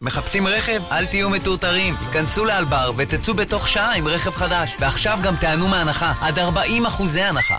מחפשים 0.00 0.46
רכב? 0.46 0.82
אל 0.92 1.06
תהיו 1.06 1.30
מטורטרים. 1.30 1.94
היכנסו 2.00 2.44
לאלבר 2.44 2.92
ותצאו 2.96 3.34
בתוך 3.34 3.68
שעה 3.68 3.94
עם 3.94 4.08
רכב 4.08 4.30
חדש. 4.30 4.76
ועכשיו 4.80 5.18
גם 5.22 5.36
תענו 5.36 5.68
מהנחה, 5.68 6.12
עד 6.20 6.38
40 6.38 6.86
אחוזי 6.86 7.22
הנחה. 7.22 7.56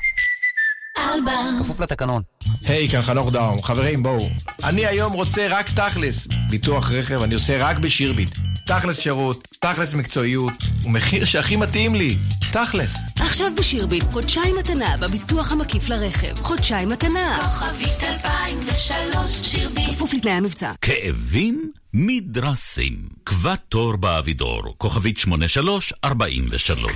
אלבר. 0.97 1.63
כפוף 1.63 1.79
לתקנון. 1.79 2.21
היי, 2.65 2.89
כאן 2.89 3.01
חנוך 3.01 3.31
דאום. 3.31 3.61
חברים, 3.63 4.03
בואו. 4.03 4.29
אני 4.63 4.85
היום 4.85 5.13
רוצה 5.13 5.47
רק 5.49 5.69
תכלס. 5.69 6.27
ביטוח 6.49 6.91
רכב 6.91 7.21
אני 7.21 7.33
עושה 7.33 7.57
רק 7.59 7.77
בשירביט. 7.77 8.35
תכלס 8.67 8.99
שירות, 8.99 9.47
תכלס 9.59 9.93
מקצועיות, 9.93 10.53
ומחיר 10.83 11.25
שהכי 11.25 11.55
מתאים 11.55 11.95
לי. 11.95 12.17
תכלס. 12.51 12.95
עכשיו 13.19 13.47
בשירביט, 13.57 14.03
חודשיים 14.11 14.55
מתנה 14.55 14.97
בביטוח 14.97 15.51
המקיף 15.51 15.89
לרכב. 15.89 16.35
חודשיים 16.41 16.89
מתנה. 16.89 17.39
כוכבית 17.43 18.03
2003, 18.03 19.31
שירביט. 19.31 19.89
כפוף 19.89 20.13
לתנאי 20.13 20.33
המבצע. 20.33 20.71
כאבים? 20.81 21.71
מדרסים. 21.93 23.09
קבע 23.23 23.55
תור 23.55 23.95
באבידור, 23.95 24.75
כוכבית 24.77 25.17
8343. 25.17 26.91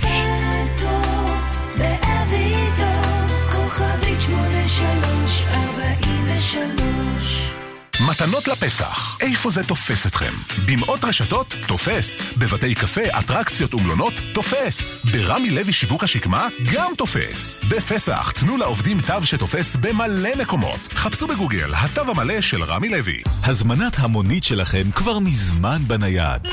מתנות 8.12 8.48
לפסח. 8.48 9.16
איפה 9.20 9.50
זה 9.50 9.64
תופס 9.64 10.06
אתכם? 10.06 10.32
במאות 10.66 11.04
רשתות? 11.04 11.54
תופס. 11.66 12.22
בבתי 12.36 12.74
קפה, 12.74 13.00
אטרקציות 13.18 13.74
ומלונות? 13.74 14.12
תופס. 14.32 15.04
ברמי 15.04 15.50
לוי 15.50 15.72
שיווק 15.72 16.04
השקמה? 16.04 16.48
גם 16.72 16.92
תופס. 16.98 17.60
בפסח 17.68 18.30
תנו 18.30 18.56
לעובדים 18.56 19.00
תו 19.00 19.26
שתופס 19.26 19.76
במלא 19.76 20.30
מקומות. 20.38 20.88
חפשו 20.94 21.26
בגוגל, 21.26 21.72
התו 21.74 22.10
המלא 22.10 22.40
של 22.40 22.62
רמי 22.62 22.88
לוי. 22.88 23.22
הזמנת 23.44 23.98
המונית 23.98 24.44
שלכם 24.44 24.90
כבר 24.94 25.18
מזמן 25.18 25.82
בנייד. 25.86 26.48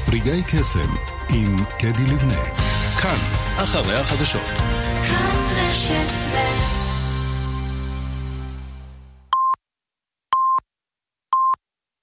רגעי 0.08 0.42
קסם 0.42 0.94
עם 1.32 1.56
קדי 1.78 2.14
לבנה. 2.14 2.44
כאן, 3.02 3.18
אחרי 3.56 3.98
החדשות. 3.98 4.46
כאן 5.08 5.44
רשת 5.56 6.10
ב' 6.24 6.27